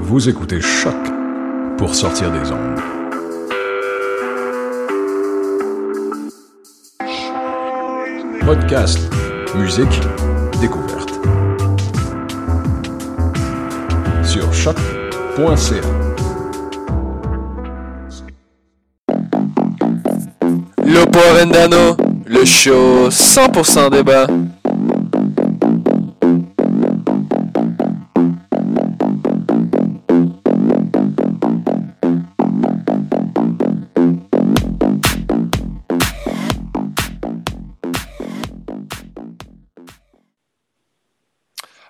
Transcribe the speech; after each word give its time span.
Vous 0.00 0.28
écoutez 0.28 0.60
Choc 0.60 0.94
pour 1.76 1.94
sortir 1.94 2.30
des 2.32 2.50
ondes. 2.50 2.80
Podcast, 8.40 8.98
musique, 9.54 10.00
découverte. 10.60 11.10
Sur 14.22 14.52
choc.ca. 14.52 15.88
Lopo 20.86 21.18
Vendano, 21.34 21.96
le 22.26 22.44
show 22.44 23.08
100% 23.10 23.90
débat. 23.90 24.26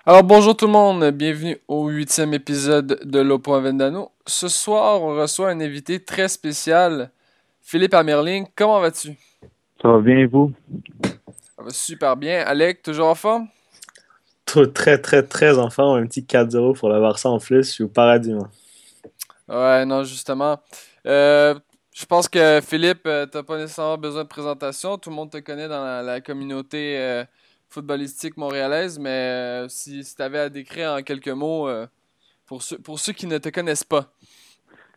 Alors 0.09 0.23
bonjour 0.23 0.57
tout 0.57 0.65
le 0.65 0.71
monde, 0.71 1.11
bienvenue 1.11 1.59
au 1.67 1.87
huitième 1.87 2.33
épisode 2.33 2.99
de 3.03 3.19
Lopo 3.19 3.51
Vendano. 3.61 4.09
Ce 4.25 4.47
soir, 4.47 5.03
on 5.03 5.15
reçoit 5.15 5.51
un 5.51 5.61
invité 5.61 6.03
très 6.03 6.27
spécial, 6.27 7.11
Philippe 7.61 7.93
Amerling. 7.93 8.47
Comment 8.55 8.79
vas-tu? 8.79 9.15
Ça 9.79 9.87
va 9.87 9.99
bien 9.99 10.17
et 10.17 10.25
vous? 10.25 10.51
Ça 11.55 11.61
va 11.61 11.69
super 11.69 12.17
bien. 12.17 12.41
Alec, 12.41 12.81
toujours 12.81 13.05
en 13.05 13.13
forme? 13.13 13.49
très 14.73 14.97
très 14.97 15.21
très 15.21 15.59
en 15.59 15.69
forme. 15.69 16.01
Un 16.01 16.07
petit 16.07 16.23
4-0 16.23 16.75
pour 16.75 16.89
le 16.89 16.99
Barça 16.99 17.29
en 17.29 17.37
plus. 17.37 17.67
Je 17.67 17.71
suis 17.71 17.83
au 17.83 17.87
paradis, 17.87 18.33
moi. 18.33 18.49
Ouais, 19.47 19.85
non, 19.85 20.03
justement. 20.03 20.57
Euh, 21.05 21.53
je 21.93 22.05
pense 22.07 22.27
que 22.27 22.61
Philippe, 22.63 23.03
tu 23.03 23.09
euh, 23.09 23.27
t'as 23.27 23.43
pas 23.43 23.59
nécessairement 23.59 23.99
besoin 23.99 24.23
de 24.23 24.27
présentation. 24.27 24.97
Tout 24.97 25.11
le 25.11 25.17
monde 25.17 25.29
te 25.29 25.37
connaît 25.37 25.67
dans 25.67 26.03
la, 26.03 26.19
communauté 26.19 26.97
euh, 26.97 27.23
footballistique 27.69 28.35
montréalaise, 28.37 28.99
mais 28.99 29.09
euh, 29.09 29.67
si, 29.69 30.03
si 30.03 30.15
tu 30.15 30.21
avais 30.21 30.39
à 30.39 30.49
décrire 30.49 30.93
en 30.93 31.01
quelques 31.01 31.29
mots 31.29 31.67
euh, 31.67 31.85
pour, 32.45 32.63
ceux, 32.63 32.79
pour 32.79 32.99
ceux 32.99 33.13
qui 33.13 33.27
ne 33.27 33.37
te 33.37 33.49
connaissent 33.49 33.83
pas. 33.83 34.11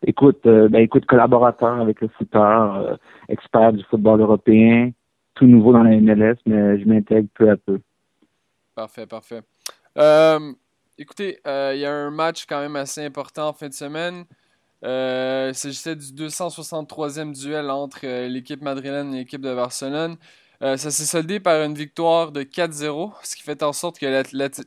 Écoute, 0.05 0.45
euh, 0.47 0.69
ben 0.69 0.81
écoute, 0.81 1.07
collaborateur 1.07 1.81
avec 1.81 2.01
le 2.01 2.09
footeur, 2.09 2.99
expert 3.29 3.73
du 3.73 3.85
football 3.85 4.21
européen, 4.21 4.91
tout 5.35 5.47
nouveau 5.47 5.73
dans 5.73 5.83
la 5.83 6.01
MLS, 6.01 6.37
mais 6.47 6.81
je 6.81 6.89
m'intègre 6.89 7.29
peu 7.35 7.51
à 7.51 7.57
peu. 7.57 7.79
Parfait, 8.75 9.07
parfait. 9.07 9.43
écoutez, 10.99 11.39
il 11.45 11.79
y 11.79 11.85
a 11.85 11.93
un 11.93 12.11
match 12.11 12.47
quand 12.47 12.61
même 12.61 12.77
assez 12.77 13.05
important 13.05 13.49
en 13.49 13.53
fin 13.53 13.69
de 13.69 13.75
semaine. 13.75 14.25
il 14.83 15.55
s'agissait 15.55 15.95
du 15.95 16.07
263e 16.07 17.39
duel 17.39 17.71
entre 17.71 18.01
l'équipe 18.27 18.63
madrilène 18.63 19.15
et 19.15 19.19
l'équipe 19.19 19.43
de 19.43 19.55
Barcelone. 19.55 20.17
Euh, 20.63 20.77
ça 20.77 20.93
s'est 20.93 21.07
soldé 21.07 21.41
par 21.41 21.61
une 21.63 21.75
victoire 21.75 22.31
de 22.31 22.43
4-0, 22.45 23.13
ce 23.25 23.35
qui 23.35 23.43
fait 23.43 23.63
en 23.65 23.73
sorte 23.73 23.99
que 23.99 24.07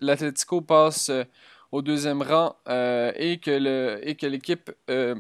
l'Atletico 0.02 0.60
passe 0.60 1.10
euh, 1.10 1.24
au 1.72 1.82
deuxième 1.82 2.22
rang 2.22 2.58
euh, 2.68 3.14
et 3.16 3.38
que 3.40 4.26
l'équipe 4.28 4.72
de 4.90 5.16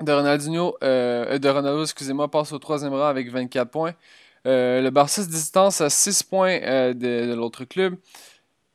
de 0.00 1.48
Ronaldo, 1.48 1.82
excusez-moi, 1.82 2.30
passe 2.30 2.52
au 2.52 2.58
troisième 2.60 2.94
rang 2.94 3.06
avec 3.06 3.30
24 3.30 3.70
points. 3.70 3.94
le 4.44 4.88
Barça 4.90 5.24
se 5.24 5.28
distance 5.28 5.80
à 5.80 5.90
6 5.90 6.22
points 6.22 6.60
de, 6.60 7.34
l'autre 7.34 7.64
club. 7.64 7.96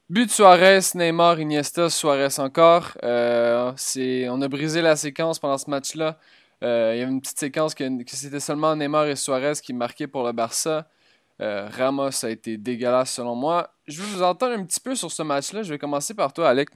But 0.09 0.29
Suarez, 0.29 0.81
Neymar, 0.95 1.39
Iniesta, 1.39 1.89
Suarez 1.89 2.39
encore. 2.39 2.97
on 3.01 4.41
a 4.41 4.47
brisé 4.49 4.81
la 4.81 4.97
séquence 4.97 5.39
pendant 5.39 5.57
ce 5.57 5.69
match-là. 5.69 6.19
il 6.61 6.67
y 6.67 7.01
avait 7.01 7.03
une 7.03 7.21
petite 7.21 7.39
séquence 7.39 7.73
que, 7.73 8.03
que 8.03 8.15
c'était 8.15 8.41
seulement 8.41 8.75
Neymar 8.75 9.07
et 9.07 9.15
Suarez 9.15 9.53
qui 9.63 9.73
marquaient 9.73 10.07
pour 10.07 10.25
le 10.25 10.33
Barça. 10.33 10.87
Euh, 11.41 11.67
Ramos 11.69 12.23
a 12.23 12.29
été 12.29 12.57
dégueulasse 12.57 13.13
selon 13.13 13.35
moi. 13.35 13.69
Je 13.87 14.01
veux 14.01 14.17
vous 14.17 14.23
entendre 14.23 14.53
un 14.53 14.63
petit 14.63 14.79
peu 14.79 14.95
sur 14.95 15.11
ce 15.11 15.23
match-là. 15.23 15.63
Je 15.63 15.69
vais 15.69 15.79
commencer 15.79 16.13
par 16.13 16.33
toi, 16.33 16.49
Alec. 16.49 16.69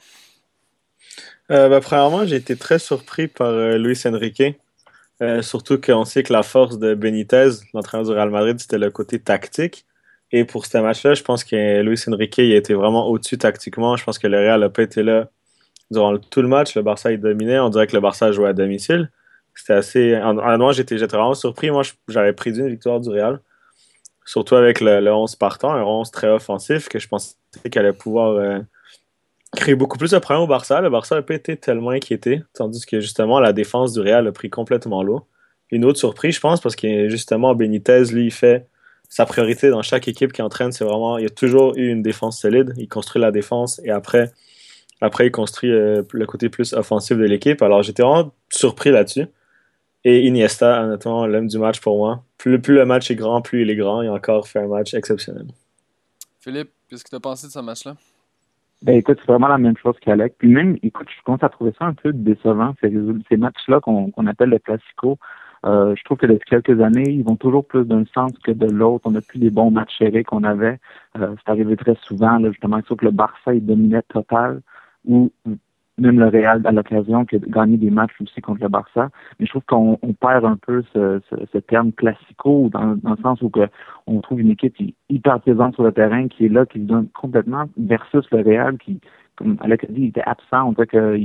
Euh, 1.51 1.69
ben, 1.69 1.79
premièrement, 1.79 2.25
j'ai 2.25 2.35
été 2.37 2.55
très 2.55 2.79
surpris 2.79 3.27
par 3.27 3.47
euh, 3.47 3.77
Luis 3.77 3.99
Enrique. 4.05 4.43
surtout 5.41 5.79
qu'on 5.79 6.05
sait 6.05 6.23
que 6.23 6.33
la 6.33 6.43
force 6.43 6.79
de 6.79 6.93
Benitez, 6.93 7.49
l'entraîneur 7.73 8.05
du 8.05 8.11
Real 8.11 8.29
Madrid, 8.29 8.59
c'était 8.59 8.77
le 8.77 8.91
côté 8.91 9.19
tactique. 9.19 9.85
Et 10.31 10.43
pour 10.43 10.65
ce 10.65 10.77
match-là, 10.77 11.13
je 11.13 11.23
pense 11.23 11.43
que 11.43 11.81
Luis 11.81 12.03
Enrique 12.07 12.37
il 12.39 12.53
a 12.53 12.57
été 12.57 12.73
vraiment 12.73 13.07
au-dessus 13.07 13.37
tactiquement. 13.37 13.95
Je 13.95 14.03
pense 14.03 14.19
que 14.19 14.27
le 14.27 14.37
Real 14.37 14.59
n'a 14.59 14.69
pas 14.69 14.83
été 14.83 15.01
là 15.01 15.29
durant 15.91 16.17
tout 16.17 16.41
le 16.41 16.49
match. 16.49 16.75
Le 16.75 16.81
Barça 16.81 17.11
est 17.13 17.17
dominé. 17.17 17.59
On 17.59 17.69
dirait 17.69 17.87
que 17.87 17.95
le 17.95 18.01
Barça 18.01 18.31
jouait 18.33 18.49
à 18.49 18.53
domicile. 18.53 19.09
C'était 19.55 19.73
assez. 19.73 20.17
En, 20.17 20.71
j'étais 20.71 20.97
vraiment 20.97 21.33
surpris. 21.33 21.71
Moi, 21.71 21.83
j'avais 22.09 22.33
prédit 22.33 22.59
une 22.59 22.69
victoire 22.69 22.99
du 22.99 23.09
Real 23.09 23.39
surtout 24.27 24.55
avec 24.55 24.81
le, 24.81 25.11
11 25.11 25.35
partant, 25.37 25.71
un 25.71 25.83
11 25.83 26.11
très 26.11 26.27
offensif 26.27 26.89
que 26.89 26.99
je 26.99 27.07
pensais 27.07 27.35
qu'elle 27.71 27.85
allait 27.85 27.93
pouvoir 27.93 28.31
euh, 28.33 28.59
créer 29.55 29.73
beaucoup 29.73 29.97
plus 29.97 30.11
de 30.11 30.19
problèmes 30.19 30.43
au 30.43 30.47
Barça. 30.47 30.81
Le 30.81 30.89
Barça 30.89 31.15
n'a 31.15 31.21
pas 31.21 31.33
été 31.33 31.55
tellement 31.55 31.91
inquiété, 31.91 32.43
tandis 32.53 32.85
que 32.85 32.99
justement 32.99 33.39
la 33.39 33.53
défense 33.53 33.93
du 33.93 34.01
Real 34.01 34.27
a 34.27 34.31
pris 34.33 34.49
complètement 34.49 35.01
l'eau. 35.01 35.25
Une 35.71 35.85
autre 35.85 35.97
surprise, 35.97 36.35
je 36.35 36.41
pense, 36.41 36.59
parce 36.59 36.75
que 36.75 37.07
justement 37.07 37.55
Benitez, 37.55 38.03
lui, 38.11 38.25
il 38.25 38.31
fait 38.31 38.67
sa 39.07 39.25
priorité 39.25 39.69
dans 39.69 39.81
chaque 39.81 40.09
équipe 40.09 40.33
qui 40.33 40.41
entraîne, 40.41 40.73
c'est 40.73 40.83
vraiment, 40.83 41.17
il 41.17 41.27
a 41.27 41.29
toujours 41.29 41.77
eu 41.77 41.87
une 41.87 42.01
défense 42.01 42.41
solide. 42.41 42.73
Il 42.77 42.89
construit 42.89 43.21
la 43.21 43.31
défense 43.31 43.79
et 43.85 43.91
après, 43.91 44.31
après 44.99 45.27
il 45.27 45.31
construit 45.31 45.71
euh, 45.71 46.03
le 46.11 46.25
côté 46.25 46.49
plus 46.49 46.73
offensif 46.73 47.17
de 47.17 47.23
l'équipe. 47.23 47.61
Alors 47.61 47.81
j'étais 47.81 48.03
vraiment 48.03 48.33
surpris 48.49 48.91
là-dessus. 48.91 49.27
Et 50.09 50.25
Iniesta, 50.25 50.85
honnêtement, 50.85 51.27
l'homme 51.27 51.47
du 51.47 51.59
match 51.59 51.81
pour 51.81 51.97
moi. 51.97 52.23
Plus, 52.37 52.61
plus 52.61 52.75
le 52.75 52.85
match 52.85 53.11
est 53.11 53.15
grand, 53.15 53.41
plus 53.41 53.63
il 53.63 53.69
est 53.69 53.75
grand. 53.75 54.01
Il 54.01 54.07
a 54.07 54.13
encore 54.13 54.47
fait 54.47 54.59
un 54.59 54.67
match 54.67 54.93
exceptionnel. 54.93 55.47
Philippe, 56.39 56.69
qu'est-ce 56.87 57.03
que 57.03 57.09
tu 57.09 57.17
as 57.17 57.19
pensé 57.19 57.47
de 57.47 57.51
ce 57.51 57.59
match-là? 57.59 57.97
Ben 58.83 58.95
écoute, 58.95 59.17
c'est 59.19 59.29
vraiment 59.29 59.49
la 59.49 59.57
même 59.57 59.75
chose 59.75 59.95
qu'Alec. 59.99 60.35
Puis 60.37 60.47
même, 60.47 60.77
écoute, 60.81 61.07
je 61.09 61.21
commence 61.25 61.43
à 61.43 61.49
trouver 61.49 61.73
ça 61.77 61.83
un 61.83 61.93
peu 61.93 62.13
décevant, 62.13 62.73
ces, 62.79 62.89
ces 63.27 63.35
matchs-là 63.35 63.81
qu'on 63.81 64.27
appelle 64.27 64.47
le 64.47 64.59
classico. 64.59 65.17
Euh, 65.65 65.93
je 65.97 66.03
trouve 66.05 66.19
que 66.19 66.25
depuis 66.25 66.51
quelques 66.51 66.79
années, 66.79 67.09
ils 67.09 67.25
vont 67.25 67.35
toujours 67.35 67.65
plus 67.65 67.83
d'un 67.83 68.05
sens 68.13 68.31
que 68.45 68.51
de 68.51 68.67
l'autre. 68.67 69.07
On 69.07 69.11
n'a 69.11 69.19
plus 69.19 69.39
les 69.39 69.49
bons 69.49 69.71
matchs 69.71 69.97
serrés 69.97 70.23
qu'on 70.23 70.45
avait. 70.45 70.79
Euh, 71.17 71.35
c'est 71.35 71.51
arrivé 71.51 71.75
très 71.75 71.95
souvent, 72.03 72.37
là, 72.37 72.49
justement, 72.51 72.79
sauf 72.87 72.97
que 72.97 73.03
le 73.03 73.11
Barça, 73.11 73.53
il 73.53 73.65
dominait 73.65 74.03
total. 74.03 74.61
Ou 75.03 75.33
même 75.97 76.19
le 76.19 76.27
Real 76.27 76.61
à 76.65 76.71
l'occasion 76.71 77.25
que 77.25 77.37
de 77.37 77.45
gagner 77.47 77.77
des 77.77 77.89
matchs 77.89 78.13
aussi 78.21 78.41
contre 78.41 78.61
le 78.61 78.69
Barça. 78.69 79.09
Mais 79.39 79.45
je 79.45 79.51
trouve 79.51 79.65
qu'on 79.65 79.97
perd 80.19 80.45
un 80.45 80.57
peu 80.57 80.83
ce, 80.93 81.19
ce, 81.29 81.57
terme 81.57 81.91
classico 81.91 82.69
dans, 82.71 82.95
dans, 82.95 83.11
le 83.11 83.21
sens 83.23 83.41
où 83.41 83.49
que 83.49 83.67
on 84.05 84.21
trouve 84.21 84.41
une 84.41 84.51
équipe 84.51 84.75
qui 84.75 84.95
hyper 85.09 85.39
présente 85.41 85.75
sur 85.75 85.83
le 85.83 85.91
terrain, 85.91 86.27
qui 86.27 86.45
est 86.45 86.49
là, 86.49 86.65
qui 86.65 86.79
se 86.79 86.85
donne 86.85 87.07
complètement 87.09 87.65
versus 87.77 88.25
le 88.31 88.41
Real 88.41 88.77
qui 88.77 88.99
comme 89.37 89.55
Alec 89.61 89.83
a 89.83 89.87
dit, 89.87 90.01
il 90.01 90.07
était 90.07 90.23
absent. 90.25 90.69
On 90.69 90.71
dirait 90.71 90.87
que 90.87 91.15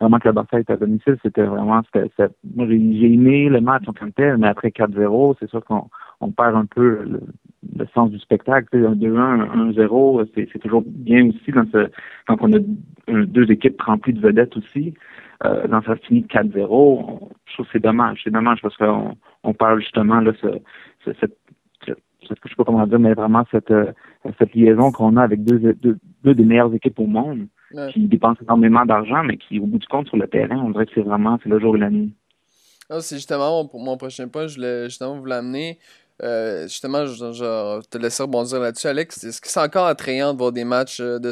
vraiment 0.00 0.18
que 0.18 0.28
le 0.28 0.32
Barça 0.32 0.60
était 0.60 0.72
à 0.72 0.76
domicile. 0.76 1.16
C'était 1.22 1.42
vraiment, 1.42 1.82
c'était, 1.92 2.08
j'ai 2.56 3.12
aimé 3.12 3.48
le 3.48 3.60
match 3.60 3.82
en 3.88 3.92
tant 3.92 4.06
que 4.06 4.12
tel, 4.12 4.36
mais 4.38 4.46
après 4.46 4.68
4-0, 4.68 5.34
c'est 5.40 5.50
sûr 5.50 5.64
qu'on 5.64 5.88
on 6.20 6.30
perd 6.30 6.54
un 6.54 6.64
peu 6.64 7.02
le, 7.02 7.20
le 7.76 7.86
sens 7.92 8.10
du 8.10 8.18
spectacle. 8.20 8.68
Un 8.76 8.94
2-1, 8.94 9.72
1-0, 9.74 10.28
c'est, 10.34 10.48
c'est 10.52 10.60
toujours 10.60 10.84
bien 10.86 11.28
aussi 11.28 11.50
quand, 11.52 11.66
quand 12.26 12.36
on 12.40 12.52
a 12.52 12.60
deux 13.08 13.50
équipes 13.50 13.80
remplies 13.82 14.14
de 14.14 14.20
vedettes 14.20 14.56
aussi. 14.56 14.94
Euh, 15.44 15.66
dans 15.68 15.82
ça 15.82 15.96
finit 15.96 16.22
4-0, 16.22 17.30
je 17.46 17.52
trouve 17.52 17.66
que 17.66 17.72
c'est 17.72 17.82
dommage. 17.82 18.20
C'est 18.24 18.30
dommage 18.30 18.60
parce 18.62 18.76
qu'on 18.76 19.16
on 19.44 19.52
parle 19.52 19.80
justement 19.80 20.20
là, 20.20 20.32
ce, 20.40 20.48
ce, 21.04 21.10
cette 21.20 21.36
je 22.22 22.48
sais 22.48 22.54
pas 22.56 22.64
comment 22.64 22.86
dire, 22.86 22.98
mais 22.98 23.14
vraiment 23.14 23.44
cette, 23.50 23.72
cette 24.38 24.54
liaison 24.54 24.90
qu'on 24.90 25.16
a 25.16 25.22
avec 25.22 25.44
deux, 25.44 25.74
deux, 25.74 25.98
deux, 26.24 26.34
des 26.34 26.44
meilleures 26.44 26.74
équipes 26.74 26.98
au 26.98 27.06
monde 27.06 27.46
qui 27.92 28.00
dépensent 28.06 28.40
énormément 28.42 28.84
d'argent, 28.84 29.22
mais 29.22 29.36
qui, 29.36 29.58
au 29.58 29.66
bout 29.66 29.78
du 29.78 29.86
compte, 29.86 30.08
sur 30.08 30.16
le 30.16 30.28
terrain, 30.28 30.56
on 30.56 30.70
dirait 30.70 30.86
que 30.86 30.92
c'est 30.94 31.02
vraiment 31.02 31.38
c'est 31.42 31.48
le 31.48 31.58
jour 31.58 31.76
et 31.76 31.80
la 31.80 31.90
nuit. 31.90 32.14
Ah, 32.88 33.00
c'est 33.00 33.16
justement 33.16 33.68
mon, 33.72 33.80
mon, 33.80 33.96
prochain 33.96 34.28
point, 34.28 34.46
je 34.46 34.56
voulais 34.56 34.84
justement 34.84 35.18
vous 35.18 35.24
l'amener. 35.24 35.78
Euh, 36.22 36.62
justement, 36.62 37.04
je, 37.04 37.82
te 37.88 37.98
laisser 37.98 38.22
rebondir 38.22 38.58
là-dessus, 38.58 38.86
Alex. 38.86 39.22
Est-ce 39.22 39.40
que 39.40 39.48
c'est 39.48 39.60
encore 39.60 39.86
attrayant 39.86 40.32
de 40.32 40.38
voir 40.38 40.50
des 40.50 40.64
matchs 40.64 41.00
euh, 41.00 41.18
de, 41.18 41.30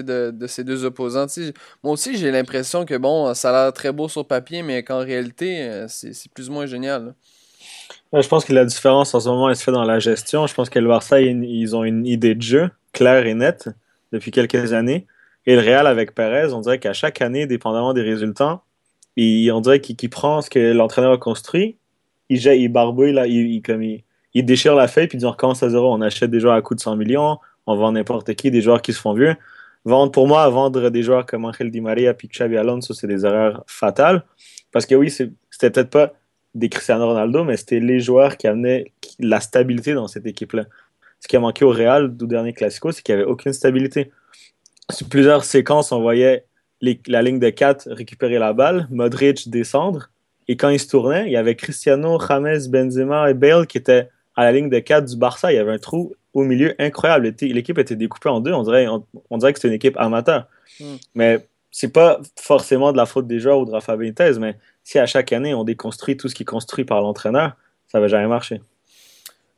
de, 0.00 0.30
de 0.32 0.46
ces 0.48 0.64
deux 0.64 0.84
opposants? 0.84 1.26
moi 1.82 1.92
aussi, 1.92 2.16
j'ai 2.16 2.32
l'impression 2.32 2.84
que 2.84 2.96
bon, 2.96 3.32
ça 3.34 3.50
a 3.50 3.64
l'air 3.64 3.72
très 3.72 3.92
beau 3.92 4.08
sur 4.08 4.26
papier, 4.26 4.62
mais 4.62 4.82
qu'en 4.82 4.98
réalité, 4.98 5.62
euh, 5.62 5.86
c'est 5.88 6.32
plus 6.32 6.50
ou 6.50 6.52
moins 6.52 6.66
génial. 6.66 7.14
je 8.12 8.26
pense 8.26 8.44
que 8.44 8.52
la 8.52 8.64
différence 8.64 9.14
en 9.14 9.20
ce 9.20 9.28
moment, 9.28 9.48
elle 9.48 9.56
se 9.56 9.62
fait 9.62 9.72
dans 9.72 9.84
la 9.84 10.00
gestion. 10.00 10.48
Je 10.48 10.54
pense 10.54 10.68
que 10.68 10.80
le 10.80 10.88
Barça, 10.88 11.20
ils 11.20 11.76
ont 11.76 11.84
une 11.84 12.04
idée 12.04 12.34
de 12.34 12.42
jeu 12.42 12.70
claire 12.92 13.26
et 13.26 13.34
nette 13.34 13.68
depuis 14.12 14.32
quelques 14.32 14.72
années. 14.72 15.06
Et 15.46 15.54
le 15.54 15.60
Real 15.60 15.86
avec 15.86 16.14
Perez, 16.14 16.52
on 16.52 16.60
dirait 16.60 16.78
qu'à 16.80 16.92
chaque 16.92 17.20
année, 17.20 17.46
dépendamment 17.46 17.92
des 17.92 18.02
résultats, 18.02 18.62
il, 19.16 19.50
on 19.52 19.60
dirait 19.60 19.80
qu'il 19.80 20.10
prend 20.10 20.40
ce 20.40 20.50
que 20.50 20.72
l'entraîneur 20.72 21.12
a 21.12 21.18
construit, 21.18 21.76
il, 22.30 22.44
il 22.44 22.68
barbouille, 22.68 23.12
là, 23.12 23.26
il, 23.26 23.62
comme 23.62 23.82
il, 23.82 24.02
déchire 24.42 24.74
la 24.74 24.88
feuille, 24.88 25.06
puis 25.06 25.16
il 25.16 25.20
dit 25.20 25.26
on 25.26 25.30
recommence 25.30 25.62
à 25.62 25.68
zéro. 25.68 25.92
On 25.92 26.00
achète 26.00 26.30
des 26.30 26.40
joueurs 26.40 26.54
à 26.54 26.62
coût 26.62 26.74
de 26.74 26.80
100 26.80 26.96
millions, 26.96 27.38
on 27.66 27.76
vend 27.76 27.92
n'importe 27.92 28.34
qui, 28.34 28.50
des 28.50 28.60
joueurs 28.60 28.82
qui 28.82 28.92
se 28.92 29.00
font 29.00 29.14
vieux. 29.14 29.36
Vendre, 29.84 30.12
pour 30.12 30.26
moi, 30.26 30.48
vendre 30.48 30.88
des 30.90 31.02
joueurs 31.02 31.26
comme 31.26 31.44
Angel 31.44 31.70
Di 31.70 31.80
Maria 31.80 32.14
puis 32.14 32.28
Xavi 32.28 32.56
Alonso, 32.56 32.94
c'est 32.94 33.06
des 33.06 33.24
erreurs 33.24 33.62
fatales. 33.66 34.24
Parce 34.72 34.86
que 34.86 34.94
oui, 34.94 35.10
c'était 35.10 35.70
peut-être 35.70 35.90
pas 35.90 36.12
des 36.54 36.68
Cristiano 36.68 37.06
Ronaldo, 37.06 37.44
mais 37.44 37.56
c'était 37.56 37.80
les 37.80 38.00
joueurs 38.00 38.36
qui 38.36 38.46
amenaient 38.46 38.92
la 39.18 39.40
stabilité 39.40 39.92
dans 39.92 40.08
cette 40.08 40.26
équipe-là. 40.26 40.64
Ce 41.20 41.28
qui 41.28 41.36
a 41.36 41.40
manqué 41.40 41.64
au 41.64 41.70
Real 41.70 42.16
du 42.16 42.26
dernier 42.26 42.52
Classico, 42.52 42.92
c'est 42.92 43.02
qu'il 43.02 43.14
n'y 43.14 43.22
avait 43.22 43.30
aucune 43.30 43.52
stabilité 43.52 44.10
sur 44.90 45.08
plusieurs 45.08 45.44
séquences, 45.44 45.92
on 45.92 46.00
voyait 46.00 46.44
la 47.06 47.22
ligne 47.22 47.38
de 47.38 47.50
4 47.50 47.90
récupérer 47.90 48.38
la 48.38 48.52
balle, 48.52 48.86
Modric 48.90 49.48
descendre, 49.48 50.10
et 50.48 50.56
quand 50.56 50.68
il 50.68 50.78
se 50.78 50.88
tournait, 50.88 51.26
il 51.26 51.32
y 51.32 51.36
avait 51.36 51.56
Cristiano, 51.56 52.18
James, 52.28 52.60
Benzema 52.68 53.30
et 53.30 53.34
Bale 53.34 53.66
qui 53.66 53.78
étaient 53.78 54.10
à 54.36 54.44
la 54.44 54.52
ligne 54.52 54.68
de 54.68 54.78
4 54.78 55.04
du 55.04 55.16
Barça. 55.16 55.52
Il 55.52 55.56
y 55.56 55.58
avait 55.58 55.72
un 55.72 55.78
trou 55.78 56.14
au 56.32 56.42
milieu 56.42 56.74
incroyable. 56.78 57.34
L'équipe 57.40 57.78
était 57.78 57.96
découpée 57.96 58.28
en 58.28 58.40
deux. 58.40 58.52
On 58.52 58.62
dirait, 58.62 58.86
on, 59.30 59.38
dirait 59.38 59.52
que 59.52 59.58
c'était 59.58 59.68
une 59.68 59.74
équipe 59.74 59.96
amateur. 59.96 60.48
Mais 60.80 60.86
hmm. 60.86 60.98
Mais 61.14 61.48
c'est 61.74 61.92
pas 61.92 62.20
forcément 62.36 62.92
de 62.92 62.96
la 62.96 63.04
faute 63.04 63.26
des 63.26 63.40
joueurs 63.40 63.58
ou 63.58 63.64
de 63.64 63.72
Rafa 63.72 63.96
Benitez, 63.96 64.38
mais 64.38 64.56
si 64.84 65.00
à 65.00 65.06
chaque 65.06 65.32
année 65.32 65.54
on 65.54 65.64
déconstruit 65.64 66.16
tout 66.16 66.28
ce 66.28 66.34
qui 66.36 66.44
est 66.44 66.46
construit 66.46 66.84
par 66.84 67.00
l'entraîneur, 67.00 67.56
ça 67.88 67.98
va 67.98 68.06
jamais 68.06 68.28
marcher. 68.28 68.60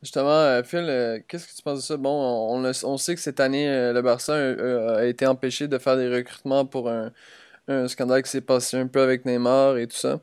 Justement, 0.01 0.31
euh, 0.31 0.63
Phil, 0.63 0.79
euh, 0.79 1.19
qu'est-ce 1.27 1.47
que 1.47 1.55
tu 1.55 1.61
penses 1.61 1.77
de 1.77 1.83
ça? 1.83 1.97
Bon, 1.97 2.09
on, 2.09 2.71
on, 2.83 2.97
sait 2.97 3.13
que 3.13 3.21
cette 3.21 3.39
année, 3.39 3.69
euh, 3.69 3.93
le 3.93 4.01
Barça 4.01 4.33
a, 4.33 5.05
été 5.05 5.27
empêché 5.27 5.67
de 5.67 5.77
faire 5.77 5.95
des 5.95 6.09
recrutements 6.09 6.65
pour 6.65 6.89
un, 6.89 7.11
scandale 7.87 8.23
qui 8.23 8.31
s'est 8.31 8.41
passé 8.41 8.77
un 8.77 8.87
peu 8.87 9.01
avec 9.01 9.25
Neymar 9.25 9.77
et 9.77 9.85
tout 9.87 9.97
ça. 9.97 10.19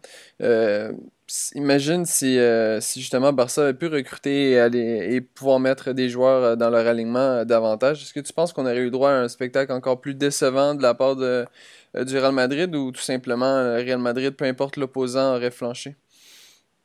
Imagine 1.55 2.05
si, 2.05 2.39
si 2.81 3.01
justement 3.01 3.33
Barça 3.33 3.63
avait 3.63 3.75
pu 3.75 3.87
recruter 3.87 4.51
et, 4.51 4.59
aller, 4.59 5.15
et 5.15 5.21
pouvoir 5.21 5.61
mettre 5.61 5.93
des 5.93 6.09
joueurs 6.09 6.57
dans 6.57 6.71
leur 6.71 6.87
alignement 6.87 7.45
davantage. 7.45 8.03
Est-ce 8.03 8.13
que 8.13 8.21
tu 8.21 8.33
penses 8.33 8.53
qu'on 8.53 8.67
aurait 8.67 8.85
eu 8.85 8.91
droit 8.91 9.11
à 9.11 9.21
un 9.21 9.29
spectacle 9.29 9.73
encore 9.73 10.01
plus 10.01 10.15
décevant 10.15 10.75
de 10.75 10.83
la 10.83 10.95
part 10.95 11.17
de, 11.17 11.47
du 11.95 12.19
Real 12.19 12.33
Madrid 12.33 12.75
ou 12.75 12.93
tout 12.93 13.01
simplement 13.01 13.63
le 13.63 13.83
Real 13.85 14.01
Madrid, 14.01 14.35
peu 14.37 14.45
importe 14.45 14.77
l'opposant, 14.77 15.37
aurait 15.37 15.51
flanché? 15.51 15.97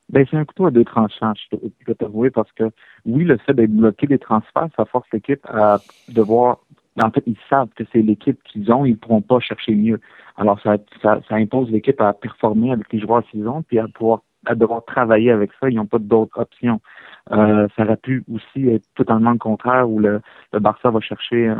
Ben, 0.09 0.25
c'est 0.29 0.37
un 0.37 0.45
couteau 0.45 0.65
à 0.65 0.71
deux 0.71 0.85
tranchants, 0.85 1.33
je 1.51 1.57
dois 1.85 1.95
t'avouer, 1.95 2.31
parce 2.31 2.51
que 2.53 2.63
oui, 3.05 3.25
le 3.25 3.37
fait 3.37 3.53
d'être 3.53 3.71
bloqué 3.71 4.07
des 4.07 4.17
transferts, 4.17 4.69
ça 4.75 4.85
force 4.85 5.07
l'équipe 5.13 5.45
à 5.45 5.79
devoir. 6.07 6.59
En 7.01 7.11
fait, 7.11 7.23
ils 7.27 7.37
savent 7.47 7.69
que 7.75 7.83
c'est 7.93 8.01
l'équipe 8.01 8.41
qu'ils 8.43 8.71
ont, 8.71 8.85
ils 8.85 8.93
ne 8.93 8.95
pourront 8.95 9.21
pas 9.21 9.39
chercher 9.39 9.75
mieux. 9.75 10.01
Alors, 10.35 10.59
ça, 10.61 10.77
ça, 11.03 11.21
ça 11.29 11.35
impose 11.35 11.69
l'équipe 11.69 12.01
à 12.01 12.13
performer 12.13 12.71
avec 12.71 12.91
les 12.91 12.99
joueurs 12.99 13.23
qu'ils 13.29 13.47
ont, 13.47 13.61
puis 13.61 13.77
à 13.77 13.87
pouvoir 13.87 14.23
à 14.45 14.55
devoir 14.55 14.83
travailler 14.85 15.31
avec 15.31 15.51
ça. 15.59 15.69
Ils 15.69 15.75
n'ont 15.75 15.85
pas 15.85 15.99
d'autres 15.99 16.39
options. 16.39 16.79
Euh, 17.31 17.67
ça 17.75 17.83
aurait 17.83 17.97
pu 17.97 18.23
aussi 18.33 18.67
être 18.69 18.85
totalement 18.95 19.31
le 19.31 19.37
contraire 19.37 19.89
où 19.89 19.99
le, 19.99 20.21
le 20.51 20.59
Barça 20.59 20.89
va 20.89 20.99
chercher 20.99 21.49
euh, 21.49 21.55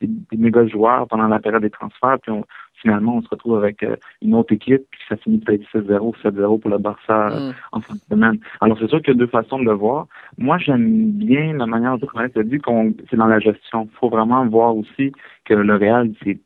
des, 0.00 0.08
des, 0.08 0.36
méga 0.36 0.66
joueurs 0.66 1.06
pendant 1.06 1.28
la 1.28 1.38
période 1.38 1.62
des 1.62 1.70
transferts, 1.70 2.18
puis 2.20 2.32
on, 2.32 2.44
finalement 2.84 3.16
on 3.16 3.22
se 3.22 3.28
retrouve 3.28 3.56
avec 3.56 3.82
euh, 3.82 3.96
une 4.22 4.34
autre 4.34 4.52
équipe, 4.52 4.82
puis 4.90 5.00
ça 5.08 5.16
finit 5.16 5.38
peut-être 5.38 5.62
6-0, 5.72 6.16
7-0 6.20 6.60
pour 6.60 6.70
le 6.70 6.78
Barça 6.78 7.28
euh, 7.28 7.50
mm. 7.50 7.54
en 7.72 7.80
fin 7.80 7.94
de 7.94 8.00
semaine. 8.00 8.38
Alors 8.60 8.76
c'est 8.78 8.88
sûr 8.88 9.00
qu'il 9.02 9.14
y 9.14 9.16
a 9.16 9.18
deux 9.18 9.28
façons 9.28 9.58
de 9.58 9.64
le 9.64 9.72
voir. 9.72 10.06
Moi 10.36 10.58
j'aime 10.58 11.12
bien 11.12 11.52
la 11.54 11.66
manière 11.66 11.96
dont 11.98 12.08
on 12.14 12.18
a 12.18 12.42
dit 12.42 12.58
qu'on 12.58 12.92
c'est 13.08 13.16
dans 13.16 13.26
la 13.26 13.38
gestion. 13.38 13.88
Il 13.90 13.96
faut 13.98 14.08
vraiment 14.08 14.44
voir 14.46 14.76
aussi 14.76 15.12
que 15.44 15.54
le 15.54 15.76
Real, 15.76 16.10
c'est, 16.22 16.38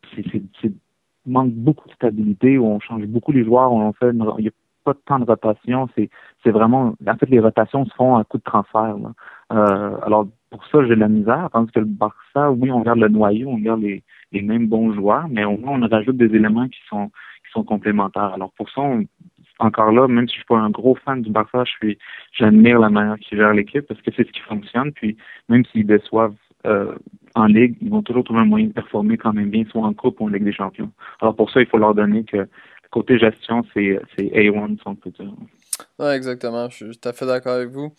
manque 1.26 1.52
beaucoup 1.52 1.88
de 1.88 1.94
stabilité, 1.94 2.58
où 2.58 2.66
on 2.66 2.80
change 2.80 3.04
beaucoup 3.06 3.32
les 3.32 3.44
joueurs, 3.44 3.72
on 3.72 3.92
fait 3.92 4.12
il 4.38 4.44
y 4.44 4.48
a 4.48 4.52
pas 4.94 5.00
temps 5.04 5.18
de 5.18 5.24
rotation. 5.24 5.88
C'est, 5.96 6.50
vraiment, 6.50 6.94
en 7.06 7.16
fait, 7.16 7.28
les 7.28 7.40
rotations 7.40 7.84
se 7.84 7.94
font 7.94 8.16
à 8.16 8.24
coup 8.24 8.38
de 8.38 8.42
transfert. 8.42 8.96
Euh, 9.52 9.96
alors, 10.02 10.26
pour 10.50 10.64
ça, 10.66 10.82
j'ai 10.82 10.94
de 10.94 11.00
la 11.00 11.08
misère. 11.08 11.48
Tandis 11.52 11.72
que 11.72 11.80
le 11.80 11.86
Barça, 11.86 12.50
oui, 12.52 12.70
on 12.70 12.80
regarde 12.80 12.98
le 12.98 13.08
noyau, 13.08 13.48
on 13.48 13.56
regarde 13.56 13.80
les, 13.80 14.02
les 14.32 14.42
mêmes 14.42 14.66
bons 14.66 14.92
joueurs, 14.94 15.28
mais 15.28 15.44
au 15.44 15.56
moins, 15.56 15.80
on 15.80 15.88
rajoute 15.88 16.16
des 16.16 16.34
éléments 16.34 16.68
qui 16.68 16.80
sont, 16.88 17.08
qui 17.08 17.52
sont 17.52 17.64
complémentaires. 17.64 18.32
Alors, 18.34 18.52
pour 18.52 18.70
ça, 18.70 18.82
encore 19.58 19.92
là, 19.92 20.06
même 20.08 20.28
si 20.28 20.34
je 20.34 20.38
suis 20.40 20.46
pas 20.46 20.58
un 20.58 20.70
gros 20.70 20.94
fan 21.04 21.22
du 21.22 21.30
Barça, 21.30 21.64
j'admire 22.32 22.78
la 22.78 22.90
manière 22.90 23.18
qu'ils 23.18 23.38
gèrent 23.38 23.54
l'équipe 23.54 23.86
parce 23.86 24.00
que 24.02 24.10
c'est 24.16 24.26
ce 24.26 24.32
qui 24.32 24.40
fonctionne. 24.40 24.92
Puis, 24.92 25.16
même 25.48 25.64
s'ils 25.66 25.86
déçoivent 25.86 26.34
euh, 26.66 26.94
en 27.34 27.46
Ligue, 27.46 27.76
ils 27.80 27.90
vont 27.90 28.02
toujours 28.02 28.24
trouver 28.24 28.40
un 28.40 28.44
moyen 28.44 28.66
de 28.68 28.72
performer 28.72 29.16
quand 29.16 29.32
même 29.32 29.50
bien, 29.50 29.64
soit 29.70 29.82
en 29.82 29.92
Coupe 29.92 30.20
ou 30.20 30.24
en 30.24 30.28
Ligue 30.28 30.44
des 30.44 30.52
Champions. 30.52 30.90
Alors, 31.20 31.34
pour 31.36 31.50
ça, 31.50 31.60
il 31.60 31.66
faut 31.66 31.78
leur 31.78 31.94
donner 31.94 32.24
que 32.24 32.48
côté 32.90 33.18
gestion, 33.18 33.62
c'est 33.74 34.00
A1, 34.18 34.76
si 34.76 34.82
on 34.86 34.94
peut 34.94 35.10
dire. 35.10 35.32
Exactement. 36.12 36.68
Je 36.70 36.76
suis 36.76 36.98
tout 36.98 37.08
à 37.08 37.12
fait 37.12 37.26
d'accord 37.26 37.54
avec 37.54 37.68
vous. 37.68 37.92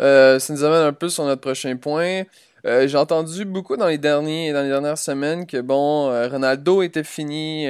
Euh, 0.00 0.38
ça 0.38 0.52
nous 0.52 0.64
amène 0.64 0.82
un 0.82 0.92
peu 0.92 1.08
sur 1.08 1.24
notre 1.24 1.40
prochain 1.40 1.76
point. 1.76 2.22
Euh, 2.66 2.88
j'ai 2.88 2.96
entendu 2.96 3.44
beaucoup 3.44 3.76
dans 3.76 3.88
les 3.88 3.98
derniers 3.98 4.52
dans 4.52 4.62
les 4.62 4.70
dernières 4.70 4.96
semaines 4.96 5.46
que 5.46 5.60
bon 5.60 6.08
euh, 6.08 6.28
Ronaldo 6.28 6.80
était 6.80 7.04
fini 7.04 7.66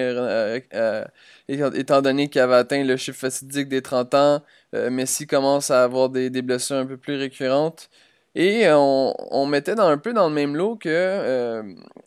étant 1.49 2.01
donné 2.01 2.29
qu'il 2.29 2.41
avait 2.41 2.55
atteint 2.55 2.85
le 2.85 2.97
chiffre 2.97 3.19
fatidique 3.19 3.69
des 3.69 3.83
30 3.83 4.15
ans. 4.15 4.43
Messi 4.91 5.27
commence 5.27 5.71
à 5.71 5.85
avoir 5.85 6.09
des, 6.11 6.31
des, 6.31 6.43
blessures 6.43 6.77
un 6.77 6.87
peu 6.87 6.97
plus 6.97 7.17
récurrentes. 7.17 7.91
Et 8.37 8.67
on, 8.69 9.15
on, 9.31 9.47
mettait 9.47 9.77
dans, 9.77 9.87
un 9.87 9.99
peu 9.99 10.13
dans 10.13 10.29
le 10.29 10.35
même 10.35 10.57
lot 10.57 10.77
que 10.77 11.63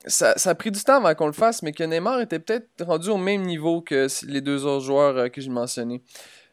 ça, 0.05 0.37
ça, 0.37 0.49
a 0.49 0.55
pris 0.55 0.71
du 0.71 0.83
temps 0.83 0.97
avant 0.97 1.15
qu'on 1.15 1.27
le 1.27 1.33
fasse, 1.33 1.63
mais 1.63 1.71
que 1.71 1.83
Neymar 1.83 2.19
était 2.19 2.39
peut-être 2.39 2.67
rendu 2.85 3.09
au 3.09 3.17
même 3.17 3.43
niveau 3.43 3.81
que 3.81 4.07
les 4.27 4.41
deux 4.41 4.65
autres 4.65 4.83
joueurs 4.83 5.31
que 5.31 5.39
j'ai 5.39 5.49
mentionnés. 5.49 6.01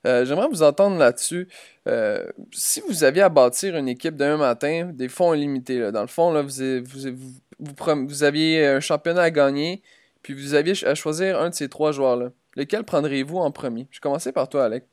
Euh, 0.07 0.25
j'aimerais 0.25 0.49
vous 0.49 0.63
entendre 0.63 0.99
là-dessus. 0.99 1.49
Euh, 1.89 2.27
si 2.53 2.83
vous 2.89 3.05
aviez 3.05 3.23
à 3.23 3.29
bâtir 3.29 3.77
une 3.77 3.89
équipe 3.89 4.17
d'un 4.17 4.37
matin, 4.37 4.91
des 4.93 5.09
fonds 5.09 5.35
illimités, 5.35 5.91
dans 5.93 6.03
le 6.03 6.09
fond, 6.09 6.33
là, 6.33 6.43
vous, 6.43 6.51
vous, 6.85 8.07
vous, 8.09 8.23
aviez 8.23 8.67
un 8.67 8.81
championnat 8.81 9.23
à 9.23 9.31
gagner, 9.31 9.83
puis 10.23 10.35
vous 10.35 10.55
aviez 10.55 10.75
à 10.87 10.95
choisir 10.95 11.41
un 11.41 11.51
de 11.51 11.55
ces 11.55 11.69
trois 11.69 11.93
joueurs-là. 11.93 12.31
Lequel 12.57 12.85
prendriez-vous 12.85 13.39
en 13.39 13.51
premier? 13.51 13.89
Je 13.91 13.99
vais 13.99 14.03
commencer 14.03 14.33
par 14.33 14.49
toi, 14.49 14.65
Alec. 14.65 14.85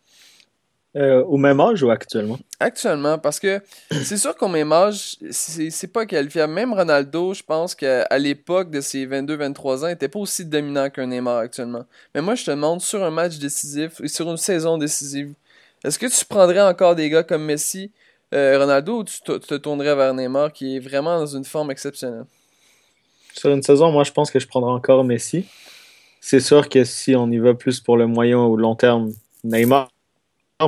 Euh, 0.98 1.24
au 1.24 1.38
même 1.38 1.62
âge 1.62 1.82
ou 1.84 1.90
actuellement? 1.90 2.38
Actuellement, 2.60 3.18
parce 3.18 3.40
que 3.40 3.62
c'est 4.04 4.18
sûr 4.18 4.36
qu'au 4.36 4.50
même 4.50 4.74
âge, 4.74 5.16
c'est 5.30 5.88
pas 5.92 6.06
qualifiable. 6.06 6.52
Même 6.52 6.74
Ronaldo, 6.74 7.34
je 7.34 7.44
pense 7.44 7.76
qu'à 7.76 8.18
l'époque 8.18 8.70
de 8.72 8.82
ses 8.82 9.08
22-23 9.08 9.86
ans, 9.86 9.88
il 9.88 9.94
était 9.94 10.10
pas 10.10 10.20
aussi 10.20 10.44
dominant 10.46 10.90
qu'un 10.90 11.08
Neymar 11.08 11.38
actuellement. 11.38 11.86
Mais 12.14 12.22
moi, 12.22 12.36
je 12.36 12.44
te 12.44 12.52
demande, 12.52 12.82
sur 12.82 13.02
un 13.04 13.10
match 13.10 13.38
décisif 13.38 14.02
et 14.04 14.10
sur 14.10 14.30
une 14.30 14.36
saison 14.38 14.78
décisive, 14.78 15.34
est-ce 15.86 15.98
que 15.98 16.08
tu 16.08 16.26
prendrais 16.26 16.62
encore 16.62 16.94
des 16.96 17.10
gars 17.10 17.24
comme 17.24 17.46
Messi, 17.46 17.92
euh, 18.34 18.60
Ronaldo, 18.60 19.00
ou 19.00 19.04
tu 19.06 19.22
te, 19.22 19.56
tournerais 19.56 19.96
vers 19.96 20.14
Neymar 20.14 20.52
qui 20.52 20.76
est 20.76 20.80
vraiment 20.80 21.20
dans 21.20 21.26
une 21.38 21.46
forme 21.46 21.72
exceptionnelle? 21.72 22.26
Sur 23.34 23.52
une 23.52 23.64
saison, 23.64 23.92
moi, 23.94 24.04
je 24.04 24.12
pense 24.12 24.30
que 24.30 24.40
je 24.40 24.48
prendrais 24.48 24.72
encore 24.72 25.06
Messi. 25.06 25.46
c'est 26.20 26.42
sûr 26.42 26.68
que 26.68 26.84
si 26.84 27.16
on 27.16 27.32
y 27.32 27.38
va 27.38 27.54
plus 27.54 27.80
pour 27.80 27.96
le 27.96 28.08
moyen 28.08 28.40
ou 28.40 28.58
long 28.58 28.76
terme, 28.76 29.14
Neymar. 29.46 29.88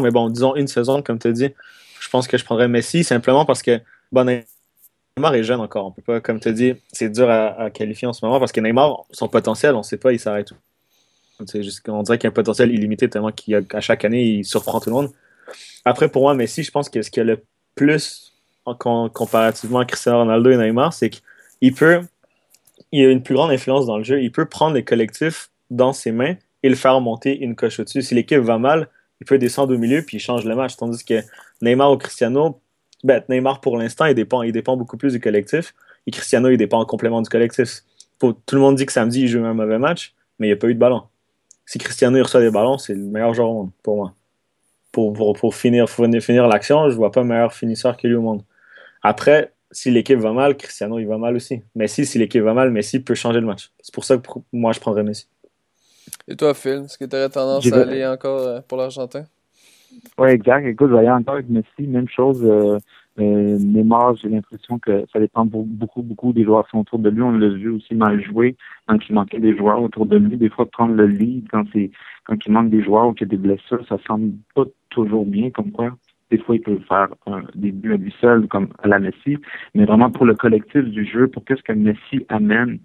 Mais 0.01 0.12
bon, 0.12 0.29
disons 0.29 0.55
une 0.55 0.67
saison, 0.67 1.01
comme 1.01 1.19
tu 1.19 1.27
as 1.27 1.31
dit, 1.31 1.50
je 2.00 2.09
pense 2.09 2.27
que 2.27 2.38
je 2.38 2.45
prendrais 2.45 2.67
Messi 2.67 3.03
simplement 3.03 3.45
parce 3.45 3.62
que 3.62 3.79
Neymar 4.12 5.35
est 5.35 5.43
jeune 5.43 5.59
encore. 5.59 5.88
On 5.88 5.91
peut 5.91 6.01
pas, 6.01 6.21
comme 6.21 6.39
tu 6.39 6.50
as 6.50 6.51
dit, 6.51 6.73
c'est 6.91 7.09
dur 7.09 7.29
à, 7.29 7.69
qualifier 7.71 8.07
en 8.07 8.13
ce 8.13 8.25
moment 8.25 8.39
parce 8.39 8.51
que 8.51 8.59
Neymar, 8.62 9.05
son 9.12 9.27
potentiel, 9.27 9.75
on 9.75 9.79
ne 9.79 9.83
sait 9.83 9.97
pas, 9.97 10.12
il 10.12 10.19
s'arrête 10.19 10.51
où. 10.51 10.55
On 11.39 12.03
dirait 12.03 12.17
qu'il 12.17 12.27
a 12.27 12.29
un 12.29 12.33
potentiel 12.33 12.71
illimité 12.71 13.09
tellement 13.09 13.31
qu'à 13.31 13.81
chaque 13.81 14.05
année, 14.05 14.23
il 14.23 14.45
surprend 14.45 14.79
tout 14.79 14.89
le 14.89 14.95
monde. 14.95 15.12
Après, 15.83 16.07
pour 16.07 16.23
moi, 16.23 16.33
Messi, 16.33 16.63
je 16.63 16.71
pense 16.71 16.89
que 16.89 17.01
ce 17.01 17.09
qui 17.09 17.19
a 17.19 17.23
le 17.23 17.43
plus 17.75 18.33
en, 18.65 18.75
comparativement 19.09 19.79
à 19.79 19.85
Cristiano 19.85 20.19
Ronaldo 20.19 20.51
et 20.51 20.57
Neymar, 20.57 20.93
c'est 20.93 21.09
qu'il 21.09 21.73
peut, 21.73 22.01
il 22.91 23.05
a 23.05 23.09
une 23.09 23.23
plus 23.23 23.35
grande 23.35 23.51
influence 23.51 23.85
dans 23.85 23.97
le 23.97 24.03
jeu. 24.03 24.21
Il 24.21 24.31
peut 24.31 24.45
prendre 24.45 24.75
les 24.75 24.83
collectifs 24.83 25.50
dans 25.69 25.93
ses 25.93 26.12
mains 26.12 26.35
et 26.62 26.69
le 26.69 26.75
faire 26.75 27.00
monter 27.01 27.38
une 27.38 27.55
coche 27.55 27.79
au-dessus. 27.79 28.01
Si 28.01 28.15
l'équipe 28.15 28.39
va 28.39 28.57
mal, 28.57 28.88
il 29.22 29.25
peut 29.25 29.38
descendre 29.38 29.74
au 29.74 29.77
milieu 29.77 30.01
puis 30.01 30.17
il 30.17 30.20
change 30.20 30.46
le 30.46 30.55
match. 30.55 30.75
Tandis 30.75 31.03
que 31.03 31.22
Neymar 31.62 31.91
ou 31.91 31.98
Cristiano, 31.98 32.60
ben, 33.03 33.24
Neymar 33.29 33.62
pour 33.62 33.77
l'instant, 33.77 34.05
il 34.05 34.15
dépend, 34.15 34.43
il 34.43 34.51
dépend 34.51 34.77
beaucoup 34.77 34.98
plus 34.98 35.13
du 35.13 35.20
collectif. 35.20 35.74
Et 36.08 36.12
Cristiano, 36.12 36.50
il 36.50 36.58
dépend 36.58 36.79
en 36.79 36.86
complément 36.86 37.22
du 37.22 37.29
collectif. 37.29 37.84
tout 38.20 38.36
le 38.51 38.60
monde 38.60 38.75
dit 38.75 38.86
que 38.86 38.91
samedi, 38.91 39.22
il 39.22 39.27
joue 39.27 39.43
un 39.46 39.53
mauvais 39.53 39.79
match, 39.79 40.13
mais 40.39 40.48
il 40.48 40.50
n'y 40.50 40.53
a 40.53 40.58
pas 40.58 40.67
eu 40.67 40.74
de 40.74 40.79
ballon. 40.79 41.03
Si 41.65 41.77
Cristiano 41.77 42.22
reçoit 42.22 42.41
des 42.41 42.51
ballons, 42.51 42.77
c'est 42.77 42.93
le 42.93 43.03
meilleur 43.03 43.34
joueur 43.34 43.50
au 43.50 43.53
monde 43.53 43.72
pour 43.82 43.96
moi. 43.98 44.13
Pour, 44.91 45.34
pour, 45.34 45.55
finir, 45.55 45.89
finir 45.89 46.48
l'action, 46.48 46.89
je 46.89 46.96
vois 46.96 47.12
pas 47.12 47.24
meilleur 47.24 47.53
finisseur 47.53 47.98
que 47.98 48.08
lui 48.08 48.15
au 48.15 48.22
monde. 48.22 48.43
Après, 49.01 49.53
si 49.72 49.89
l'équipe 49.89 50.20
va 50.20 50.34
mal, 50.34 50.55
Cristiano 50.55 51.00
il 51.00 51.08
va 51.08 51.17
mal 51.17 51.36
aussi. 51.36 51.63
Messi, 51.75 52.05
si 52.05 52.20
l'équipe 52.20 52.43
va 52.43 52.53
mal, 52.53 52.70
Messi 52.70 53.00
peut 53.00 53.15
changer 53.15 53.39
le 53.39 53.48
match. 53.48 53.72
C'est 53.82 53.93
pour 53.93 54.05
ça 54.05 54.17
que 54.17 54.27
moi 54.51 54.72
je 54.72 54.79
prendrais 54.79 55.03
Messi. 55.03 55.27
Et 56.27 56.36
toi, 56.36 56.53
Phil, 56.53 56.83
est-ce 56.86 56.98
que 56.98 57.05
tu 57.05 57.15
aurais 57.15 57.29
tendance 57.29 57.72
à 57.72 57.81
aller 57.81 58.05
encore 58.05 58.41
euh, 58.41 58.60
pour 58.67 58.77
l'Argentin? 58.77 59.25
Oui, 60.17 60.29
exact. 60.29 60.65
Écoute, 60.65 60.89
je 60.89 60.93
vais 60.93 61.00
aller 61.00 61.10
encore 61.10 61.36
avec 61.36 61.50
Messi. 61.50 61.88
Même 61.88 62.07
chose. 62.07 62.43
Euh, 62.43 62.77
euh, 63.19 63.57
Neymar, 63.60 64.15
j'ai 64.15 64.29
l'impression 64.29 64.79
que 64.79 65.05
ça 65.12 65.19
dépend 65.19 65.45
beaucoup, 65.45 66.01
beaucoup 66.01 66.33
des 66.33 66.43
joueurs 66.43 66.65
qui 66.65 66.72
sont 66.72 66.79
autour 66.79 67.00
de 67.00 67.10
lui. 67.10 67.22
On 67.22 67.31
l'a 67.31 67.50
vu 67.50 67.69
aussi 67.69 67.93
mal 67.93 68.24
jouer 68.24 68.55
quand 68.88 68.98
il 69.07 69.13
manquait 69.13 69.39
des 69.39 69.55
joueurs 69.55 69.81
autour 69.81 70.05
de 70.05 70.17
lui. 70.17 70.38
Des 70.38 70.50
fois, 70.50 70.65
prendre 70.65 70.95
le 70.95 71.05
lead 71.05 71.48
quand 71.51 71.63
c'est 71.74 71.91
quand 72.25 72.38
il 72.45 72.51
manque 72.51 72.69
des 72.69 72.81
joueurs 72.83 73.07
ou 73.07 73.13
qu'il 73.13 73.27
y 73.27 73.29
a 73.29 73.36
des 73.36 73.38
blessures, 73.38 73.86
ça 73.88 73.98
semble 74.07 74.31
pas 74.55 74.63
toujours 74.89 75.25
bien 75.25 75.51
comme 75.51 75.72
quoi. 75.72 75.91
Des 76.31 76.39
fois, 76.39 76.55
il 76.55 76.62
peut 76.62 76.79
faire 76.88 77.10
un, 77.27 77.43
des 77.53 77.72
buts 77.72 77.93
à 77.93 77.98
lui 77.98 78.13
seul, 78.19 78.48
comme 78.48 78.69
à 78.81 78.88
la 78.88 78.98
Messi, 78.98 79.38
mais 79.75 79.86
vraiment 79.86 80.10
pour 80.10 80.25
le 80.25 80.33
collectif 80.33 80.83
du 80.86 81.05
jeu, 81.05 81.27
pour 81.27 81.45
qu'est-ce 81.45 81.62
que 81.62 81.74
Messi 81.74 82.25
amène 82.29 82.79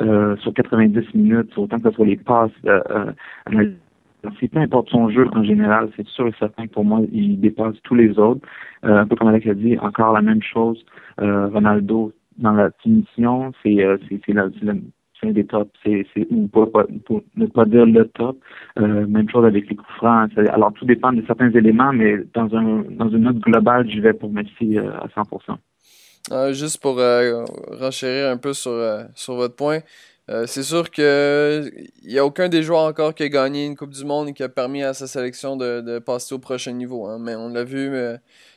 euh, 0.00 0.36
sur 0.38 0.54
90 0.54 1.14
minutes, 1.14 1.56
autant 1.56 1.78
que 1.78 1.90
ce 1.90 1.94
soit 1.96 2.06
les 2.06 2.16
passes, 2.16 2.50
euh, 2.66 3.12
euh, 3.52 3.72
c'est 4.40 4.48
peu 4.48 4.60
importe 4.60 4.88
son 4.90 5.10
jeu 5.10 5.26
en 5.32 5.42
général, 5.42 5.90
c'est 5.96 6.06
sûr 6.06 6.28
et 6.28 6.34
certain 6.38 6.66
que 6.66 6.72
pour 6.72 6.84
moi, 6.84 7.00
il 7.12 7.40
dépasse 7.40 7.74
tous 7.82 7.94
les 7.94 8.18
autres. 8.18 8.46
Euh, 8.84 8.98
un 8.98 9.06
peu 9.06 9.16
comme 9.16 9.28
Alex 9.28 9.46
a 9.48 9.54
dit, 9.54 9.78
encore 9.78 10.12
la 10.12 10.22
même 10.22 10.42
chose. 10.42 10.84
Euh, 11.20 11.48
Ronaldo, 11.48 12.12
dans 12.38 12.52
la 12.52 12.70
finition, 12.82 13.52
c'est 13.62 13.84
euh, 13.84 13.98
c'est 14.10 15.28
un 15.28 15.32
des 15.32 15.44
tops, 15.46 15.70
c'est 15.84 16.04
ou 16.30 16.48
pour, 16.48 16.72
pour, 17.04 17.22
ne 17.36 17.46
pas 17.46 17.64
dire 17.64 17.86
le 17.86 18.06
top. 18.08 18.38
Euh, 18.78 19.06
même 19.06 19.28
chose 19.28 19.44
avec 19.44 19.68
les 19.68 19.76
coups 19.76 19.92
francs. 19.96 20.30
Alors 20.36 20.72
tout 20.72 20.84
dépend 20.84 21.12
de 21.12 21.22
certains 21.26 21.50
éléments, 21.50 21.92
mais 21.92 22.18
dans 22.34 22.52
un 22.56 22.82
dans 22.90 23.08
une 23.08 23.22
note 23.22 23.38
globale, 23.38 23.88
je 23.88 24.00
vais 24.00 24.14
pour 24.14 24.32
Messi 24.32 24.78
à 24.78 25.06
100%. 25.14 25.56
Euh, 26.30 26.52
juste 26.52 26.78
pour 26.78 27.00
euh, 27.00 27.44
renchérir 27.70 28.30
un 28.30 28.36
peu 28.36 28.54
sur, 28.54 28.70
euh, 28.70 29.04
sur 29.14 29.34
votre 29.34 29.56
point, 29.56 29.80
c'est 30.46 30.62
sûr 30.62 30.90
que 30.90 31.70
il 32.02 32.08
n'y 32.08 32.18
a 32.18 32.24
aucun 32.24 32.48
des 32.48 32.62
joueurs 32.62 32.84
encore 32.84 33.14
qui 33.14 33.22
a 33.22 33.28
gagné 33.28 33.66
une 33.66 33.76
Coupe 33.76 33.90
du 33.90 34.04
Monde 34.04 34.30
et 34.30 34.32
qui 34.32 34.42
a 34.42 34.48
permis 34.48 34.82
à 34.82 34.94
sa 34.94 35.06
sélection 35.06 35.56
de, 35.56 35.82
de 35.82 35.98
passer 35.98 36.34
au 36.34 36.38
prochain 36.38 36.72
niveau. 36.72 37.06
Hein. 37.06 37.18
Mais 37.20 37.34
on 37.34 37.50
l'a 37.50 37.64
vu, 37.64 37.92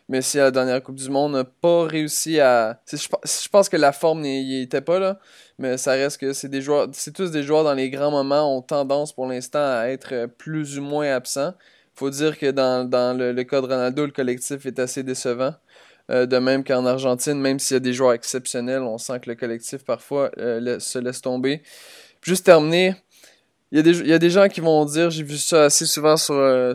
Messi 0.08 0.40
à 0.40 0.44
la 0.44 0.52
dernière 0.52 0.82
Coupe 0.82 0.96
du 0.96 1.10
Monde 1.10 1.34
n'a 1.34 1.44
pas 1.44 1.86
réussi 1.86 2.40
à. 2.40 2.80
Je, 2.90 3.50
pense 3.50 3.68
que 3.68 3.76
la 3.76 3.92
forme 3.92 4.22
n'y 4.22 4.62
était 4.62 4.80
pas 4.80 5.00
là, 5.00 5.20
mais 5.60 5.76
ça 5.78 5.94
reste 5.94 6.20
que 6.22 6.32
c'est 6.32 6.48
des 6.48 6.62
joueurs. 6.62 6.88
C'est 6.94 7.14
tous 7.14 7.32
des 7.32 7.44
joueurs 7.44 7.66
dans 7.66 7.74
les 7.74 7.90
grands 7.90 8.12
moments 8.12 8.56
ont 8.56 8.62
tendance 8.62 9.12
pour 9.12 9.28
l'instant 9.28 9.60
à 9.60 9.88
être 9.88 10.28
plus 10.38 10.80
ou 10.80 10.82
moins 10.82 11.14
absents. 11.14 11.54
Faut 11.96 12.10
dire 12.10 12.38
que 12.40 12.52
dans, 12.52 12.90
dans 12.90 13.18
le, 13.18 13.34
le 13.34 13.44
cas 13.44 13.60
de 13.60 13.66
Ronaldo, 13.66 14.06
le 14.06 14.12
collectif 14.12 14.66
est 14.66 14.80
assez 14.80 15.04
décevant. 15.04 15.56
Euh, 16.12 16.28
de 16.28 16.38
même 16.38 16.64
qu'en 16.64 16.86
Argentine, 16.86 17.40
même 17.40 17.58
s'il 17.58 17.76
y 17.76 17.78
a 17.78 17.80
des 17.80 17.94
joueurs 17.94 18.14
exceptionnels, 18.14 18.82
on 18.84 18.98
sent 19.00 19.20
que 19.22 19.30
le 19.30 19.36
collectif 19.36 19.84
parfois 19.84 20.30
euh, 20.38 20.80
se 20.80 21.00
laisse 21.00 21.22
tomber. 21.22 21.64
Juste 22.22 22.46
terminer, 22.46 22.96
il 23.72 23.78
y, 23.78 23.80
a 23.80 23.84
des, 23.84 24.00
il 24.02 24.08
y 24.08 24.14
a 24.14 24.20
des 24.20 24.30
gens 24.30 24.48
qui 24.48 24.62
vont 24.62 24.86
dire, 24.86 25.10
j'ai 25.10 25.24
vu 25.24 25.38
ça 25.38 25.64
assez 25.66 25.88
souvent 25.88 26.16
sur, 26.16 26.36
euh, 26.36 26.74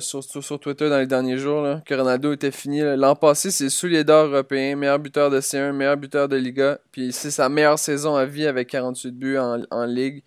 Twitter 0.60 0.88
dans 0.88 0.98
les 0.98 1.06
derniers 1.06 1.38
jours, 1.38 1.78
que 1.86 1.94
Ronaldo 1.94 2.32
était 2.32 2.50
fini. 2.50 2.80
L'an 2.80 3.14
passé, 3.14 3.52
c'est 3.52 3.70
soulier 3.70 4.02
d'or 4.02 4.26
européen, 4.26 4.74
meilleur 4.74 4.98
buteur 4.98 5.30
de 5.30 5.40
C1, 5.40 5.72
meilleur 5.72 5.96
buteur 5.96 6.28
de 6.28 6.36
Liga. 6.36 6.78
Puis 6.90 7.12
c'est 7.12 7.30
sa 7.30 7.48
meilleure 7.48 7.78
saison 7.78 8.16
à 8.16 8.24
vie 8.26 8.46
avec 8.46 8.68
48 8.68 9.12
buts 9.12 9.38
en 9.38 9.84
Ligue. 9.84 10.24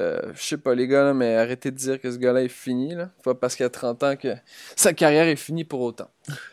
Euh, 0.00 0.20
je 0.34 0.42
sais 0.42 0.56
pas 0.56 0.74
les 0.74 0.86
gars, 0.86 1.12
mais 1.12 1.34
arrêtez 1.34 1.70
de 1.70 1.76
dire 1.76 2.00
que 2.00 2.10
ce 2.10 2.16
gars-là 2.16 2.42
est 2.42 2.48
fini. 2.48 2.94
Là. 2.94 3.10
Pas 3.22 3.34
parce 3.34 3.54
qu'il 3.54 3.66
a 3.66 3.70
30 3.70 4.02
ans 4.02 4.16
que 4.16 4.34
sa 4.74 4.94
carrière 4.94 5.26
est 5.26 5.36
finie 5.36 5.64
pour 5.64 5.80
autant. 5.80 6.08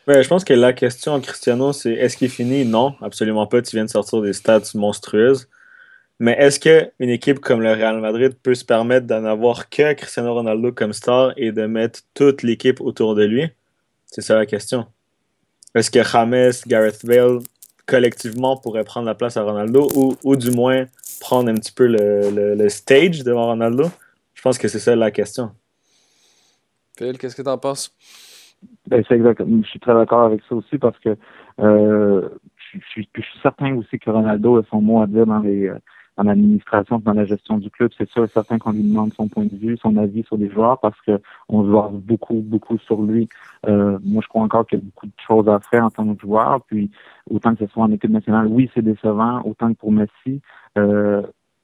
Ouais, 0.07 0.21
je 0.21 0.27
pense 0.27 0.43
que 0.43 0.53
la 0.53 0.73
question, 0.73 1.19
Cristiano, 1.21 1.71
c'est 1.71 1.93
est-ce 1.93 2.17
qu'il 2.17 2.25
est 2.25 2.29
fini? 2.29 2.65
Non, 2.65 2.95
absolument 3.01 3.47
pas. 3.47 3.61
Tu 3.61 3.75
viens 3.75 3.85
de 3.85 3.89
sortir 3.89 4.21
des 4.21 4.33
stats 4.33 4.61
monstrueuses. 4.75 5.47
Mais 6.19 6.35
est-ce 6.39 6.59
qu'une 6.59 7.09
équipe 7.09 7.39
comme 7.39 7.61
le 7.61 7.71
Real 7.71 8.01
Madrid 8.01 8.33
peut 8.41 8.55
se 8.55 8.65
permettre 8.65 9.05
d'en 9.05 9.23
avoir 9.23 9.69
que 9.69 9.93
Cristiano 9.93 10.33
Ronaldo 10.33 10.71
comme 10.71 10.91
star 10.91 11.33
et 11.37 11.51
de 11.51 11.65
mettre 11.67 12.01
toute 12.13 12.43
l'équipe 12.43 12.81
autour 12.81 13.15
de 13.15 13.23
lui? 13.23 13.49
C'est 14.07 14.21
ça 14.21 14.35
la 14.35 14.45
question. 14.45 14.87
Est-ce 15.75 15.91
que 15.91 16.03
James, 16.03 16.53
Gareth 16.65 17.05
Bale, 17.05 17.39
collectivement 17.85 18.57
pourraient 18.57 18.83
prendre 18.83 19.05
la 19.05 19.15
place 19.15 19.37
à 19.37 19.43
Ronaldo 19.43 19.89
ou, 19.93 20.17
ou 20.23 20.35
du 20.35 20.51
moins 20.51 20.87
prendre 21.19 21.49
un 21.49 21.55
petit 21.55 21.71
peu 21.71 21.87
le, 21.87 22.55
le, 22.55 22.69
stage 22.69 23.23
devant 23.23 23.47
Ronaldo? 23.47 23.85
Je 24.33 24.41
pense 24.41 24.57
que 24.57 24.67
c'est 24.67 24.79
ça 24.79 24.95
la 24.95 25.11
question. 25.11 25.51
Phil, 26.97 27.17
qu'est-ce 27.17 27.35
que 27.35 27.41
tu 27.41 27.49
en 27.49 27.57
penses? 27.57 27.93
Ben, 28.87 29.03
c'est 29.07 29.15
exact. 29.15 29.43
Je 29.45 29.67
suis 29.67 29.79
très 29.79 29.93
d'accord 29.93 30.23
avec 30.23 30.41
ça 30.47 30.55
aussi 30.55 30.77
parce 30.77 30.97
que 30.99 31.15
euh, 31.59 32.29
je, 32.55 32.79
suis, 32.79 33.09
je, 33.13 33.21
suis, 33.21 33.39
certain 33.41 33.75
aussi 33.75 33.99
que 33.99 34.09
Ronaldo 34.09 34.57
a 34.57 34.63
son 34.69 34.81
mot 34.81 35.01
à 35.01 35.07
dire 35.07 35.25
dans 35.25 35.39
les 35.39 35.67
euh, 35.67 35.77
dans 36.17 36.23
l'administration, 36.23 36.99
dans 36.99 37.13
la 37.13 37.25
gestion 37.25 37.57
du 37.57 37.69
club. 37.69 37.91
C'est 37.97 38.09
sûr 38.09 38.23
et 38.23 38.27
certain 38.27 38.57
qu'on 38.57 38.71
lui 38.71 38.83
demande 38.83 39.13
son 39.13 39.27
point 39.27 39.45
de 39.45 39.55
vue, 39.55 39.77
son 39.77 39.97
avis 39.97 40.23
sur 40.23 40.37
les 40.37 40.49
joueurs 40.49 40.79
parce 40.79 40.99
que 41.01 41.21
on 41.47 41.63
se 41.63 41.69
voit 41.69 41.91
beaucoup, 41.93 42.41
beaucoup 42.41 42.77
sur 42.79 43.01
lui. 43.03 43.29
Euh, 43.67 43.99
moi, 44.03 44.21
je 44.23 44.27
crois 44.27 44.41
encore 44.41 44.65
qu'il 44.65 44.79
y 44.79 44.81
a 44.81 44.85
beaucoup 44.85 45.05
de 45.05 45.11
choses 45.25 45.47
à 45.47 45.59
faire 45.59 45.85
en 45.85 45.91
tant 45.91 46.13
que 46.13 46.19
joueur. 46.19 46.61
Puis 46.65 46.89
autant 47.29 47.55
que 47.55 47.65
ce 47.65 47.71
soit 47.71 47.83
en 47.83 47.91
équipe 47.91 48.09
nationale, 48.09 48.47
oui, 48.47 48.69
c'est 48.73 48.81
décevant. 48.81 49.41
Autant 49.45 49.71
que 49.73 49.77
pour 49.77 49.91
Messi, 49.91 50.41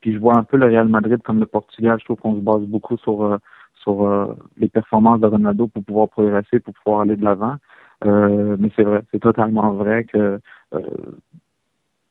puis 0.01 0.13
je 0.13 0.19
vois 0.19 0.37
un 0.37 0.43
peu 0.43 0.57
le 0.57 0.65
Real 0.65 0.87
Madrid 0.89 1.21
comme 1.23 1.39
le 1.39 1.45
Portugal. 1.45 1.97
Je 1.99 2.05
trouve 2.05 2.17
qu'on 2.17 2.35
se 2.35 2.41
base 2.41 2.63
beaucoup 2.63 2.97
sur 2.97 3.23
euh, 3.23 3.37
sur 3.75 4.05
euh, 4.05 4.33
les 4.57 4.69
performances 4.69 5.21
de 5.21 5.27
Ronaldo 5.27 5.67
pour 5.67 5.83
pouvoir 5.83 6.09
progresser, 6.09 6.59
pour 6.59 6.73
pouvoir 6.73 7.01
aller 7.01 7.15
de 7.15 7.23
l'avant. 7.23 7.55
mais 8.03 8.69
c'est 8.75 8.83
vrai, 8.83 9.01
c'est 9.11 9.19
totalement 9.19 9.71
vrai 9.73 10.03
que 10.03 10.39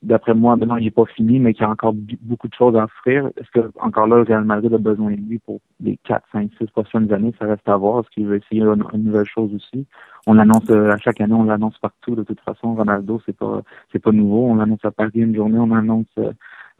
d'après 0.02 0.34
moi, 0.34 0.56
maintenant, 0.56 0.76
il 0.76 0.84
n'est 0.84 0.90
pas 0.90 1.06
fini, 1.06 1.38
mais 1.38 1.54
qu'il 1.54 1.62
y 1.62 1.66
a 1.66 1.70
encore 1.70 1.94
beaucoup 2.22 2.48
de 2.48 2.54
choses 2.54 2.76
à 2.76 2.84
offrir. 2.84 3.26
Est-ce 3.36 3.50
que 3.50 3.70
encore 3.80 4.06
là, 4.06 4.16
le 4.16 4.22
Real 4.22 4.44
Madrid 4.44 4.72
a 4.74 4.78
besoin 4.78 5.12
de 5.12 5.16
lui 5.16 5.38
pour 5.38 5.60
les 5.80 5.98
4, 6.04 6.24
5, 6.32 6.50
6 6.58 6.66
prochaines 6.68 7.12
années? 7.12 7.32
Ça 7.38 7.46
reste 7.46 7.68
à 7.68 7.76
voir. 7.76 8.00
Est-ce 8.00 8.10
qu'il 8.10 8.26
veut 8.26 8.36
essayer 8.36 8.62
une, 8.62 8.84
nouvelle 8.94 9.26
chose 9.26 9.54
aussi? 9.54 9.86
On 10.26 10.34
l'annonce 10.34 10.68
à 10.70 10.96
chaque 10.98 11.20
année, 11.20 11.34
on 11.34 11.44
l'annonce 11.44 11.78
partout. 11.78 12.14
De 12.14 12.24
toute 12.24 12.40
façon, 12.40 12.74
Ronaldo, 12.74 13.20
c'est 13.26 13.36
pas 13.36 13.62
c'est 13.92 14.02
pas 14.02 14.12
nouveau. 14.12 14.46
On 14.46 14.56
l'annonce 14.56 14.84
à 14.84 14.90
Paris 14.90 15.10
une 15.14 15.34
journée, 15.34 15.58
on 15.58 15.66
l'annonce 15.66 16.06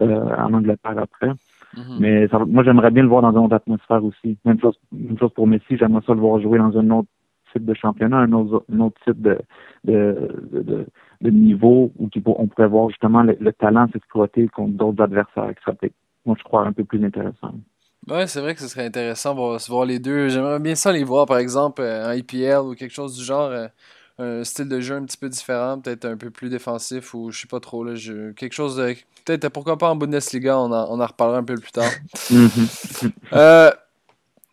euh, 0.03 0.37
en 0.37 0.53
Angleterre 0.55 0.99
après. 0.99 1.33
Mm-hmm. 1.77 1.99
Mais 2.01 2.29
moi, 2.47 2.65
j'aimerais 2.65 2.91
bien 2.91 3.03
le 3.03 3.09
voir 3.09 3.23
dans 3.23 3.33
une 3.33 3.47
autre 3.47 3.55
atmosphère 3.55 4.05
aussi. 4.05 4.37
Même 4.45 4.61
chose, 4.61 4.79
même 4.93 5.19
chose 5.19 5.33
pour 5.33 5.47
Messi, 5.47 5.77
j'aimerais 5.79 6.03
ça 6.07 6.15
le 6.15 6.21
voir 6.21 6.41
jouer 6.41 6.59
dans 6.59 6.77
un 6.77 6.91
autre 6.91 7.09
type 7.53 7.65
de 7.65 7.75
championnat, 7.75 8.19
un 8.19 8.33
autre, 8.33 8.65
type 9.05 9.21
de, 9.21 9.39
de, 9.85 10.87
de, 11.21 11.31
niveau 11.31 11.93
où 11.99 12.09
on 12.27 12.47
pourrait 12.47 12.69
voir 12.69 12.89
justement 12.89 13.23
le, 13.23 13.53
talent 13.53 13.89
s'exploiter 13.93 14.49
contre 14.49 14.73
d'autres 14.73 15.03
adversaires 15.03 15.55
qui 15.55 15.63
seraient 15.65 15.93
moi, 16.25 16.37
je 16.39 16.45
crois, 16.45 16.65
un 16.65 16.73
peu 16.73 16.85
plus 16.85 17.05
intéressant. 17.05 17.53
Ouais, 18.09 18.27
c'est 18.27 18.41
vrai 18.41 18.55
que 18.55 18.61
ce 18.61 18.69
serait 18.69 18.87
intéressant 18.87 19.35
de 19.35 19.71
voir 19.71 19.85
les 19.85 19.99
deux. 19.99 20.29
J'aimerais 20.29 20.61
bien 20.61 20.75
ça 20.75 20.93
les 20.93 21.05
voir, 21.05 21.27
par 21.27 21.39
exemple, 21.39 21.83
euh, 21.83 22.11
en 22.11 22.13
IPL 22.13 22.61
ou 22.65 22.75
quelque 22.75 22.93
chose 22.93 23.17
du 23.17 23.25
genre. 23.25 23.51
Un 24.19 24.45
style 24.45 24.69
de 24.69 24.81
jeu 24.81 24.95
un 24.95 25.05
petit 25.05 25.17
peu 25.17 25.29
différent, 25.29 25.81
peut-être 25.81 26.05
un 26.05 26.17
peu 26.17 26.31
plus 26.31 26.51
défensif 26.51 27.15
ou 27.15 27.31
je 27.31 27.41
sais 27.41 27.47
pas 27.47 27.61
trop. 27.61 27.83
Là, 27.83 27.95
quelque 28.37 28.53
chose 28.53 28.77
de. 28.77 28.95
Peut-être 29.25 29.49
pourquoi 29.49 29.79
pas 29.79 29.89
en 29.89 29.97
Bundesliga, 29.97 30.59
on 30.59 30.73
en, 30.73 30.91
on 30.91 31.01
en 31.01 31.07
reparlera 31.07 31.39
un 31.39 31.45
peu 31.45 31.55
plus 31.55 31.73
tard. 31.73 31.91
Mhm. 32.31 33.13
euh, 33.33 33.71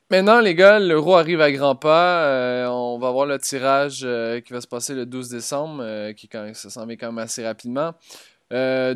maintenant, 0.09 0.39
les 0.39 0.55
gars, 0.55 0.79
l'euro 0.79 1.15
arrive 1.15 1.41
à 1.41 1.51
grands 1.51 1.75
pas. 1.75 2.23
Euh, 2.23 2.67
on 2.67 2.99
va 2.99 3.11
voir 3.11 3.25
le 3.25 3.37
tirage 3.37 4.01
euh, 4.03 4.39
qui 4.39 4.53
va 4.53 4.61
se 4.61 4.67
passer 4.67 4.93
le 4.93 5.05
12 5.05 5.29
décembre, 5.29 6.11
qui 6.13 6.27
quand, 6.27 6.49
ça 6.53 6.69
s'en 6.69 6.85
vient 6.85 6.95
quand 6.95 7.07
même 7.07 7.23
assez 7.23 7.45
rapidement. 7.45 7.93
on, 8.51 8.55
a, 8.55 8.95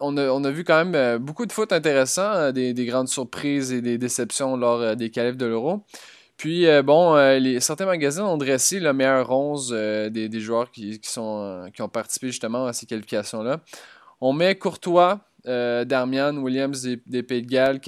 on, 0.00 0.44
a, 0.44 0.50
vu 0.50 0.64
quand 0.64 0.84
même 0.84 1.18
beaucoup 1.18 1.46
de 1.46 1.52
foot 1.52 1.72
intéressants, 1.72 2.52
des, 2.52 2.72
des, 2.72 2.86
grandes 2.86 3.08
surprises 3.08 3.72
et 3.72 3.80
des 3.80 3.98
déceptions 3.98 4.56
lors 4.56 4.96
des 4.96 5.10
qualifs 5.10 5.36
de 5.36 5.46
l'Euro. 5.46 5.82
Puis, 6.36 6.66
bon, 6.82 7.14
les, 7.38 7.60
certains 7.60 7.86
magazines 7.86 8.24
ont 8.24 8.36
dressé 8.36 8.80
le 8.80 8.92
meilleur 8.92 9.30
11 9.30 9.70
des, 10.10 10.28
des, 10.28 10.40
joueurs 10.40 10.70
qui, 10.70 10.98
qui, 10.98 11.08
sont, 11.08 11.70
qui 11.72 11.80
ont 11.80 11.88
participé 11.88 12.26
justement 12.26 12.66
à 12.66 12.72
ces 12.72 12.86
qualifications-là. 12.86 13.60
On 14.20 14.32
met 14.32 14.56
Courtois, 14.56 15.20
Darmian, 15.44 16.36
Williams 16.38 16.82
des, 17.06 17.22
Pays 17.22 17.42
de 17.42 17.48
Galles, 17.48 17.80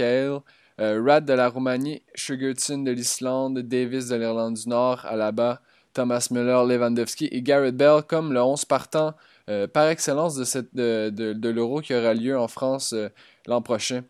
euh, 0.78 1.02
Rad 1.02 1.24
de 1.24 1.32
la 1.32 1.48
Roumanie, 1.48 2.02
Sugarton 2.14 2.78
de 2.78 2.90
l'Islande, 2.90 3.58
Davis 3.60 4.08
de 4.08 4.16
l'Irlande 4.16 4.54
du 4.54 4.68
Nord, 4.68 5.06
Alaba, 5.06 5.62
Thomas 5.94 6.28
Müller, 6.30 6.64
Lewandowski 6.66 7.28
et 7.32 7.40
Garrett 7.40 7.74
Bell 7.74 8.02
comme 8.06 8.34
le 8.34 8.42
11 8.42 8.66
partant 8.66 9.14
euh, 9.48 9.66
par 9.66 9.88
excellence 9.88 10.34
de, 10.34 10.44
cette, 10.44 10.74
de, 10.74 11.08
de, 11.10 11.48
l'Euro 11.48 11.80
qui 11.80 11.94
aura 11.94 12.12
lieu 12.12 12.38
en 12.38 12.48
France 12.48 12.92
euh, 12.92 13.08
l'an 13.46 13.62
prochain. 13.62 14.02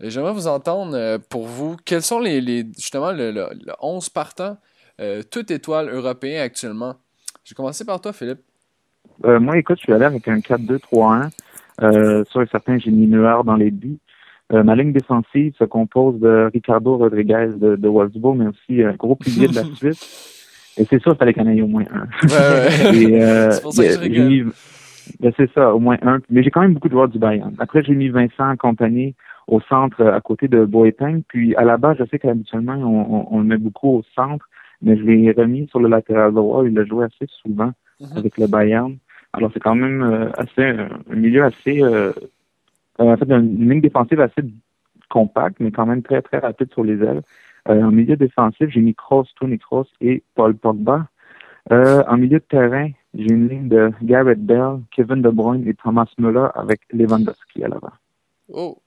J'aimerais 0.00 0.32
vous 0.32 0.46
entendre 0.46 1.18
pour 1.28 1.46
vous, 1.46 1.76
quels 1.84 2.02
sont 2.02 2.20
les, 2.20 2.40
les 2.40 2.64
justement 2.76 3.10
le, 3.10 3.32
le, 3.32 3.48
11 3.80 4.08
partant, 4.10 4.56
toute 5.30 5.50
étoile 5.50 5.88
européen 5.88 6.42
actuellement? 6.42 6.94
Je 7.44 7.50
vais 7.52 7.56
commencer 7.56 7.84
par 7.84 8.00
toi, 8.00 8.12
Philippe. 8.12 8.40
moi, 9.24 9.58
écoute, 9.58 9.78
je 9.78 9.82
suis 9.84 9.92
allé 9.92 10.04
avec 10.04 10.28
un 10.28 10.38
4-2-3-1. 10.38 11.30
Euh, 11.82 12.24
sur 12.30 12.44
certains, 12.50 12.78
j'ai 12.78 12.90
mis 12.90 13.06
Müller 13.06 13.38
dans 13.44 13.56
les 13.56 13.70
buts. 13.70 13.98
Euh, 14.52 14.62
ma 14.62 14.74
ligne 14.74 14.92
défensive 14.92 15.54
se 15.58 15.64
compose 15.64 16.18
de 16.20 16.50
Ricardo 16.52 16.96
Rodriguez 16.96 17.50
de, 17.56 17.76
de 17.76 17.88
Wolfsburg, 17.88 18.36
mais 18.36 18.46
aussi 18.46 18.82
un 18.82 18.94
gros 18.94 19.14
pilier 19.14 19.48
de 19.48 19.54
la 19.54 19.64
Suisse. 19.74 20.74
Et 20.78 20.86
c'est 20.88 21.02
ça, 21.02 21.10
il 21.10 21.16
fallait 21.16 21.34
qu'il 21.34 21.42
y 21.42 21.46
en 21.46 21.50
ait 21.50 21.60
au 21.60 21.66
moins 21.66 21.84
un. 21.92 22.06
Euh, 22.28 23.50
c'est 23.50 23.62
pour 23.62 23.72
ça 23.72 23.82
que. 23.82 24.44
Ben, 25.20 25.32
c'est 25.36 25.50
ça, 25.52 25.74
au 25.74 25.78
moins 25.78 25.96
un. 26.02 26.20
Mais 26.30 26.42
j'ai 26.42 26.50
quand 26.50 26.60
même 26.60 26.74
beaucoup 26.74 26.88
de 26.88 26.92
joueurs 26.92 27.08
du 27.08 27.18
Bayern. 27.18 27.54
Après, 27.58 27.82
j'ai 27.82 27.94
mis 27.94 28.08
Vincent 28.08 28.50
en 28.50 28.56
compagnie 28.56 29.14
au 29.48 29.60
centre 29.60 30.04
à 30.06 30.20
côté 30.20 30.46
de 30.46 30.64
Boeteng. 30.64 31.22
Puis 31.26 31.56
à 31.56 31.64
la 31.64 31.76
base, 31.76 31.96
je 31.98 32.04
sais 32.04 32.18
qu'habituellement, 32.18 32.74
on, 32.74 33.34
on, 33.34 33.38
le 33.40 33.44
met 33.44 33.56
beaucoup 33.56 33.96
au 33.96 34.02
centre, 34.14 34.48
mais 34.82 34.96
je 34.96 35.02
l'ai 35.02 35.32
remis 35.32 35.66
sur 35.68 35.80
le 35.80 35.88
latéral 35.88 36.32
droit. 36.32 36.64
Il 36.64 36.78
a 36.78 36.84
joué 36.84 37.06
assez 37.06 37.26
souvent 37.42 37.72
mm-hmm. 38.00 38.18
avec 38.18 38.38
le 38.38 38.46
Bayern. 38.46 38.96
Alors 39.32 39.50
c'est 39.52 39.60
quand 39.60 39.74
même 39.74 40.02
euh, 40.02 40.30
assez 40.38 40.64
un 40.64 41.14
milieu 41.14 41.44
assez 41.44 41.82
euh, 41.82 42.12
en 42.98 43.16
fait, 43.16 43.30
une 43.30 43.68
ligne 43.68 43.80
défensive 43.80 44.20
assez 44.20 44.42
compacte, 45.08 45.58
mais 45.60 45.70
quand 45.70 45.86
même 45.86 46.02
très, 46.02 46.22
très 46.22 46.38
rapide 46.38 46.72
sur 46.72 46.84
les 46.84 47.02
ailes. 47.02 47.22
Euh, 47.68 47.82
en 47.82 47.90
milieu 47.90 48.16
défensif, 48.16 48.68
j'ai 48.70 48.80
mis 48.80 48.94
Cross, 48.94 49.28
Tony 49.38 49.58
Cross 49.58 49.88
et 50.00 50.22
Paul 50.34 50.54
Pogba. 50.54 51.06
Euh, 51.70 52.02
en 52.08 52.16
milieu 52.16 52.38
de 52.38 52.44
terrain, 52.44 52.90
j'ai 53.14 53.30
une 53.30 53.48
ligne 53.48 53.68
de 53.68 53.92
Garrett 54.02 54.40
Bell, 54.40 54.80
Kevin 54.90 55.22
De 55.22 55.28
Bruyne 55.28 55.66
et 55.68 55.74
Thomas 55.74 56.06
Müller 56.18 56.48
avec 56.54 56.80
Lewandowski 56.92 57.64
à 57.64 57.68
l'avant. 57.68 57.92
Oh, 58.48 58.78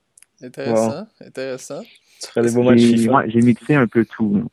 intéressant, 0.43 1.07
intéressant. 1.25 1.81
J'ai 2.36 3.41
mixé 3.41 3.75
un 3.75 3.88
peu 3.88 4.05
tout. 4.05 4.43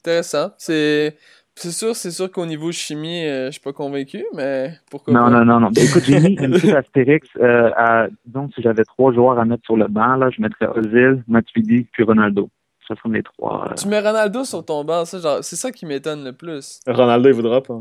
Intéressant. 0.00 0.52
C'est 0.58 1.16
c'est 1.60 1.72
sûr, 1.72 1.94
c'est 1.94 2.10
sûr 2.10 2.30
qu'au 2.30 2.46
niveau 2.46 2.72
chimie, 2.72 3.26
euh, 3.26 3.46
je 3.46 3.52
suis 3.52 3.60
pas 3.60 3.74
convaincu, 3.74 4.24
mais 4.34 4.72
pourquoi 4.90 5.12
non, 5.12 5.28
Non, 5.28 5.44
non, 5.44 5.60
non. 5.60 5.70
Ben, 5.70 5.84
écoute, 5.84 6.04
j'ai 6.04 6.18
mis 6.18 6.34
une 6.40 6.52
petite 6.52 6.72
astérix 6.72 7.28
euh, 7.38 7.70
à, 7.76 8.06
disons, 8.24 8.48
si 8.54 8.62
j'avais 8.62 8.84
trois 8.84 9.12
joueurs 9.12 9.38
à 9.38 9.44
mettre 9.44 9.64
sur 9.64 9.76
le 9.76 9.86
banc, 9.86 10.16
là, 10.16 10.30
je 10.30 10.40
mettrais 10.40 10.68
Ozil, 10.68 11.22
Matuidi, 11.28 11.86
puis 11.92 12.04
Ronaldo. 12.04 12.48
Ce 12.88 12.94
sont 12.94 13.10
les 13.10 13.22
trois. 13.22 13.68
Euh. 13.70 13.74
Tu 13.74 13.88
mets 13.88 14.00
Ronaldo 14.00 14.44
sur 14.44 14.64
ton 14.64 14.84
banc, 14.84 15.04
ça, 15.04 15.18
genre, 15.18 15.38
c'est 15.42 15.56
ça 15.56 15.70
qui 15.70 15.84
m'étonne 15.84 16.24
le 16.24 16.32
plus. 16.32 16.80
Ronaldo, 16.86 17.28
il 17.28 17.34
voudra 17.34 17.62
pas. 17.62 17.80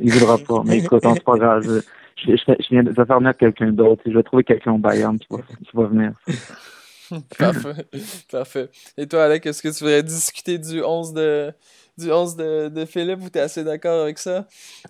Il 0.00 0.12
voudra 0.12 0.38
pas, 0.38 0.62
mais 0.64 0.78
écoute, 0.78 1.02
c'est 1.02 1.24
pas 1.24 1.36
grave. 1.38 1.82
Je, 2.16 2.32
je, 2.32 2.36
je, 2.36 2.68
viens 2.70 2.82
de 2.82 2.92
faire 2.92 3.18
venir 3.18 3.36
quelqu'un 3.36 3.70
d'autre. 3.72 4.02
Je 4.06 4.12
vais 4.12 4.22
trouver 4.22 4.44
quelqu'un 4.44 4.72
au 4.72 4.78
Bayern 4.78 5.18
qui 5.18 5.26
va, 5.30 5.38
qui 5.38 5.70
va 5.74 5.84
venir. 5.84 6.12
Parfait. 7.38 7.86
Parfait. 8.30 8.70
Et 8.96 9.06
toi, 9.06 9.24
Alec, 9.24 9.46
est-ce 9.46 9.62
que 9.62 9.68
tu 9.68 9.84
voudrais 9.84 10.02
discuter 10.02 10.58
du 10.58 10.82
11 10.82 11.12
de, 11.12 11.52
du 11.98 12.10
11 12.10 12.36
de, 12.36 12.68
de 12.68 12.84
Philippe 12.84 13.22
ou 13.22 13.30
tu 13.30 13.38
es 13.38 13.42
assez 13.42 13.64
d'accord 13.64 14.02
avec 14.02 14.18
ça? 14.18 14.46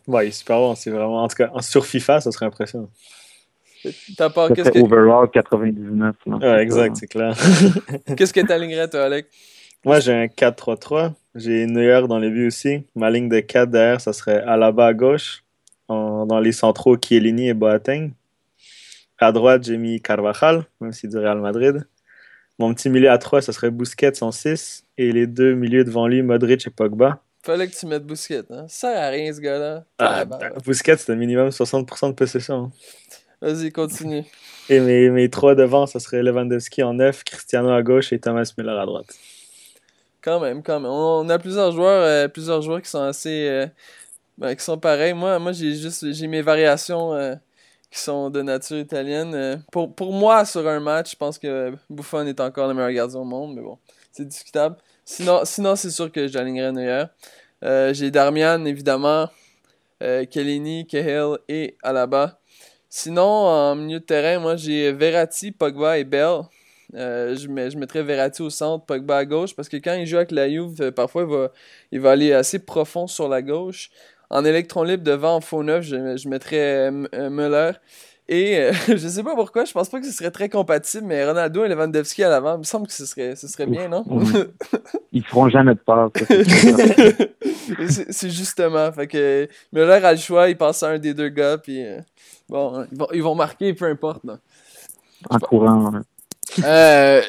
Ouais, 0.06 0.26
il 0.26 0.28
est 0.28 0.32
super 0.32 0.58
bon. 0.58 0.74
C'est 0.74 0.90
vraiment, 0.90 1.22
en 1.22 1.28
tout 1.28 1.36
cas, 1.36 1.50
sur 1.60 1.84
FIFA, 1.84 2.20
ça 2.20 2.32
serait 2.32 2.46
impressionnant. 2.46 2.90
T'as 4.16 4.30
pas. 4.30 4.50
Qu'est-ce 4.50 4.70
que... 4.70 4.78
Overall 4.78 5.30
99. 5.30 6.16
Ouais, 6.26 6.62
exact, 6.62 6.96
c'est 6.96 7.06
clair. 7.06 7.36
qu'est-ce 8.16 8.32
que 8.32 8.40
t'alignerais, 8.40 8.88
toi, 8.88 9.04
Alec? 9.04 9.26
Moi, 9.84 10.00
j'ai 10.00 10.12
un 10.12 10.26
4-3-3. 10.26 11.12
J'ai 11.34 11.66
Neuer 11.66 12.08
dans 12.08 12.18
les 12.18 12.30
buts 12.30 12.48
aussi. 12.48 12.84
Ma 12.94 13.10
ligne 13.10 13.28
de 13.28 13.40
4 13.40 13.70
derrière, 13.70 14.00
ça 14.00 14.12
serait 14.12 14.42
Alaba 14.42 14.86
à 14.86 14.94
gauche. 14.94 15.44
Dans 15.88 16.40
les 16.40 16.52
centraux, 16.52 16.96
Chiellini 16.96 17.48
et 17.48 17.54
Boateng. 17.54 18.12
À 19.18 19.32
droite, 19.32 19.64
j'ai 19.64 19.78
mis 19.78 20.00
Carvajal, 20.00 20.64
même 20.80 20.92
s'il 20.92 21.10
du 21.10 21.18
Real 21.18 21.40
Madrid. 21.40 21.86
Mon 22.58 22.72
petit 22.74 22.88
milieu 22.88 23.10
à 23.10 23.18
3, 23.18 23.42
ça 23.42 23.52
serait 23.52 23.70
Busquets 23.70 24.22
en 24.22 24.32
6. 24.32 24.84
Et 24.98 25.12
les 25.12 25.26
deux 25.26 25.54
milieux 25.54 25.84
devant 25.84 26.06
lui, 26.06 26.22
Modric 26.22 26.66
et 26.66 26.70
Pogba. 26.70 27.20
Fallait 27.42 27.68
que 27.68 27.74
tu 27.74 27.86
mettes 27.86 28.04
Busquets. 28.04 28.44
Hein? 28.50 28.66
Ça 28.68 28.92
sert 28.92 29.02
à 29.02 29.08
rien, 29.08 29.32
ce 29.32 29.40
gars-là. 29.40 29.84
Ah, 29.98 30.24
ben, 30.24 30.38
Busquets, 30.64 30.96
c'est 30.96 31.14
minimum 31.14 31.48
60% 31.48 32.08
de 32.08 32.14
possession. 32.14 32.64
Hein. 32.64 32.72
Vas-y, 33.40 33.70
continue. 33.70 34.24
Et 34.68 34.80
mes, 34.80 35.10
mes 35.10 35.28
trois 35.30 35.54
devant, 35.54 35.86
ça 35.86 36.00
serait 36.00 36.22
Lewandowski 36.22 36.82
en 36.82 36.94
9, 36.94 37.24
Cristiano 37.24 37.70
à 37.70 37.82
gauche 37.82 38.12
et 38.12 38.18
Thomas 38.18 38.50
Müller 38.58 38.78
à 38.78 38.86
droite. 38.86 39.14
Quand 40.22 40.40
même, 40.40 40.62
quand 40.62 40.80
même. 40.80 40.90
On 40.90 41.28
a 41.28 41.38
plusieurs 41.38 41.70
joueurs, 41.72 42.02
euh, 42.02 42.28
plusieurs 42.28 42.62
joueurs 42.62 42.82
qui 42.82 42.90
sont 42.90 43.02
assez. 43.02 43.46
Euh, 43.48 43.66
ben, 44.38 44.54
qui 44.54 44.64
sont 44.64 44.78
pareils. 44.78 45.14
Moi, 45.14 45.38
moi 45.38 45.52
j'ai 45.52 45.74
juste 45.74 46.12
j'ai 46.12 46.26
mes 46.26 46.42
variations. 46.42 47.14
Euh, 47.14 47.34
qui 47.90 48.00
sont 48.00 48.30
de 48.30 48.42
nature 48.42 48.78
italienne. 48.78 49.34
Euh, 49.34 49.56
pour, 49.70 49.94
pour 49.94 50.12
moi, 50.12 50.44
sur 50.44 50.66
un 50.66 50.80
match, 50.80 51.12
je 51.12 51.16
pense 51.16 51.38
que 51.38 51.72
Buffon 51.88 52.26
est 52.26 52.40
encore 52.40 52.66
le 52.68 52.74
meilleur 52.74 52.92
gardien 52.92 53.20
au 53.20 53.24
monde, 53.24 53.54
mais 53.54 53.62
bon, 53.62 53.78
c'est 54.12 54.26
discutable. 54.26 54.76
Sinon, 55.04 55.44
sinon 55.44 55.76
c'est 55.76 55.90
sûr 55.90 56.10
que 56.10 56.26
j'alignerai 56.26 56.72
Neuer. 56.72 57.04
Euh, 57.64 57.94
j'ai 57.94 58.10
Darmian, 58.10 58.64
évidemment, 58.64 59.28
euh, 60.02 60.24
Kellini, 60.24 60.86
Cahill 60.86 61.38
et 61.48 61.76
Alaba. 61.82 62.40
Sinon, 62.88 63.22
en 63.22 63.74
milieu 63.76 64.00
de 64.00 64.04
terrain, 64.04 64.40
moi, 64.40 64.56
j'ai 64.56 64.92
Verratti, 64.92 65.52
Pogba 65.52 65.98
et 65.98 66.04
Bell. 66.04 66.42
Euh, 66.94 67.34
je, 67.36 67.48
mets, 67.48 67.70
je 67.70 67.78
mettrais 67.78 68.02
Verratti 68.02 68.42
au 68.42 68.50
centre, 68.50 68.84
Pogba 68.86 69.18
à 69.18 69.24
gauche, 69.24 69.54
parce 69.54 69.68
que 69.68 69.76
quand 69.76 69.94
il 69.94 70.06
joue 70.06 70.16
avec 70.16 70.30
la 70.30 70.48
Juve, 70.48 70.92
parfois, 70.92 71.22
il 71.22 71.28
va, 71.28 71.52
il 71.92 72.00
va 72.00 72.10
aller 72.12 72.32
assez 72.32 72.58
profond 72.58 73.06
sur 73.06 73.28
la 73.28 73.42
gauche. 73.42 73.90
En 74.30 74.44
électron 74.44 74.82
libre 74.82 75.04
devant 75.04 75.36
en 75.36 75.40
faux 75.40 75.62
neuf, 75.62 75.84
je, 75.84 76.16
je 76.16 76.28
mettrais 76.28 76.90
euh, 76.90 77.30
Müller. 77.30 77.72
Et 78.28 78.58
euh, 78.58 78.72
je 78.88 78.96
sais 78.96 79.22
pas 79.22 79.34
pourquoi, 79.34 79.64
je 79.64 79.72
pense 79.72 79.88
pas 79.88 80.00
que 80.00 80.06
ce 80.06 80.12
serait 80.12 80.30
très 80.30 80.48
compatible, 80.48 81.06
mais 81.06 81.24
Ronaldo 81.24 81.64
et 81.64 81.68
Lewandowski 81.68 82.24
à 82.24 82.28
l'avant, 82.28 82.56
il 82.56 82.58
me 82.58 82.64
semble 82.64 82.86
que 82.88 82.92
ce 82.92 83.06
serait, 83.06 83.36
ce 83.36 83.46
serait 83.46 83.66
bien, 83.66 83.88
non? 83.88 84.04
Ils 85.12 85.24
feront 85.24 85.48
jamais 85.48 85.74
de 85.74 85.80
passe. 85.80 86.10
c'est 88.10 88.30
justement. 88.30 88.90
Fait 88.92 89.06
que 89.06 89.48
Müller 89.72 90.04
a 90.04 90.12
le 90.12 90.18
choix, 90.18 90.48
il 90.50 90.56
passe 90.56 90.82
à 90.82 90.90
un 90.90 90.98
des 90.98 91.14
deux 91.14 91.28
gars, 91.28 91.56
puis 91.56 91.86
euh, 91.86 92.00
bon, 92.48 92.84
ils 92.90 92.98
vont, 92.98 93.08
ils 93.14 93.22
vont 93.22 93.34
marquer, 93.34 93.72
peu 93.74 93.86
importe. 93.86 94.22
En 95.30 95.38
courant. 95.38 95.92
Euh, 96.62 97.22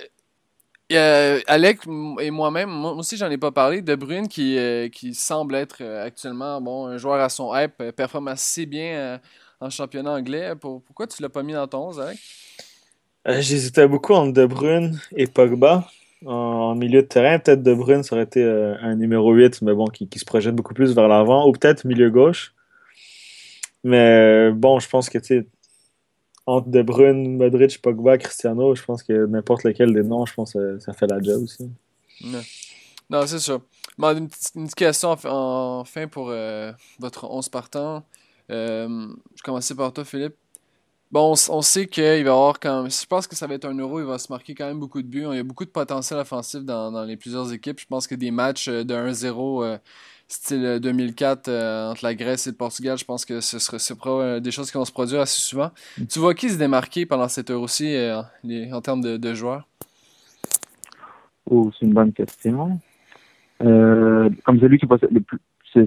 euh, 0.94 1.42
Alec 1.48 1.82
et 2.22 2.32
moi-même, 2.32 2.70
moi 2.70 2.94
aussi 2.94 3.18
j'en 3.18 3.30
ai 3.30 3.38
pas 3.38 3.52
parlé, 3.52 3.82
De 3.82 3.96
Bruyne 3.96 4.28
qui, 4.30 4.58
euh, 4.58 4.88
qui 4.88 5.14
semble 5.14 5.56
être 5.56 5.78
euh, 5.82 6.06
actuellement 6.06 6.62
bon, 6.62 6.88
un 6.88 6.98
joueur 6.98 7.20
à 7.20 7.28
son 7.28 7.54
hype, 7.54 7.92
performe 7.96 8.30
assez 8.30 8.66
bien 8.66 9.20
en 9.60 9.70
championnat 9.70 10.12
anglais. 10.12 10.54
pourquoi 10.60 11.08
tu 11.08 11.22
l'as 11.22 11.30
pas 11.30 11.44
mis 11.44 11.54
dans 11.54 11.68
ton 11.68 11.90
11, 11.90 12.00
Alec? 12.00 12.20
J'hésitais 13.26 13.88
beaucoup 13.88 14.14
entre 14.14 14.32
De 14.32 14.46
Bruyne 14.46 14.98
et 15.16 15.28
Pogba 15.28 15.90
en, 16.26 16.74
milieu 16.76 17.02
de 17.02 17.08
terrain. 17.08 17.38
Peut-être 17.40 17.64
De 17.64 17.74
Bruyne 17.74 18.04
ça 18.04 18.16
aurait 18.16 18.24
été 18.24 18.42
un 18.44 18.96
numéro 18.96 19.34
8, 19.34 19.62
mais 19.64 19.74
bon, 19.74 19.88
qui, 19.88 20.08
qui 20.08 20.20
se 20.20 20.26
projette 20.26 20.56
beaucoup 20.56 20.74
plus 20.74 20.96
vers 20.96 21.10
l'avant, 21.10 21.48
ou 21.50 21.52
peut-être 21.52 21.86
milieu 21.86 22.10
gauche. 22.10 22.54
Mais 23.84 24.52
bon, 24.52 24.80
je 24.80 24.88
pense 24.88 25.10
que 25.10 25.18
tu 25.18 25.48
entre 26.48 26.70
De 26.70 26.82
Bruyne, 26.82 27.38
Modric, 27.38 27.82
Pogba, 27.82 28.18
Cristiano, 28.18 28.74
je 28.74 28.84
pense 28.84 29.04
que 29.04 29.26
n'importe 29.26 29.66
lequel 29.66 29.94
des 29.94 30.02
noms, 30.02 30.26
je 30.26 30.34
pense 30.34 30.54
que 30.54 30.80
ça, 30.80 30.94
fait 30.94 31.08
la 31.08 31.22
job 31.22 31.44
aussi. 31.44 31.70
Non, 33.10 33.28
c'est 33.28 33.40
sûr. 33.40 33.62
une, 34.00 34.30
petite, 34.30 34.76
question 34.76 35.10
enfin 35.10 36.08
pour 36.08 36.30
euh, 36.30 36.72
votre 37.00 37.30
11 37.30 37.50
partant. 37.50 38.04
Euh, 38.50 39.08
je 39.36 39.44
commencer 39.44 39.76
par 39.76 39.92
toi, 39.92 40.06
Philippe. 40.06 40.36
Bon, 41.12 41.36
on, 41.50 41.62
sait 41.62 41.88
qu'il 41.88 42.04
va 42.04 42.18
y 42.18 42.20
avoir 42.20 42.60
quand 42.60 42.90
Je 42.90 43.06
pense 43.06 43.28
que 43.28 43.36
ça 43.36 43.48
va 43.48 43.54
être 43.54 43.64
un 43.66 43.78
euro, 43.78 44.00
il 44.02 44.06
va 44.06 44.18
se 44.18 44.30
marquer 44.30 44.56
quand 44.56 44.68
même 44.68 44.80
beaucoup 44.80 45.02
de 45.02 45.08
buts. 45.08 45.26
Il 45.30 45.36
y 45.36 45.40
a 45.40 45.44
beaucoup 45.44 45.64
de 45.64 45.70
potentiel 45.70 46.20
offensif 46.20 46.64
dans, 46.64 46.92
dans 46.92 47.04
les 47.04 47.16
plusieurs 47.16 47.52
équipes. 47.54 47.80
Je 47.80 47.86
pense 47.86 48.08
que 48.08 48.16
des 48.16 48.32
matchs 48.32 48.68
euh, 48.68 48.84
de 48.84 48.94
1-0 48.94 49.80
style 50.28 50.80
2004 50.82 51.48
euh, 51.48 51.52
euh, 51.52 51.92
entre 51.92 52.04
la 52.04 52.14
Grèce 52.14 52.48
et 52.48 52.52
le 52.52 52.56
Portugal, 52.56 52.98
je 52.98 53.06
pense 53.06 53.26
que 53.26 53.40
ce 53.40 53.60
sera, 53.60 53.78
euh, 54.08 54.40
des 54.40 54.52
choses 54.52 54.70
qui 54.72 54.78
vont 54.78 54.86
se 54.86 54.92
produire 54.92 55.22
assez 55.22 55.42
souvent. 55.42 55.72
Mm. 55.98 56.06
Tu 56.06 56.20
vois 56.20 56.34
qui 56.34 56.50
se 56.50 56.58
démarquer 56.58 57.06
pendant 57.06 57.28
cette 57.28 57.50
heure 57.50 57.62
aussi 57.62 57.96
en 58.72 58.82
termes 58.82 59.02
de, 59.02 59.34
joueurs? 59.34 59.68
Oh, 61.50 61.72
c'est 61.80 61.86
une 61.86 61.94
bonne 61.94 62.14
question. 62.14 62.80
comme 63.60 64.60
celui 64.60 64.78
qui 64.78 64.86
possède 64.86 65.12
le 65.12 65.22
plus, 65.22 65.40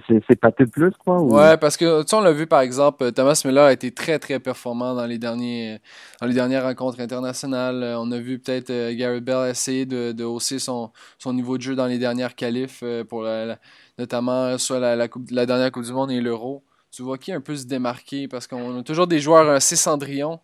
c'est 0.06 0.36
pâté 0.36 0.64
de 0.64 0.70
plus, 0.70 0.90
quoi? 0.92 1.20
Ouais, 1.20 1.56
parce 1.56 1.76
que, 1.76 2.02
tu 2.02 2.08
sais, 2.08 2.16
on 2.16 2.20
l'a 2.20 2.32
vu, 2.32 2.46
par 2.46 2.60
exemple, 2.60 3.12
Thomas 3.12 3.40
Miller 3.44 3.64
a 3.64 3.72
été 3.72 3.90
très, 3.90 4.18
très 4.18 4.38
performant 4.38 4.94
dans 4.94 5.06
les, 5.06 5.18
derniers, 5.18 5.78
dans 6.20 6.26
les 6.26 6.34
dernières 6.34 6.64
rencontres 6.64 7.00
internationales. 7.00 7.96
On 7.98 8.10
a 8.12 8.18
vu 8.18 8.38
peut-être 8.38 8.70
euh, 8.70 8.94
Gary 8.94 9.20
Bell 9.20 9.50
essayer 9.50 9.86
de, 9.86 10.12
de, 10.12 10.24
hausser 10.24 10.58
son, 10.58 10.90
son 11.18 11.32
niveau 11.32 11.56
de 11.56 11.62
jeu 11.62 11.74
dans 11.74 11.86
les 11.86 11.98
dernières 11.98 12.34
qualifs, 12.34 12.80
euh, 12.82 13.04
pour 13.04 13.26
notamment 13.98 14.56
soit 14.58 14.80
la, 14.80 14.96
la, 14.96 15.08
coupe, 15.08 15.30
la 15.30 15.46
dernière 15.46 15.70
Coupe 15.72 15.84
du 15.84 15.92
Monde 15.92 16.10
et 16.10 16.20
l'Euro. 16.20 16.62
Tu 16.90 17.02
vois 17.02 17.18
qui 17.18 17.32
un 17.32 17.40
peu 17.40 17.54
se 17.54 17.66
démarquer? 17.66 18.28
Parce 18.28 18.46
qu'on 18.46 18.78
a 18.78 18.82
toujours 18.82 19.06
des 19.06 19.20
joueurs 19.20 19.48
assez 19.48 19.76
cendrillons. 19.76 20.40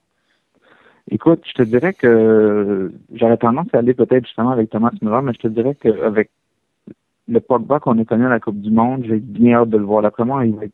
Écoute, 1.11 1.43
je 1.47 1.53
te 1.53 1.63
dirais 1.63 1.95
que 1.95 2.91
j'aurais 3.15 3.37
tendance 3.37 3.69
à 3.73 3.79
aller 3.79 3.95
peut-être 3.95 4.27
justement 4.27 4.51
avec 4.51 4.71
Thomas 4.71 4.91
Miller, 5.01 5.23
mais 5.23 5.33
je 5.35 5.39
te 5.39 5.49
dirais 5.49 5.77
qu'avec 5.81 6.31
le 7.29 7.41
Pogba 7.41 7.81
qu'on 7.81 7.99
a 7.99 8.05
connu 8.05 8.27
à 8.27 8.31
la 8.31 8.41
Coupe 8.41 8.61
du 8.61 8.71
Monde, 8.71 9.05
j'ai 9.07 9.19
bien 9.19 9.59
hâte 9.59 9.71
de 9.71 9.79
le 9.79 9.85
voir. 9.85 10.03
D'après 10.03 10.25
moi, 10.25 10.45
il 10.47 10.55
va 10.55 10.65
être 10.65 10.73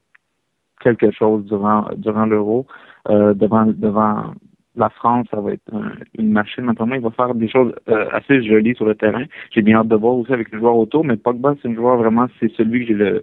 quelque 0.81 1.11
chose 1.11 1.45
durant 1.45 1.87
durant 1.97 2.27
l'Euro, 2.27 2.67
euh, 3.09 3.35
devant 3.35 3.67
devant 3.67 4.33
la 4.77 4.89
France, 4.89 5.27
ça 5.31 5.41
va 5.41 5.53
être 5.53 5.71
une 6.19 6.33
machine. 6.33 6.65
Maintenant, 6.65 6.95
il 6.95 7.01
va 7.01 7.11
faire 7.11 7.35
des 7.35 7.49
choses 7.49 7.75
euh, 7.89 8.07
assez 8.13 8.43
jolies 8.43 8.75
sur 8.75 8.87
le 8.87 8.95
terrain. 8.95 9.25
J'ai 9.51 9.63
bien 9.63 9.79
hâte 9.79 9.89
de 9.89 9.97
voir 9.97 10.15
aussi 10.15 10.33
avec 10.33 10.51
les 10.51 10.59
joueurs 10.59 10.77
autour, 10.77 11.05
mais 11.05 11.17
Pogba, 11.17 11.55
c'est 11.61 11.69
un 11.69 11.75
joueur 11.75 11.97
vraiment, 11.99 12.27
c'est 12.41 12.51
celui 12.53 12.81
que 12.81 12.87
j'ai 12.87 12.95
le 12.95 13.23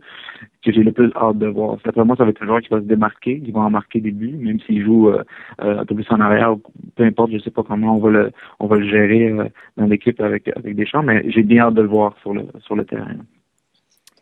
que 0.64 0.72
j'ai 0.72 0.84
le 0.84 0.92
plus 0.92 1.12
hâte 1.16 1.38
de 1.38 1.48
voir. 1.48 1.78
D'après 1.84 2.04
moi, 2.06 2.16
ça 2.18 2.26
va 2.26 2.32
être 2.32 2.44
un 2.44 2.46
joueur 2.46 2.62
qui 2.62 2.70
va 2.70 2.80
se 2.80 2.86
démarquer, 2.86 3.40
qui 3.40 3.52
va 3.52 3.62
en 3.62 3.70
marquer 3.70 4.02
des 4.02 4.12
buts, 4.12 4.38
même 4.38 4.60
s'il 4.62 4.84
joue 4.84 5.10
euh, 5.10 5.24
euh, 5.62 5.80
un 5.80 5.86
peu 5.86 5.96
plus 5.96 6.06
en 6.12 6.20
arrière, 6.20 6.56
peu 6.96 7.04
importe, 7.04 7.32
je 7.32 7.40
sais 7.40 7.52
pas 7.52 7.64
comment 7.64 7.96
on 7.96 8.00
va 8.00 8.10
le 8.10 8.32
on 8.60 8.68
va 8.68 8.78
le 8.78 8.88
gérer 8.88 9.34
dans 9.78 9.86
l'équipe 9.86 10.20
avec 10.22 10.50
avec 10.56 10.76
des 10.76 10.86
champs, 10.86 11.04
mais 11.04 11.24
j'ai 11.32 11.44
bien 11.44 11.64
hâte 11.64 11.76
de 11.76 11.82
le 11.82 11.88
voir 11.88 12.16
sur 12.22 12.34
le 12.34 12.44
sur 12.60 12.76
le 12.76 12.86
terrain. 12.86 13.16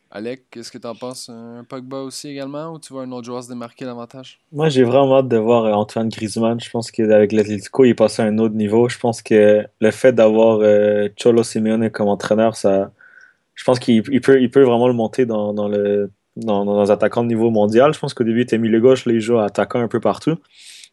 Alec, 0.10 0.44
qu'est-ce 0.50 0.72
que 0.72 0.78
tu 0.78 0.88
en 0.88 0.96
penses? 0.96 1.30
Un 1.30 1.66
Pogba 1.68 1.98
aussi 1.98 2.30
également 2.30 2.74
ou 2.74 2.80
tu 2.80 2.94
vois 2.94 3.04
un 3.04 3.12
autre 3.12 3.26
joueur 3.26 3.44
se 3.44 3.50
démarquer 3.50 3.84
davantage? 3.84 4.40
Moi, 4.54 4.70
j'ai 4.70 4.84
vraiment 4.84 5.18
hâte 5.18 5.28
de 5.28 5.38
voir 5.38 5.66
euh, 5.66 5.74
Antoine 5.74 6.08
Griezmann. 6.08 6.60
Je 6.62 6.70
pense 6.70 6.92
qu'avec 6.92 7.34
l'Atletico, 7.34 7.84
il 7.84 7.90
est 7.90 7.94
passé 7.94 8.22
à 8.22 8.26
un 8.26 8.38
autre 8.38 8.56
niveau. 8.56 8.88
Je 8.88 8.98
pense 8.98 9.22
que 9.22 9.66
le 9.80 9.92
fait 9.92 10.14
d'avoir 10.14 10.60
euh, 10.62 11.10
Cholo 11.18 11.44
Simeone 11.44 11.90
comme 11.90 12.08
entraîneur, 12.08 12.56
ça, 12.56 12.92
je 13.56 13.64
pense 13.66 13.80
qu'il 13.80 14.02
peut, 14.22 14.62
vraiment 14.64 14.88
le 14.88 14.94
monter 14.94 15.26
dans, 15.26 15.54
dans 15.54 15.68
le, 15.68 16.10
dans, 16.38 16.84
les 16.84 16.92
attaquants 16.92 17.24
de 17.24 17.28
niveau 17.28 17.50
mondial. 17.50 17.94
Je 17.94 18.00
pense 18.00 18.14
qu'au 18.14 18.24
début, 18.24 18.40
il 18.40 18.44
était 18.44 18.58
milieu 18.58 18.80
gauche, 18.80 19.06
là, 19.06 19.14
il 19.14 19.20
joue 19.20 19.40
attaquant 19.40 19.82
un 19.82 19.90
peu 19.90 20.00
partout. 20.00 20.38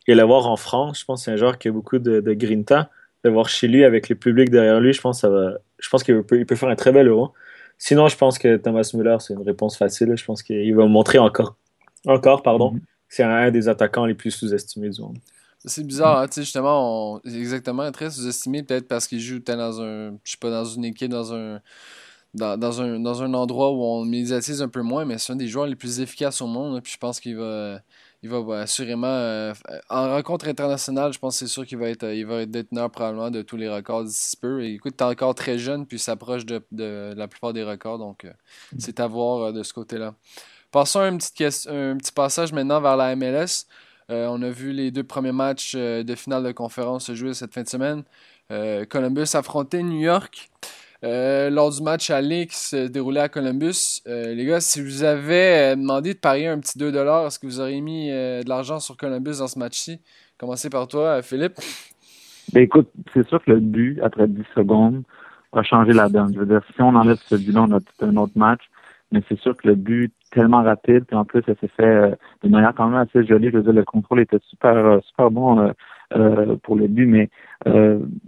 Et 0.09 0.15
le 0.15 0.23
voir 0.25 0.49
en 0.49 0.57
France, 0.57 1.01
je 1.01 1.05
pense 1.05 1.21
que 1.21 1.25
c'est 1.27 1.31
un 1.31 1.37
joueur 1.37 1.59
qui 1.59 1.69
a 1.69 1.73
beaucoup 1.73 1.99
de, 1.99 2.21
de 2.21 2.33
grinta. 2.35 2.91
Le 3.23 3.31
voir 3.31 3.49
chez 3.49 3.69
lui 3.69 3.85
avec 3.85 4.09
le 4.09 4.17
public 4.17 4.51
derrière 4.51 4.81
lui, 4.81 4.93
je 4.93 5.01
pense, 5.01 5.21
ça 5.21 5.31
va, 5.31 5.53
je 5.79 5.89
pense 5.89 6.03
qu'il 6.03 6.21
peut, 6.23 6.39
il 6.39 6.47
peut 6.47 6.57
faire 6.57 6.69
un 6.69 6.75
très 6.75 6.93
bel 6.93 7.09
euro. 7.09 7.33
Sinon, 7.87 8.09
je 8.09 8.17
pense 8.17 8.39
que 8.39 8.57
Thomas 8.57 8.91
Müller, 8.95 9.19
c'est 9.21 9.35
une 9.35 9.43
réponse 9.43 9.77
facile. 9.77 10.17
Je 10.17 10.25
pense 10.25 10.43
qu'il 10.43 10.75
va 10.75 10.87
montrer 10.87 11.19
encore, 11.19 11.55
encore 12.07 12.43
pardon, 12.43 12.73
mm-hmm. 12.73 12.81
c'est 13.11 13.23
un 13.25 13.51
des 13.51 13.69
attaquants 13.69 14.07
les 14.07 14.15
plus 14.15 14.31
sous-estimés 14.31 14.89
du 14.89 15.03
monde. 15.03 15.19
C'est 15.67 15.87
bizarre, 15.87 16.21
hein, 16.21 16.27
tu 16.27 16.37
sais, 16.37 16.45
justement, 16.45 17.17
on... 17.17 17.21
exactement, 17.29 17.93
très 17.93 18.11
sous-estimé, 18.11 18.63
peut-être 18.63 18.89
parce 18.89 19.07
qu'il 19.07 19.21
joue 19.21 19.39
dans 19.41 19.83
un, 19.83 20.13
je 20.25 20.31
sais 20.31 20.39
pas, 20.41 20.49
dans 20.49 20.65
une 20.65 20.87
équipe, 20.87 21.11
dans 21.11 21.35
un, 21.35 21.61
dans, 22.33 22.59
dans, 22.59 22.81
un, 22.81 23.01
dans 23.01 23.23
un 23.23 23.35
endroit 23.35 23.71
où 23.71 23.85
on 23.85 24.03
médiatise 24.07 24.63
un 24.63 24.69
peu 24.69 24.81
moins, 24.81 25.05
mais 25.05 25.19
c'est 25.19 25.35
un 25.35 25.37
des 25.37 25.49
joueurs 25.49 25.67
les 25.67 25.77
plus 25.77 26.01
efficaces 26.01 26.41
au 26.41 26.47
monde, 26.47 26.83
puis 26.83 26.95
je 26.95 26.99
pense 26.99 27.21
qu'il 27.21 27.37
va, 27.37 27.83
il 28.25 28.31
va 28.31 28.61
assurément. 28.61 29.07
Euh, 29.07 29.53
en 29.91 30.09
rencontre 30.09 30.49
internationale, 30.49 31.13
je 31.13 31.19
pense 31.19 31.39
que 31.39 31.47
c'est 31.47 31.53
sûr 31.53 31.67
qu'il 31.67 31.77
va 31.77 31.91
être, 31.91 32.05
il 32.05 32.25
va 32.25 32.41
être 32.41 32.51
déteneur 32.51 32.91
probablement 32.91 33.31
de 33.31 33.43
tous 33.43 33.59
les 33.59 33.69
records 33.69 34.05
d'ici 34.05 34.37
peu. 34.39 34.65
Et 34.65 34.73
écoute, 34.73 34.97
t'es 34.97 35.05
encore 35.05 35.35
très 35.35 35.59
jeune, 35.59 35.87
puis 35.87 35.99
s'approche 35.99 36.47
de, 36.47 36.63
de, 36.73 37.13
la 37.15 37.29
plupart 37.29 37.53
des 37.53 37.63
records, 37.63 37.99
donc 37.99 38.25
euh, 38.25 38.33
c'est 38.79 38.99
à 38.99 39.07
voir 39.07 39.43
euh, 39.43 39.53
de 39.53 39.63
ce 39.63 39.75
côté-là. 39.75 40.15
Passons 40.71 41.01
à 41.01 41.05
un 41.05 41.19
petit, 41.19 41.45
un 41.45 41.99
petit 41.99 42.13
passage 42.13 42.53
maintenant 42.55 42.81
vers 42.81 42.97
la 42.97 43.15
MLS. 43.15 43.67
on 44.09 44.43
a 44.43 44.49
vu 44.49 44.73
les 44.73 44.91
deux 44.91 45.05
premiers 45.05 45.31
matchs 45.31 45.77
de 45.77 46.15
finale 46.15 46.43
de 46.43 46.53
conférence 46.53 47.07
se 47.07 47.15
jouer 47.15 47.33
cette 47.33 47.55
fin 47.55 47.63
de 47.63 47.69
semaine. 47.69 48.03
Columbus 48.89 49.37
affrontait 49.37 49.85
New 49.85 50.01
York. 50.01 50.51
Euh, 51.05 51.51
lors 51.51 51.71
du 51.71 51.83
match 51.83 52.09
à 52.09 52.23
Lix 52.23 52.73
euh, 52.73 52.89
déroulé 52.89 53.21
à 53.21 53.29
Columbus. 53.29 54.01
Euh, 54.07 54.33
les 54.33 54.47
gars, 54.47 54.61
si 54.61 54.83
vous 54.83 55.03
avez 55.03 55.77
demandé 55.77 56.15
de 56.15 56.19
parier 56.19 56.49
un 56.49 56.59
petit 56.59 56.79
2$, 56.79 57.27
est-ce 57.27 57.39
que 57.39 57.47
vous 57.47 57.61
auriez 57.61 57.83
mis 57.83 58.09
de 58.09 58.49
l'argent 58.49 58.79
sur 58.81 58.97
Columbus 58.97 59.39
dans 59.39 59.47
ce 59.47 59.59
match-ci? 59.59 60.01
Commencez 60.39 60.71
par 60.71 60.89
toi, 60.89 61.21
Philippe. 61.21 61.57
Ben 62.53 62.63
écoute, 62.63 62.89
c'est 63.13 63.27
sûr 63.29 63.43
que 63.45 63.51
le 63.51 63.61
but, 63.61 64.01
après 64.03 64.29
10 64.29 64.43
secondes, 64.55 65.03
va 65.53 65.63
changer 65.63 65.93
la 65.93 66.09
donne. 66.09 66.33
Je 66.33 66.39
veux 66.39 66.47
dire, 66.47 66.63
si 66.75 66.81
on 66.81 66.95
enlève 66.95 67.19
ce 67.27 67.35
but-là, 67.35 67.67
on 67.69 67.73
a 67.73 67.81
tout 67.81 68.05
un 68.05 68.17
autre 68.17 68.33
match. 68.37 68.63
Mais 69.13 69.23
c'est 69.29 69.39
sûr 69.39 69.57
que 69.57 69.69
le 69.69 69.75
but 69.75 70.13
tellement 70.33 70.63
rapide, 70.63 71.05
puis 71.05 71.17
en 71.17 71.25
plus, 71.25 71.43
ça 71.43 71.53
s'est 71.61 71.71
fait 71.77 72.19
de 72.43 72.49
manière 72.49 72.75
quand 72.75 72.89
même 72.89 72.99
assez 72.99 73.25
jolie. 73.27 73.51
Je 73.51 73.59
veux 73.59 73.63
dire, 73.63 73.73
le 73.73 73.85
contrôle 73.85 74.21
était 74.21 74.41
super, 74.49 75.01
super 75.05 75.31
bon 75.31 75.73
pour 76.63 76.77
le 76.77 76.87
but, 76.87 77.07
mais 77.07 77.31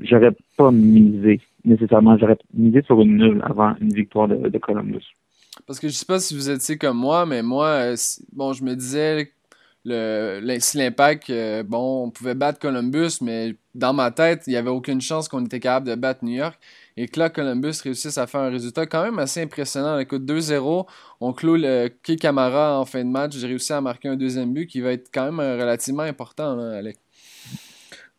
j'aurais 0.00 0.34
pas 0.56 0.70
misé 0.70 1.40
nécessairement. 1.66 2.16
J'aurais 2.16 2.38
misé 2.54 2.82
sur 2.82 3.00
une 3.00 3.18
nulle 3.18 3.42
avant 3.44 3.74
une 3.80 3.92
victoire 3.92 4.28
de, 4.28 4.58
Columbus. 4.58 5.04
Parce 5.66 5.80
que 5.80 5.88
je 5.88 5.94
sais 5.94 6.06
pas 6.06 6.20
si 6.20 6.34
vous 6.34 6.48
étiez 6.48 6.78
comme 6.78 6.96
moi, 6.96 7.26
mais 7.26 7.42
moi, 7.42 7.66
euh, 7.66 7.96
bon, 8.32 8.52
je 8.52 8.62
me 8.62 8.74
disais 8.74 9.32
si 9.84 10.78
l'impact, 10.78 11.30
euh, 11.30 11.62
bon, 11.62 12.04
on 12.04 12.10
pouvait 12.10 12.34
battre 12.34 12.58
Columbus, 12.58 13.18
mais 13.22 13.54
dans 13.74 13.92
ma 13.92 14.10
tête, 14.10 14.42
il 14.46 14.50
n'y 14.50 14.56
avait 14.56 14.70
aucune 14.70 15.00
chance 15.00 15.28
qu'on 15.28 15.44
était 15.44 15.60
capable 15.60 15.88
de 15.88 15.94
battre 15.94 16.24
New 16.24 16.34
York. 16.34 16.58
Et 16.96 17.08
que 17.08 17.20
là, 17.20 17.28
Columbus 17.28 17.74
réussisse 17.84 18.16
à 18.18 18.26
faire 18.26 18.40
un 18.40 18.50
résultat 18.50 18.86
quand 18.86 19.02
même 19.04 19.18
assez 19.18 19.42
impressionnant. 19.42 19.98
Écoute, 19.98 20.24
2-0, 20.24 20.86
on 21.20 21.32
clôt 21.32 21.56
le 21.56 21.88
Key 22.02 22.16
Camara 22.16 22.80
en 22.80 22.84
fin 22.84 23.04
de 23.04 23.10
match. 23.10 23.36
J'ai 23.36 23.46
réussi 23.46 23.72
à 23.72 23.80
marquer 23.80 24.08
un 24.08 24.16
deuxième 24.16 24.52
but 24.52 24.66
qui 24.66 24.80
va 24.80 24.92
être 24.92 25.10
quand 25.12 25.26
même 25.26 25.40
euh, 25.40 25.56
relativement 25.56 26.04
important, 26.04 26.56
là, 26.56 26.78
Alec. 26.78 26.96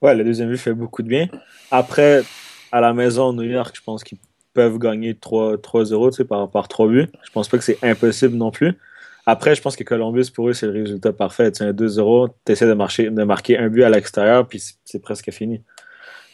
Ouais, 0.01 0.15
le 0.15 0.23
deuxième 0.23 0.49
but 0.49 0.57
fait 0.57 0.73
beaucoup 0.73 1.01
de 1.01 1.07
bien. 1.07 1.27
Après, 1.71 2.23
à 2.71 2.81
la 2.81 2.93
maison, 2.93 3.33
New 3.33 3.43
York, 3.43 3.75
je 3.75 3.81
pense 3.81 4.03
qu'ils 4.03 4.19
peuvent 4.53 4.77
gagner 4.77 5.13
3-0 5.13 6.11
tu 6.11 6.17
sais, 6.17 6.25
par, 6.25 6.49
par 6.49 6.67
3 6.67 6.87
buts. 6.87 7.07
Je 7.23 7.31
pense 7.31 7.47
pas 7.47 7.57
que 7.57 7.63
c'est 7.63 7.83
impossible 7.83 8.35
non 8.35 8.51
plus. 8.51 8.77
Après, 9.25 9.55
je 9.55 9.61
pense 9.61 9.75
que 9.75 9.83
Columbus, 9.83 10.31
pour 10.33 10.49
eux, 10.49 10.53
c'est 10.53 10.67
le 10.67 10.71
résultat 10.71 11.11
parfait. 11.11 11.51
Tu 11.51 11.57
sais, 11.57 11.73
2-0, 11.73 12.29
tu 12.45 12.51
essaies 12.51 12.65
de, 12.65 13.09
de 13.09 13.23
marquer 13.23 13.57
un 13.57 13.67
but 13.69 13.83
à 13.83 13.89
l'extérieur, 13.89 14.47
puis 14.47 14.61
c'est 14.85 15.01
presque 15.01 15.31
fini. 15.31 15.61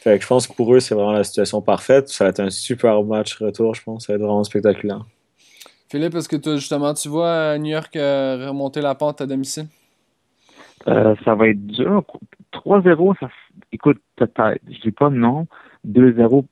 Fait 0.03 0.17
que 0.17 0.23
je 0.23 0.27
pense 0.27 0.47
que 0.47 0.53
pour 0.53 0.73
eux, 0.75 0.79
c'est 0.79 0.93
vraiment 0.93 1.13
la 1.13 1.23
situation 1.23 1.61
parfaite. 1.61 2.09
Ça 2.09 2.25
va 2.25 2.29
être 2.29 2.41
un 2.41 2.49
super 2.49 3.01
match 3.03 3.35
retour, 3.37 3.73
je 3.73 3.81
pense. 3.81 4.05
Ça 4.05 4.13
va 4.13 4.17
être 4.17 4.21
vraiment 4.21 4.43
spectaculaire. 4.43 5.05
Philippe, 5.89 6.15
est-ce 6.15 6.27
que 6.27 6.35
toi, 6.35 6.55
justement, 6.55 6.93
tu 6.93 7.07
vois 7.07 7.57
New 7.57 7.71
York 7.71 7.95
euh, 7.95 8.47
remonter 8.49 8.81
la 8.81 8.95
pente 8.95 9.21
à 9.21 9.25
domicile? 9.25 9.67
Euh, 10.87 11.15
ça 11.23 11.35
va 11.35 11.47
être 11.47 11.65
dur. 11.65 12.03
3-0, 12.53 13.19
ça... 13.19 13.29
écoute, 13.71 13.99
peut-être. 14.15 14.61
Je 14.69 14.79
dis 14.81 14.91
pas 14.91 15.09
non, 15.09 15.47
2-0, 15.87 16.45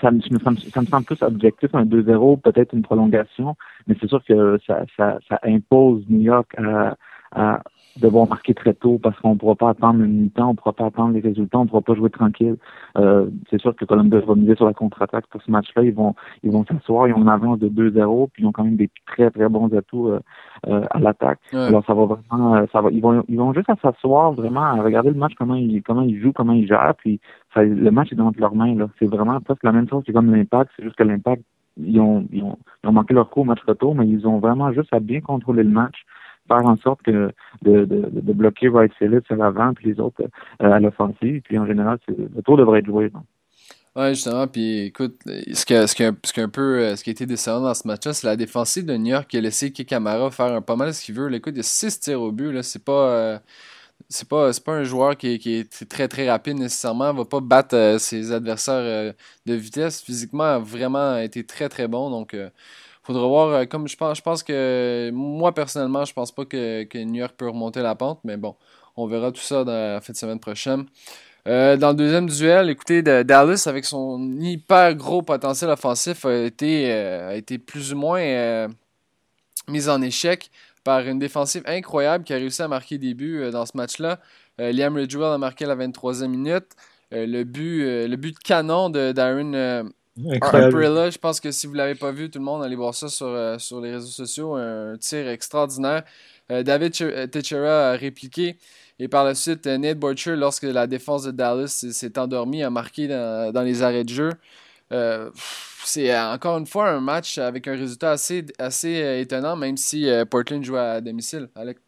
ça, 0.00 0.10
me, 0.10 0.20
ça, 0.20 0.50
me, 0.80 0.86
semble 0.86 1.04
plus 1.04 1.22
objectif, 1.22 1.74
un 1.74 1.84
2-0, 1.84 2.40
peut-être 2.40 2.74
une 2.74 2.82
prolongation, 2.82 3.56
mais 3.86 3.96
c'est 4.00 4.08
sûr 4.08 4.22
que 4.24 4.58
ça, 4.66 4.84
ça, 4.96 5.18
ça 5.28 5.38
impose 5.42 6.04
New 6.08 6.20
York 6.20 6.54
à, 6.58 6.96
à 7.32 7.62
devoir 7.96 8.28
marquer 8.28 8.54
très 8.54 8.74
tôt 8.74 8.98
parce 9.02 9.18
qu'on 9.20 9.34
ne 9.34 9.38
pourra 9.38 9.54
pas 9.54 9.70
attendre 9.70 10.02
une 10.02 10.22
mi-temps, 10.22 10.48
on 10.48 10.52
ne 10.52 10.56
pourra 10.56 10.72
pas 10.72 10.86
attendre 10.86 11.12
les 11.12 11.20
résultats, 11.20 11.58
on 11.58 11.64
ne 11.64 11.68
pourra 11.68 11.82
pas 11.82 11.94
jouer 11.94 12.10
tranquille. 12.10 12.56
Euh, 12.98 13.26
c'est 13.50 13.60
sûr 13.60 13.74
que 13.74 13.84
Columbus 13.84 14.20
va 14.26 14.34
miser 14.34 14.54
sur 14.56 14.66
la 14.66 14.74
contre-attaque 14.74 15.26
pour 15.26 15.42
ce 15.42 15.50
match-là. 15.50 15.82
Ils 15.82 15.94
vont 15.94 16.14
ils 16.42 16.50
vont 16.50 16.64
s'asseoir, 16.64 17.08
ils 17.08 17.14
ont 17.14 17.22
une 17.22 17.28
avance 17.28 17.58
de 17.58 17.68
2-0, 17.68 18.28
puis 18.32 18.42
ils 18.42 18.46
ont 18.46 18.52
quand 18.52 18.64
même 18.64 18.76
des 18.76 18.90
très 19.06 19.30
très 19.30 19.48
bons 19.48 19.72
atouts 19.74 20.08
euh, 20.08 20.20
euh, 20.68 20.84
à 20.90 20.98
l'attaque. 20.98 21.40
Alors 21.52 21.84
ça 21.84 21.94
va 21.94 22.04
vraiment 22.04 22.54
euh, 22.56 22.66
ça 22.72 22.80
va 22.80 22.90
ils 22.90 23.00
vont 23.02 23.24
ils 23.28 23.36
vont 23.36 23.52
juste 23.52 23.70
s'asseoir 23.82 24.32
vraiment 24.32 24.62
à 24.62 24.82
regarder 24.82 25.10
le 25.10 25.16
match 25.16 25.32
comment 25.36 25.54
ils 25.54 25.82
comment 25.82 26.02
ils 26.02 26.20
jouent, 26.20 26.32
comment 26.32 26.52
ils 26.52 26.66
gèrent, 26.66 26.94
puis 26.98 27.20
ça, 27.54 27.62
le 27.62 27.90
match 27.90 28.12
est 28.12 28.16
dans 28.16 28.32
leurs 28.36 28.54
mains 28.54 28.74
là. 28.74 28.88
C'est 28.98 29.06
vraiment 29.06 29.40
presque 29.40 29.64
la 29.64 29.72
même 29.72 29.88
chose 29.88 30.04
que 30.04 30.12
comme 30.12 30.34
l'impact, 30.34 30.70
c'est 30.76 30.84
juste 30.84 30.96
que 30.96 31.02
l'impact 31.02 31.42
ils 31.76 32.00
ont, 32.00 32.26
ils 32.32 32.42
ont, 32.42 32.58
ils 32.82 32.88
ont 32.88 32.92
manqué 32.92 33.14
leur 33.14 33.30
coup 33.30 33.40
au 33.40 33.44
match 33.44 33.60
retour, 33.66 33.94
mais 33.94 34.06
ils 34.06 34.26
ont 34.26 34.38
vraiment 34.38 34.72
juste 34.72 34.92
à 34.92 35.00
bien 35.00 35.20
contrôler 35.20 35.62
le 35.62 35.70
match 35.70 36.04
faire 36.50 36.66
en 36.66 36.76
sorte 36.78 37.02
que 37.02 37.30
de, 37.62 37.84
de, 37.84 38.08
de 38.10 38.32
bloquer 38.32 38.68
Wright 38.68 38.92
Phillips 38.98 39.30
à 39.30 39.36
l'avant 39.36 39.72
puis 39.74 39.90
les 39.92 40.00
autres 40.00 40.22
euh, 40.62 40.72
à 40.72 40.80
l'offensive. 40.80 41.42
Puis 41.42 41.58
en 41.58 41.66
général, 41.66 41.98
le 42.08 42.42
tour 42.42 42.56
devrait 42.56 42.80
être 42.80 42.86
joué. 42.86 43.10
Oui, 43.96 44.08
justement. 44.10 44.46
Puis 44.46 44.86
écoute, 44.86 45.16
ce 45.26 45.64
qui, 45.64 45.74
ce, 45.74 46.12
ce, 46.24 46.40
un 46.40 46.48
peu, 46.48 46.78
euh, 46.78 46.96
ce 46.96 47.04
qui 47.04 47.10
a 47.10 47.12
été 47.12 47.26
décevant 47.26 47.60
dans 47.60 47.74
ce 47.74 47.86
match-là, 47.86 48.12
c'est 48.12 48.26
la 48.26 48.36
défensive 48.36 48.84
de 48.84 48.96
New 48.96 49.12
York 49.12 49.28
qui 49.28 49.36
a 49.36 49.40
laissé 49.40 49.72
Kikamara 49.72 50.30
faire 50.30 50.52
un, 50.52 50.62
pas 50.62 50.76
mal 50.76 50.92
ce 50.92 51.04
qu'il 51.04 51.14
veut. 51.14 51.32
écoute, 51.32 51.54
il 51.54 51.58
y 51.58 51.60
a 51.60 51.64
6 51.64 52.00
tirs 52.00 52.20
au 52.20 52.32
but. 52.32 52.52
Là, 52.52 52.62
c'est 52.62 52.84
pas. 52.84 53.10
Euh, 53.10 53.38
pas, 54.28 54.50
pas 54.64 54.72
un 54.72 54.82
joueur 54.82 55.16
qui, 55.16 55.38
qui, 55.38 55.56
est 55.56 55.88
très 55.88 56.08
très 56.08 56.28
rapide 56.28 56.58
nécessairement, 56.58 57.10
il 57.12 57.16
va 57.18 57.24
pas 57.26 57.40
battre 57.40 57.96
ses 58.00 58.32
adversaires 58.32 59.14
de 59.46 59.54
vitesse. 59.54 60.02
Physiquement, 60.02 60.44
a 60.44 60.58
vraiment 60.58 61.18
été 61.18 61.44
très 61.44 61.68
très 61.68 61.86
bon. 61.86 62.10
Donc, 62.10 62.34
faudra 63.02 63.26
voir. 63.26 63.48
Euh, 63.48 63.64
comme 63.64 63.88
je 63.88 63.96
pense, 63.96 64.18
je 64.18 64.22
pense 64.22 64.42
que 64.42 65.10
moi 65.12 65.52
personnellement, 65.54 66.04
je 66.04 66.12
pense 66.12 66.32
pas 66.32 66.44
que, 66.44 66.86
New 67.04 67.16
York 67.16 67.34
peut 67.36 67.48
remonter 67.48 67.80
la 67.80 67.94
pente, 67.94 68.20
mais 68.24 68.36
bon, 68.36 68.56
on 68.96 69.06
verra 69.06 69.32
tout 69.32 69.40
ça 69.40 69.64
dans 69.64 69.72
la 69.72 70.00
fin 70.00 70.12
de 70.12 70.18
semaine 70.18 70.40
prochaine. 70.40 70.86
Euh, 71.48 71.76
dans 71.76 71.90
le 71.90 71.94
deuxième 71.94 72.28
duel, 72.28 72.68
écoutez, 72.68 73.02
Dallas, 73.02 73.64
avec 73.66 73.86
son 73.86 74.38
hyper 74.40 74.94
gros 74.94 75.22
potentiel 75.22 75.70
offensif, 75.70 76.26
a 76.26 76.44
été, 76.44 76.92
euh, 76.92 77.30
a 77.30 77.34
été 77.34 77.58
plus 77.58 77.92
ou 77.94 77.96
moins 77.96 78.68
mise 79.68 79.88
en 79.88 80.02
échec 80.02 80.50
par 80.84 81.00
une 81.00 81.18
défensive 81.18 81.62
incroyable 81.66 82.24
qui 82.24 82.32
a 82.32 82.36
réussi 82.36 82.62
à 82.62 82.68
marquer 82.68 82.98
des 82.98 83.14
buts 83.14 83.50
dans 83.52 83.66
ce 83.66 83.76
match-là. 83.76 84.18
Liam 84.58 84.96
Ridgewell 84.96 85.32
a 85.32 85.38
marqué 85.38 85.64
la 85.64 85.76
23e 85.76 86.28
minute. 86.28 86.66
le, 87.12 87.44
but, 87.44 88.06
le 88.06 88.16
but 88.16 88.34
de 88.34 88.38
canon 88.40 88.90
de 88.90 89.12
Darren 89.12 89.90
je 90.16 91.18
pense 91.18 91.40
que 91.40 91.50
si 91.50 91.66
vous 91.66 91.72
ne 91.72 91.78
l'avez 91.78 91.94
pas 91.94 92.12
vu, 92.12 92.30
tout 92.30 92.38
le 92.38 92.44
monde, 92.44 92.62
allez 92.62 92.76
voir 92.76 92.94
ça 92.94 93.08
sur, 93.08 93.56
sur 93.58 93.80
les 93.80 93.92
réseaux 93.92 94.06
sociaux. 94.06 94.54
Un 94.54 94.96
tir 94.98 95.28
extraordinaire. 95.28 96.04
David 96.48 97.30
Teixeira 97.30 97.90
a 97.90 97.96
répliqué. 97.96 98.56
Et 99.00 99.08
par 99.08 99.24
la 99.24 99.34
suite, 99.34 99.66
Nate 99.66 99.98
Butcher, 99.98 100.36
lorsque 100.36 100.64
la 100.64 100.86
défense 100.86 101.22
de 101.22 101.30
Dallas 101.30 101.86
s'est 101.90 102.18
endormie, 102.18 102.62
a 102.62 102.68
marqué 102.68 103.08
dans, 103.08 103.64
les 103.64 103.82
arrêts 103.82 104.04
de 104.04 104.10
jeu. 104.10 104.30
Euh, 104.92 105.30
c'est 105.84 106.18
encore 106.18 106.58
une 106.58 106.66
fois 106.66 106.90
un 106.90 107.00
match 107.00 107.38
avec 107.38 107.66
un 107.66 107.72
résultat 107.72 108.10
assez, 108.10 108.44
assez 108.58 109.02
euh, 109.02 109.20
étonnant, 109.20 109.56
même 109.56 109.78
si 109.78 110.06
euh, 110.06 110.26
Portland 110.26 110.62
joue 110.62 110.76
à 110.76 111.00
domicile. 111.00 111.48
Alec? 111.54 111.78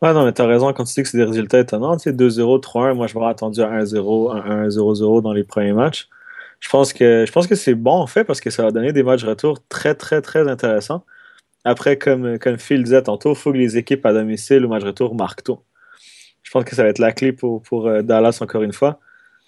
Ouais, 0.00 0.14
non, 0.14 0.24
mais 0.24 0.32
t'as 0.32 0.46
raison 0.46 0.72
quand 0.72 0.84
tu 0.84 0.94
dis 0.94 1.02
que 1.02 1.08
c'est 1.08 1.18
des 1.18 1.24
résultats 1.24 1.60
étonnants. 1.60 1.98
Tu 1.98 2.04
sais, 2.04 2.12
2-0, 2.12 2.62
3-1, 2.62 2.94
moi 2.94 3.06
je 3.06 3.14
m'aurais 3.14 3.30
attendu 3.30 3.60
à 3.60 3.68
1-0, 3.82 4.68
1-0-0 4.68 5.20
dans 5.20 5.34
les 5.34 5.44
premiers 5.44 5.74
matchs. 5.74 6.08
Je 6.66 6.70
pense 6.70 6.92
que, 6.92 7.24
je 7.24 7.32
pense 7.32 7.46
que 7.46 7.54
c'est 7.54 7.76
bon 7.76 7.92
en 7.92 8.08
fait 8.08 8.24
parce 8.24 8.40
que 8.40 8.50
ça 8.50 8.64
va 8.64 8.72
donner 8.72 8.92
des 8.92 9.04
matchs 9.04 9.24
retour 9.24 9.60
très, 9.68 9.94
très, 9.94 10.20
très 10.20 10.48
intéressants. 10.48 11.04
Après, 11.64 11.96
comme, 11.96 12.38
comme 12.38 12.58
Phil 12.58 12.82
disait 12.82 13.02
tantôt, 13.02 13.32
il 13.32 13.36
faut 13.36 13.52
que 13.52 13.58
les 13.58 13.76
équipes 13.76 14.04
à 14.04 14.12
domicile 14.12 14.64
ou 14.64 14.68
match 14.68 14.84
retour 14.84 15.14
marquent 15.14 15.44
tout 15.44 15.58
je 16.46 16.52
pense 16.52 16.62
que 16.62 16.76
ça 16.76 16.84
va 16.84 16.90
être 16.90 17.00
la 17.00 17.10
clé 17.10 17.32
pour, 17.32 17.60
pour 17.60 17.88
euh, 17.88 18.02
Dallas 18.02 18.38
encore 18.40 18.62
une 18.62 18.72
fois. 18.72 19.00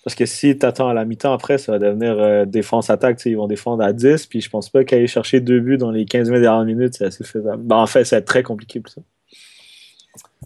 Parce 0.03 0.17
que 0.17 0.27
si 0.27 0.59
tu 0.59 0.67
attends 0.67 0.89
à 0.89 0.95
la 0.95 1.05
mi-temps 1.05 1.33
après, 1.33 1.57
ça 1.57 1.73
va 1.73 1.79
devenir 1.79 2.19
euh, 2.19 2.45
défense-attaque. 2.45 3.21
Ils 3.25 3.37
vont 3.37 3.47
défendre 3.47 3.85
à 3.85 3.93
10. 3.93 4.27
Puis 4.27 4.41
je 4.41 4.51
pense 4.51 4.69
pas 4.69 4.83
qu'aller 4.83 5.07
chercher 5.07 5.41
deux 5.41 5.61
buts 5.61 5.79
dans 5.79 5.93
les 5.93 6.07
15 6.07 6.29
dernières 6.29 6.65
minutes, 6.65 6.95
c'est 6.99 7.05
assez 7.05 7.23
faisable. 7.23 7.63
Ben, 7.63 7.77
en 7.77 7.87
fait, 7.87 8.05
ça 8.05 8.17
va 8.17 8.21
être 8.21 8.27
très 8.27 8.43
compliqué 8.43 8.81
pour. 8.81 8.93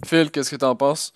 Phil, 0.04 0.30
qu'est-ce 0.30 0.50
que 0.50 0.56
tu 0.56 0.64
en 0.64 0.76
penses? 0.76 1.14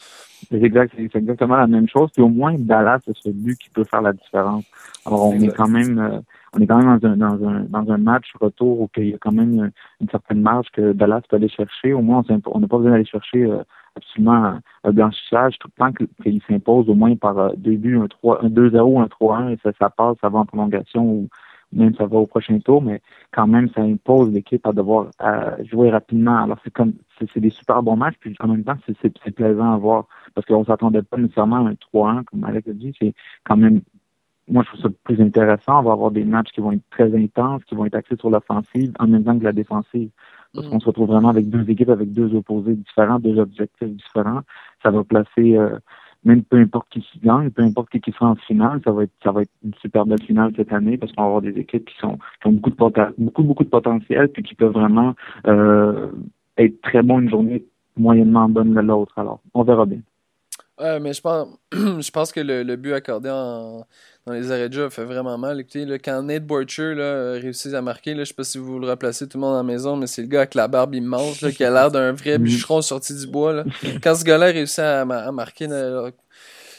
C'est 0.51 0.62
exactement 0.62 1.57
la 1.57 1.66
même 1.66 1.88
chose. 1.88 2.11
Puis 2.12 2.22
au 2.22 2.29
moins, 2.29 2.55
Dallas, 2.59 3.01
c'est 3.05 3.16
ce 3.16 3.31
but 3.31 3.59
qui 3.59 3.70
peut 3.70 3.85
faire 3.85 4.03
la 4.03 4.12
différence. 4.12 4.64
Alors, 5.05 5.29
on 5.29 5.40
est 5.40 5.55
quand 5.55 5.68
même. 5.68 5.99
Euh, 5.99 6.20
on 6.55 6.61
est 6.61 6.66
quand 6.66 6.79
même 6.79 6.99
dans 6.99 7.09
un, 7.09 7.16
dans 7.16 7.49
un, 7.49 7.61
dans 7.64 7.92
un 7.92 7.99
match 7.99 8.33
retour 8.40 8.81
où 8.81 8.90
il 8.96 9.09
y 9.09 9.14
a 9.14 9.18
quand 9.18 9.33
même 9.33 9.70
une, 10.01 10.09
certaine 10.09 10.40
marge 10.40 10.68
que 10.72 10.92
Dallas 10.92 11.22
peut 11.29 11.37
aller 11.37 11.49
chercher. 11.49 11.92
Au 11.92 12.01
moins, 12.01 12.22
on 12.46 12.61
n'a 12.61 12.68
pas 12.68 12.77
besoin 12.77 12.92
d'aller 12.92 13.05
chercher 13.05 13.46
absolument 13.96 14.59
un 14.85 14.92
blanchissage 14.92 15.59
tout 15.59 15.68
le 15.77 15.85
temps 15.85 15.92
qu'il 16.22 16.40
s'impose 16.46 16.88
au 16.88 16.94
moins 16.94 17.16
par 17.16 17.38
euh, 17.38 17.51
début 17.57 17.99
un 17.99 18.07
3 18.07 18.44
un 18.44 18.49
2-0 18.49 19.03
un 19.03 19.07
3-1 19.07 19.53
et 19.53 19.59
ça, 19.62 19.72
ça 19.79 19.90
passe 19.90 20.16
ça 20.20 20.29
va 20.29 20.40
en 20.40 20.44
prolongation 20.44 21.03
ou 21.03 21.29
même 21.72 21.94
ça 21.96 22.07
va 22.07 22.18
au 22.18 22.26
prochain 22.26 22.59
tour 22.61 22.83
mais 22.83 23.00
quand 23.33 23.46
même 23.46 23.68
ça 23.70 23.83
impose 23.83 24.33
l'équipe 24.33 24.66
à 24.66 24.72
devoir 24.72 25.09
jouer 25.64 25.90
rapidement 25.90 26.38
alors 26.38 26.59
c'est 26.62 26.72
comme 26.72 26.92
c'est 27.18 27.40
des 27.40 27.50
super 27.50 27.83
bons 27.83 27.96
matchs 27.96 28.16
puis 28.20 28.35
en 28.40 28.48
même 28.48 28.64
temps 28.64 28.76
c'est 28.87 29.31
plaisant 29.35 29.72
à 29.72 29.76
voir 29.76 30.07
parce 30.35 30.46
qu'on 30.46 30.64
s'attendait 30.64 31.02
pas 31.02 31.16
nécessairement 31.16 31.66
à 31.66 31.70
un 31.70 31.74
3-1 31.94 32.24
comme 32.24 32.44
Alex 32.44 32.68
a 32.68 32.72
dit 32.72 32.94
c'est 32.98 33.14
quand 33.44 33.57
même 33.57 33.81
moi, 34.48 34.62
je 34.62 34.68
trouve 34.68 34.83
ça 34.83 34.88
plus 35.05 35.20
intéressant. 35.20 35.81
On 35.81 35.83
va 35.83 35.92
avoir 35.92 36.11
des 36.11 36.24
matchs 36.24 36.52
qui 36.52 36.61
vont 36.61 36.72
être 36.72 36.88
très 36.90 37.14
intenses, 37.16 37.64
qui 37.64 37.74
vont 37.74 37.85
être 37.85 37.96
axés 37.96 38.16
sur 38.16 38.31
l'offensive 38.31 38.92
en 38.98 39.09
même 39.09 39.24
temps 39.24 39.38
que 39.38 39.44
la 39.44 39.52
défensive. 39.52 40.11
Parce 40.55 40.68
qu'on 40.68 40.81
se 40.81 40.87
retrouve 40.87 41.09
vraiment 41.09 41.29
avec 41.29 41.50
deux 41.50 41.68
équipes 41.68 41.90
avec 41.90 42.12
deux 42.12 42.35
opposés 42.35 42.76
différents, 42.76 43.18
deux 43.18 43.38
objectifs 43.38 43.90
différents. 43.90 44.40
Ça 44.83 44.90
va 44.90 45.05
placer, 45.05 45.57
euh, 45.57 45.79
même 46.26 46.42
peu 46.42 46.58
importe 46.58 46.88
qui 46.90 47.00
s'y 47.00 47.20
gagne, 47.20 47.50
peu 47.50 47.62
importe 47.62 47.88
qui, 47.90 48.00
qui 48.00 48.12
sera 48.12 48.30
en 48.30 48.34
finale, 48.34 48.80
ça 48.84 48.92
va 48.92 49.04
être 49.04 49.12
ça 49.22 49.32
va 49.32 49.42
être 49.42 49.52
une 49.64 49.74
super 49.74 50.04
belle 50.04 50.22
finale 50.22 50.52
cette 50.56 50.72
année 50.72 50.98
parce 50.98 51.12
qu'on 51.12 51.22
va 51.22 51.28
avoir 51.28 51.42
des 51.42 51.58
équipes 51.58 51.86
qui 51.86 51.96
sont 51.98 52.18
qui 52.40 52.48
ont 52.48 52.52
beaucoup 52.52 52.70
de 52.70 53.14
beaucoup 53.18 53.42
beaucoup 53.44 53.64
de 53.64 53.68
potentiel 53.68 54.28
puis 54.28 54.42
qui 54.42 54.54
peuvent 54.54 54.72
vraiment 54.72 55.14
euh, 55.46 56.10
être 56.58 56.80
très 56.82 57.02
bons 57.02 57.20
une 57.20 57.30
journée 57.30 57.64
moyennement 57.96 58.48
bonne 58.48 58.74
de 58.74 58.80
l'autre. 58.80 59.18
Alors, 59.18 59.40
on 59.54 59.62
verra 59.62 59.86
bien. 59.86 60.00
Ouais, 60.78 61.00
mais 61.00 61.14
je 61.14 61.22
pense, 61.22 61.48
je 61.72 62.10
pense 62.10 62.32
que 62.32 62.40
le, 62.40 62.62
le 62.62 62.76
but 62.76 62.92
accordé 62.92 63.30
en, 63.30 63.86
dans 64.26 64.32
les 64.34 64.50
arrêts 64.52 64.68
de 64.68 64.74
jeu 64.74 64.90
fait 64.90 65.04
vraiment 65.04 65.38
mal. 65.38 65.58
Écoutez, 65.58 65.86
là, 65.86 65.98
quand 65.98 66.22
Nate 66.22 66.44
Borcher 66.46 66.94
là, 66.94 67.32
réussit 67.32 67.72
à 67.72 67.80
marquer, 67.80 68.12
là, 68.12 68.24
je 68.24 68.28
sais 68.28 68.34
pas 68.34 68.44
si 68.44 68.58
vous 68.58 68.78
le 68.78 68.86
replacez 68.86 69.26
tout 69.26 69.38
le 69.38 69.40
monde 69.40 69.54
à 69.54 69.58
la 69.58 69.62
maison, 69.62 69.96
mais 69.96 70.06
c'est 70.06 70.20
le 70.20 70.28
gars 70.28 70.40
avec 70.40 70.54
la 70.54 70.68
barbe 70.68 70.94
immense 70.94 71.40
là, 71.40 71.50
qui 71.50 71.64
a 71.64 71.70
l'air 71.70 71.90
d'un 71.90 72.12
vrai 72.12 72.36
bûcheron 72.38 72.82
sorti 72.82 73.14
du 73.14 73.26
bois. 73.26 73.54
Là. 73.54 73.64
Quand 74.02 74.14
ce 74.14 74.24
gars-là 74.24 74.46
réussit 74.46 74.80
à, 74.80 75.00
à 75.00 75.32
marquer, 75.32 75.66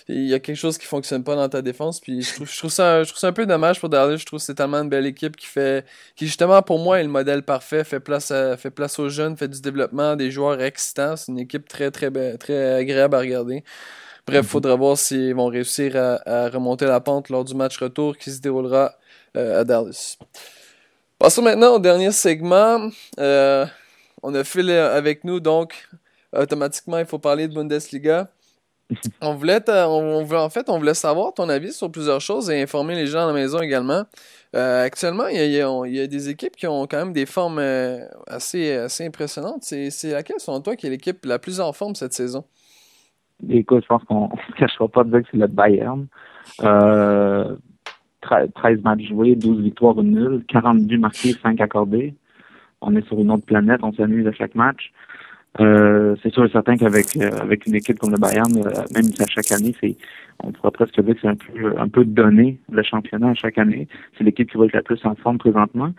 il 0.10 0.28
y 0.28 0.34
a 0.34 0.39
quelque 0.39 0.56
chose 0.56 0.78
qui 0.78 0.86
fonctionne 0.86 1.24
pas 1.24 1.36
dans 1.36 1.50
ta 1.50 1.62
défense. 1.62 2.00
Puis 2.00 2.22
je 2.22 2.34
trouve, 2.36 2.50
je 2.50 2.58
trouve, 2.58 2.72
ça, 2.72 3.04
je 3.04 3.10
trouve 3.10 3.20
ça 3.20 3.28
un 3.28 3.34
peu 3.34 3.46
dommage 3.46 3.80
pour 3.80 3.89
Dallas. 3.89 4.17
Je 4.17 4.26
trouve 4.26 4.39
que 4.39 4.46
c'est 4.46 4.56
tellement 4.56 4.78
une 4.78 4.89
belle 4.89 5.06
équipe 5.06 5.36
qui 5.36 5.48
fait, 5.48 5.86
qui 6.15 6.26
justement 6.26 6.62
pour 6.62 6.80
moi 6.80 7.00
est 7.00 7.04
le 7.04 7.10
modèle 7.10 7.43
parfait, 7.43 7.84
fait 7.84 8.00
place, 8.00 8.32
fait 8.58 8.72
place 8.72 9.00
aux 9.00 9.10
jeunes, 9.10 9.36
fait 9.36 9.48
du 9.48 9.62
développement, 9.62 10.15
des 10.15 10.32
joueurs 10.32 10.62
excitants. 10.62 11.15
C'est 11.17 11.32
une 11.32 11.39
équipe 11.39 11.67
très, 11.67 11.91
très, 11.91 12.10
très 12.38 12.76
agréable 12.76 13.15
à 13.15 13.20
regarder. 13.20 13.63
Bref, 14.28 14.39
il 14.39 14.43
mhm. 14.43 14.50
faudra 14.50 14.76
voir 14.76 14.98
s'ils 14.98 15.34
vont 15.34 15.48
réussir 15.48 15.96
à, 15.96 16.50
remonter 16.50 16.86
la 16.86 17.00
pente 17.00 17.30
lors 17.30 17.46
du 17.46 17.56
match 17.56 17.78
retour 17.78 18.17
qui 18.17 18.30
se 18.32 18.41
déroulera 18.41 18.93
euh, 19.38 19.62
à 19.62 19.63
Dallas. 19.63 20.17
Passons 21.17 21.41
maintenant 21.41 21.76
au 21.76 21.80
dernier 21.80 22.12
segment. 22.12 22.89
Euh, 23.20 23.65
on 24.22 24.36
a 24.36 24.43
fait 24.43 24.70
avec 24.70 25.24
nous, 25.24 25.39
donc 25.39 25.88
automatiquement, 26.36 27.00
il 27.00 27.06
faut 27.06 27.20
parler 27.20 27.48
de 27.48 27.54
Bundesliga. 27.54 28.30
On 29.21 29.34
voulait, 29.36 29.60
en 29.69 30.50
fait, 30.50 30.69
on 30.69 30.78
voulait 30.78 30.93
savoir 30.93 31.34
ton 31.34 31.50
avis 31.50 31.73
sur 31.73 31.91
plusieurs 31.91 32.21
choses 32.21 32.50
et 32.50 32.62
informer 32.62 32.95
les 32.95 33.08
gens 33.08 33.23
à 33.23 33.28
la 33.28 33.34
maison 33.34 33.60
également. 33.60 34.04
Euh, 34.56 34.86
actuellement, 34.86 35.28
il 35.28 35.36
y, 35.38 35.62
a, 35.62 36.08
des 36.08 36.30
équipes 36.30 36.56
qui 36.56 36.67
ont 36.67 36.88
quand 36.88 36.97
même 36.97 37.12
des 37.12 37.26
formes 37.26 37.60
assez, 38.28 38.71
assez 38.71 39.06
impressionnantes. 39.06 39.63
C'est 39.63 40.12
laquelle, 40.12 40.39
selon 40.39 40.62
toi, 40.62 40.76
qui 40.76 40.88
est 40.88 40.89
l'équipe 40.89 41.26
la 41.26 41.38
plus 41.38 41.60
en 41.60 41.73
forme 41.73 41.95
cette 41.95 42.13
saison? 42.13 42.45
Écoute, 43.50 43.84
je 43.84 43.88
pense 43.88 44.04
qu'on 44.06 44.30
ne 44.50 44.54
cachera 44.58 44.88
pas 44.88 45.04
de 45.04 45.12
dire 45.12 45.21
que 45.21 45.28
c'est 45.32 45.38
le 45.38 45.47
Bayern. 45.47 46.08
Euh, 46.63 47.56
13 48.21 48.82
matchs 48.82 49.08
joués, 49.08 49.36
12 49.36 49.62
victoires, 49.62 49.97
1 49.97 50.04
nul, 50.04 50.43
40 50.47 50.86
buts 50.86 50.97
marqués, 50.97 51.34
5 51.34 51.62
accordés. 51.62 52.13
On 52.82 52.95
est 52.95 53.06
sur 53.08 53.19
une 53.19 53.32
autre 53.32 53.45
planète, 53.45 53.80
on 53.84 53.93
s'amuse 53.93 54.28
à 54.28 54.34
chaque 54.34 54.56
match. 54.56 54.91
Euh, 55.60 56.15
c'est 56.22 56.32
sûr 56.32 56.46
et 56.46 56.50
certain 56.50 56.78
qu'avec 56.78 57.15
euh, 57.17 57.32
avec 57.41 57.65
une 57.65 57.76
équipe 57.76 57.98
comme 57.98 58.12
le 58.12 58.17
Bayern, 58.17 58.52
euh, 58.58 58.70
même 58.93 59.06
si 59.06 59.22
à 59.22 59.26
chaque 59.28 59.52
année, 59.52 59.74
c'est 59.80 59.96
on 60.43 60.52
pourrait 60.52 60.72
presque 60.72 61.02
dire 61.02 61.15
que 61.15 61.22
c'est 61.22 61.28
un 61.28 61.36
peu 61.36 61.74
un 61.80 61.88
peu 61.88 62.06
donné 62.06 62.60
le 62.72 62.84
championnat 62.84 63.30
à 63.30 63.34
chaque 63.34 63.58
année. 63.58 63.88
C'est 64.17 64.24
l'équipe 64.24 64.52
qui 64.52 64.58
va 64.58 64.65
être 64.65 64.74
la 64.74 64.84
plus 64.84 65.04
en 65.04 65.15
forme 65.15 65.39
présentement. 65.39 65.89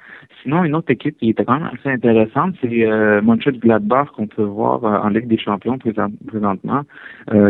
Sinon, 0.42 0.62
une 0.62 0.76
autre 0.76 0.92
équipe 0.92 1.18
qui 1.18 1.30
était 1.30 1.44
quand 1.44 1.58
même 1.58 1.70
assez 1.72 1.90
intéressante, 1.90 2.54
c'est 2.60 2.86
euh, 2.86 3.20
Gladbach 3.20 4.10
qu'on 4.14 4.28
peut 4.28 4.44
voir 4.44 4.84
en 4.84 5.08
Ligue 5.08 5.26
des 5.26 5.38
Champions 5.38 5.78
présentement. 5.78 6.82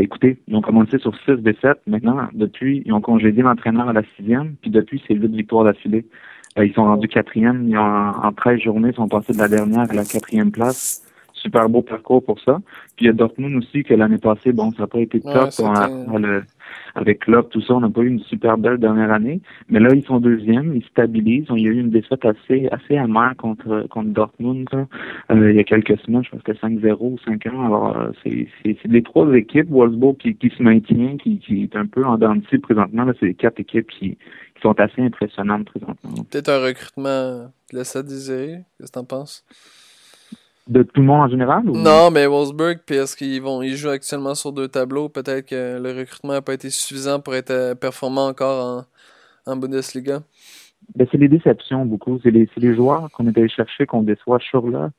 écoutez, 0.00 0.38
ils 0.48 0.56
ont 0.56 0.62
commencé 0.62 0.98
sur 0.98 1.14
6 1.26 1.42
défaites. 1.42 1.80
Maintenant, 1.86 2.28
depuis, 2.32 2.82
ils 2.86 2.92
ont 2.92 3.00
congédié 3.00 3.42
l'entraîneur 3.42 3.88
à 3.88 3.92
la 3.92 4.02
sixième, 4.16 4.54
puis 4.62 4.70
depuis, 4.70 5.02
c'est 5.06 5.14
8 5.14 5.28
victoires 5.34 5.64
d'affilée. 5.64 6.06
ils 6.56 6.72
sont 6.72 6.84
rendus 6.84 7.08
quatrième. 7.08 7.68
Ils 7.68 7.76
ont, 7.76 7.82
en 7.82 8.32
13 8.32 8.60
journées, 8.60 8.90
ils 8.90 8.94
sont 8.94 9.08
passés 9.08 9.34
de 9.34 9.38
la 9.38 9.48
dernière 9.48 9.90
à 9.90 9.94
la 9.94 10.04
quatrième 10.04 10.50
place 10.50 11.07
super 11.40 11.68
beau 11.68 11.82
parcours 11.82 12.24
pour 12.24 12.40
ça. 12.40 12.60
Puis 12.96 13.04
il 13.04 13.06
y 13.06 13.10
a 13.10 13.12
Dortmund 13.12 13.56
aussi 13.56 13.84
que 13.84 13.94
l'année 13.94 14.18
passée, 14.18 14.52
bon, 14.52 14.72
ça 14.72 14.82
n'a 14.82 14.86
pas 14.86 15.00
été 15.00 15.20
top 15.20 15.50
avec 16.94 17.20
Klopp, 17.20 17.50
tout 17.50 17.62
ça, 17.62 17.74
on 17.74 17.80
n'a 17.80 17.90
pas 17.90 18.00
eu 18.02 18.08
une 18.08 18.20
super 18.20 18.58
belle 18.58 18.78
dernière 18.78 19.12
année. 19.12 19.40
Mais 19.68 19.80
là, 19.80 19.94
ils 19.94 20.04
sont 20.04 20.20
deuxièmes, 20.20 20.74
ils 20.74 20.84
stabilisent. 20.84 21.46
Il 21.50 21.62
y 21.62 21.68
a 21.68 21.70
eu 21.70 21.80
une 21.80 21.90
défaite 21.90 22.24
assez 22.24 22.68
assez 22.70 22.96
amère 22.96 23.34
contre 23.36 23.86
contre 23.88 24.08
Dortmund 24.10 24.68
euh, 25.30 25.50
il 25.50 25.56
y 25.56 25.60
a 25.60 25.64
quelques 25.64 25.98
semaines, 26.00 26.24
je 26.24 26.30
pense 26.30 26.42
que 26.42 26.52
5-0 26.52 26.96
ou 27.00 27.16
5-1. 27.26 27.66
Alors 27.66 27.96
euh, 27.96 28.10
c'est 28.24 28.88
des 28.88 29.02
trois 29.02 29.32
équipes, 29.34 29.70
Wolfsburg 29.70 30.16
qui, 30.18 30.34
qui 30.34 30.50
se 30.50 30.62
maintient, 30.62 31.16
qui, 31.16 31.38
qui 31.38 31.62
est 31.62 31.76
un 31.76 31.86
peu 31.86 32.04
en 32.04 32.18
dents 32.18 32.38
présentement. 32.62 33.04
Là, 33.04 33.12
c'est 33.18 33.26
les 33.26 33.34
quatre 33.34 33.60
équipes 33.60 33.88
qui, 33.88 34.10
qui 34.10 34.62
sont 34.62 34.78
assez 34.78 35.02
impressionnantes 35.02 35.66
présentement. 35.66 36.24
Peut-être 36.30 36.48
un 36.48 36.64
recrutement 36.64 37.52
laisse 37.72 37.96
à 37.96 38.02
désirer. 38.02 38.64
Qu'est-ce 38.78 38.90
que 38.90 38.94
tu 38.94 38.98
en 38.98 39.04
penses? 39.04 39.44
De 40.68 40.82
tout 40.82 41.00
le 41.00 41.06
monde 41.06 41.22
en 41.22 41.28
général? 41.28 41.64
Non, 41.64 42.10
mais 42.10 42.26
Wolfsburg, 42.26 42.78
puis 42.84 42.96
est-ce 42.96 43.16
qu'ils 43.16 43.42
vont 43.42 43.62
ils 43.62 43.76
jouent 43.76 43.88
actuellement 43.88 44.34
sur 44.34 44.52
deux 44.52 44.68
tableaux, 44.68 45.08
peut-être 45.08 45.46
que 45.46 45.80
le 45.80 45.98
recrutement 45.98 46.34
n'a 46.34 46.42
pas 46.42 46.54
été 46.54 46.70
suffisant 46.70 47.20
pour 47.20 47.34
être 47.34 47.50
euh, 47.50 47.74
performant 47.74 48.26
encore 48.26 48.86
en, 49.46 49.52
en 49.52 49.56
Bundesliga. 49.56 50.20
Ben, 50.94 51.06
c'est 51.10 51.18
les 51.18 51.28
déceptions 51.28 51.84
beaucoup. 51.84 52.18
C'est 52.22 52.30
les, 52.30 52.48
les 52.56 52.74
joueurs 52.74 53.10
qu'on 53.12 53.26
est 53.26 53.36
allé 53.36 53.48
chercher 53.48 53.86
qu'on 53.86 54.02
déçoit 54.02 54.38
sur 54.40 54.68
là. 54.68 54.90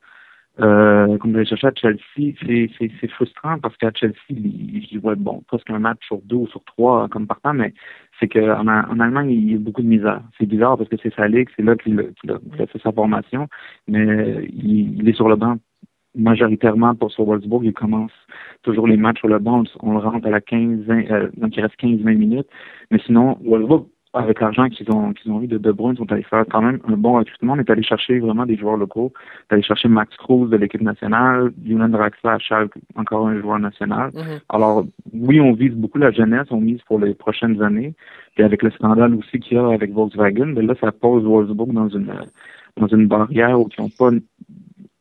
Euh, 0.62 1.17
est 1.17 1.36
allé 1.36 1.45
chercher 1.45 1.67
à 1.67 1.72
Chelsea, 1.74 2.36
c'est 2.78 3.08
frustrant 3.12 3.60
parce 3.60 3.78
qu'à 3.78 3.91
Chelsea, 3.93 4.15
ils 4.30 4.88
jouaient 4.91 5.15
bon, 5.15 5.41
presque 5.48 5.69
un 5.69 5.80
match 5.80 6.00
sur 6.06 6.22
deux 6.24 6.36
ou 6.36 6.48
sur 6.48 6.63
trois 6.65 7.08
comme 7.08 7.28
partant, 7.28 7.54
mais 7.54 7.74
c'est 8.19 8.28
qu'en 8.28 8.67
en 8.67 9.00
Allemagne, 9.00 9.30
il 9.32 9.52
y 9.52 9.56
a 9.56 9.58
beaucoup 9.58 9.82
de 9.82 9.88
misère. 9.88 10.22
C'est 10.38 10.45
bizarre 10.45 10.78
parce 10.78 10.89
que 10.89 10.98
c'est 11.02 11.13
sa 11.15 11.28
ligue, 11.28 11.48
c'est 11.56 11.63
là 11.63 11.76
qu'il 11.76 12.00
a, 12.00 12.67
fait 12.67 12.82
sa 12.82 12.91
formation, 12.91 13.48
mais 13.88 14.48
il, 14.52 15.08
est 15.08 15.13
sur 15.13 15.30
le 15.30 15.38
banc 15.38 15.58
majoritairement 16.15 16.95
pour 16.95 17.12
sur 17.12 17.26
Wolfsburg. 17.26 17.63
Il 17.63 17.74
commence 17.74 18.12
toujours 18.63 18.88
les 18.88 18.98
matchs 18.98 19.19
sur 19.19 19.30
le 19.30 19.39
banc, 19.39 19.63
on, 19.82 19.93
le 19.93 20.00
rentre 20.00 20.28
à 20.28 20.32
la 20.32 20.41
15, 20.41 20.89
euh, 20.89 21.30
donc 21.38 21.56
il 21.56 21.62
reste 21.62 21.80
15-20 21.80 22.17
minutes. 22.17 22.48
Mais 22.91 23.00
sinon, 23.06 23.38
Wolfsburg, 23.45 23.86
avec 24.13 24.39
l'argent 24.39 24.69
qu'ils 24.69 24.91
ont 24.91 25.13
qu'ils 25.13 25.32
ont 25.32 25.41
eu 25.41 25.48
de 25.48 25.58
De 25.58 25.72
Bruyne, 25.72 25.93
ils 25.93 25.98
sont 25.98 26.12
allés 26.12 26.24
faire 26.24 26.43
quand 26.50 26.62
même 26.62 26.80
un 26.88 26.98
bon 26.98 27.13
recrutement. 27.13 27.54
On 27.54 27.60
est 27.60 27.69
allé 27.69 27.84
chercher 27.84 28.19
vraiment 28.19 28.45
des 28.45 28.58
joueurs 28.58 28.78
locaux. 28.78 29.13
On 29.13 29.54
est 29.54 29.54
allé 29.56 29.63
chercher 29.63 29.88
Max 29.88 30.15
Cruz 30.17 30.50
de 30.50 30.58
l'équipe 30.58 30.82
nationale, 30.82 31.52
Julian 31.63 31.89
Draxler 31.89 32.32
à 32.32 32.39
Schalke, 32.39 32.74
encore 32.95 33.28
un 33.28 33.39
joueur 33.39 33.60
national. 33.60 34.12
Mhm. 34.13 34.39
Alors, 34.50 34.84
oui, 35.13 35.39
on 35.39 35.54
vise 35.54 35.74
beaucoup 35.74 36.00
la 36.00 36.12
jeunesse, 36.12 36.48
on 36.50 36.60
mise 36.60 36.82
pour 36.84 37.00
les 37.00 37.13
prochaines 37.13 37.62
années. 37.62 37.93
Puis 38.36 38.43
avec 38.43 38.63
le 38.63 38.72
scandale 38.72 39.13
aussi 39.13 39.39
qu'il 39.39 39.58
y 39.58 39.60
a 39.60 39.67
avec 39.69 39.91
Volkswagen, 39.91 40.54
mais 40.56 40.63
là, 40.63 40.74
ça 40.82 40.91
pose 40.91 41.24
Wolfsburg 41.24 41.74
dans 41.74 41.89
une 41.89 42.12
dans 42.78 42.88
une 42.88 43.08
barrière 43.08 43.60
où 43.60 43.67
ils 43.78 43.82
n'ont 43.82 43.89
pas 43.89 44.12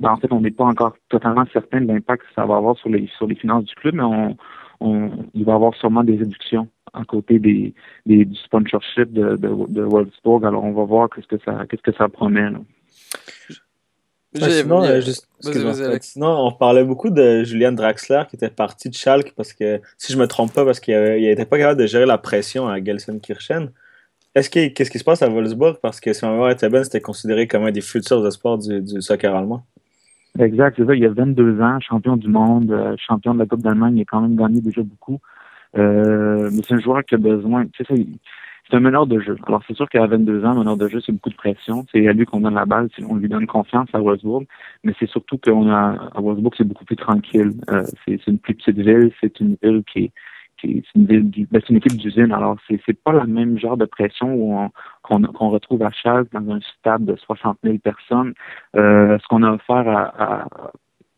ben, 0.01 0.11
en 0.11 0.16
fait, 0.16 0.33
on 0.33 0.40
n'est 0.40 0.53
pas 0.53 0.64
encore 0.64 0.94
totalement 1.09 1.44
certain 1.53 1.81
de 1.81 1.87
l'impact 1.87 2.23
que 2.23 2.35
ça 2.35 2.47
va 2.47 2.57
avoir 2.57 2.77
sur 2.77 2.88
les 2.88 3.09
sur 3.16 3.27
les 3.27 3.35
finances 3.35 3.64
du 3.64 3.75
club, 3.75 3.94
mais 3.94 4.03
on, 4.03 4.37
on 4.81 5.11
il 5.35 5.44
va 5.44 5.53
y 5.53 5.55
avoir 5.55 5.75
sûrement 5.75 6.05
des 6.05 6.16
réductions 6.16 6.68
à 6.94 7.05
côté 7.05 7.38
des, 7.38 7.74
des 8.07 8.24
du 8.24 8.37
sponsorship 8.37 9.12
de, 9.12 9.37
de, 9.37 9.48
de 9.72 9.83
Wolfsburg. 9.83 10.44
Alors, 10.44 10.64
on 10.64 10.72
va 10.72 10.85
voir 10.85 11.09
qu'est-ce 11.11 11.27
que 11.27 11.38
ça 11.44 11.64
qu'est-ce 11.68 11.83
que 11.83 11.92
ça 11.96 12.09
promet. 12.09 12.51
Là. 12.51 12.59
Sinon, 14.35 14.83
euh, 14.85 15.01
juste- 15.01 15.27
Vas-y, 15.42 15.48
excuse-moi, 15.53 15.72
vas-y, 15.72 15.85
Alex. 15.87 16.07
sinon, 16.12 16.46
on 16.46 16.53
parlait 16.53 16.85
beaucoup 16.85 17.11
de 17.11 17.44
Julian 17.44 17.72
Draxler 17.72 18.22
qui 18.29 18.37
était 18.37 18.51
parti 18.51 18.88
de 18.90 18.94
Schalke 18.94 19.33
parce 19.37 19.53
que, 19.53 19.81
si 19.96 20.12
je 20.12 20.18
me 20.18 20.27
trompe 20.27 20.53
pas, 20.53 20.64
parce 20.64 20.81
qu'il 20.81 20.94
n'était 20.94 21.46
pas 21.46 21.59
capable 21.59 21.81
de 21.81 21.87
gérer 21.87 22.07
la 22.07 22.18
pression 22.18 22.68
à 22.68 22.83
Gelsenkirchen. 22.83 23.70
Est-ce 24.35 24.51
que, 24.51 24.68
qu'est-ce 24.68 24.90
qui 24.90 24.98
se 24.98 25.05
passe 25.05 25.22
à 25.22 25.29
Wolfsburg? 25.29 25.79
Parce 25.81 25.98
que 26.01 26.12
si 26.12 26.24
ma 26.24 26.33
mémoire 26.33 26.51
était 26.51 26.68
bonne, 26.68 26.85
c'était 26.85 27.01
considéré 27.01 27.46
comme 27.46 27.64
un 27.64 27.72
des 27.72 27.81
futurs 27.81 28.24
espoirs 28.27 28.59
du, 28.59 28.83
du 28.83 29.01
soccer 29.01 29.35
allemand. 29.35 29.64
Exact, 30.38 30.74
c'est 30.77 30.87
ça. 30.87 30.94
Il 30.94 31.01
y 31.01 31.07
a 31.07 31.11
22 31.11 31.61
ans, 31.61 31.81
champion 31.81 32.16
du 32.16 32.29
monde, 32.29 32.70
euh, 32.70 32.94
champion 32.98 33.35
de 33.35 33.38
la 33.40 33.46
Coupe 33.46 33.62
d'Allemagne, 33.62 33.96
il 33.96 34.03
a 34.03 34.05
quand 34.05 34.20
même 34.20 34.37
gagné 34.37 34.61
déjà 34.61 34.83
beaucoup. 34.83 35.18
Euh, 35.76 36.50
mais 36.52 36.62
c'est 36.66 36.74
un 36.74 36.78
joueur 36.81 37.04
qui 37.04 37.14
a 37.14 37.18
besoin. 37.18 37.66
C'est- 37.76 37.87
un 38.72 38.81
meneur 38.81 39.07
de 39.07 39.18
jeu. 39.18 39.37
Alors 39.46 39.62
c'est 39.66 39.74
sûr 39.74 39.88
qu'à 39.88 40.07
22 40.07 40.44
ans, 40.44 40.54
meneur 40.54 40.76
de 40.76 40.88
jeu, 40.88 41.00
c'est 41.00 41.12
beaucoup 41.12 41.31
de 41.31 41.35
pression. 41.37 41.87
C'est 41.90 42.07
à 42.07 42.12
lui 42.12 42.26
qu'on 42.26 42.40
donne 42.40 42.54
la 42.54 42.66
balle, 42.66 42.88
on 43.09 43.16
lui 43.16 43.28
donne 43.28 43.46
confiance 43.46 43.88
à 43.94 43.98
Wolfsburg. 44.00 44.44
Mais 44.85 44.92
c'est 44.98 45.09
surtout 45.09 45.38
qu'on 45.38 45.70
a 45.70 46.11
à 46.14 46.20
Wolfsburg, 46.20 46.52
c'est 46.57 46.64
beaucoup 46.68 46.85
plus 46.85 46.96
tranquille. 46.96 47.52
Euh, 47.70 47.83
c'est 48.04 48.26
une 48.26 48.38
plus 48.38 48.54
petite 48.54 48.76
ville, 48.78 49.11
c'est 49.20 49.40
une 49.40 49.57
ville 49.62 49.83
qui 49.90 50.04
est 50.04 50.12
c'est 50.61 50.83
une 50.96 51.07
ben, 51.07 51.62
une 51.70 51.76
équipe 51.76 51.96
d'usine. 51.96 52.33
Alors 52.33 52.57
c'est 52.68 52.81
c'est 52.85 53.00
pas 53.02 53.12
la 53.12 53.24
même 53.26 53.59
genre 53.59 53.76
de 53.76 53.85
pression 53.85 54.70
qu'on 55.02 55.48
retrouve 55.50 55.83
à 55.83 55.90
Schalke 55.92 56.31
dans 56.33 56.50
un 56.52 56.61
stade 56.78 57.04
de 57.04 57.16
60 57.16 57.59
000 57.62 57.78
personnes. 57.78 58.35
Euh, 58.76 59.18
ce 59.18 59.26
qu'on 59.28 59.42
a 59.44 59.52
offert 59.52 59.88
à, 59.88 60.42
à, 60.42 60.48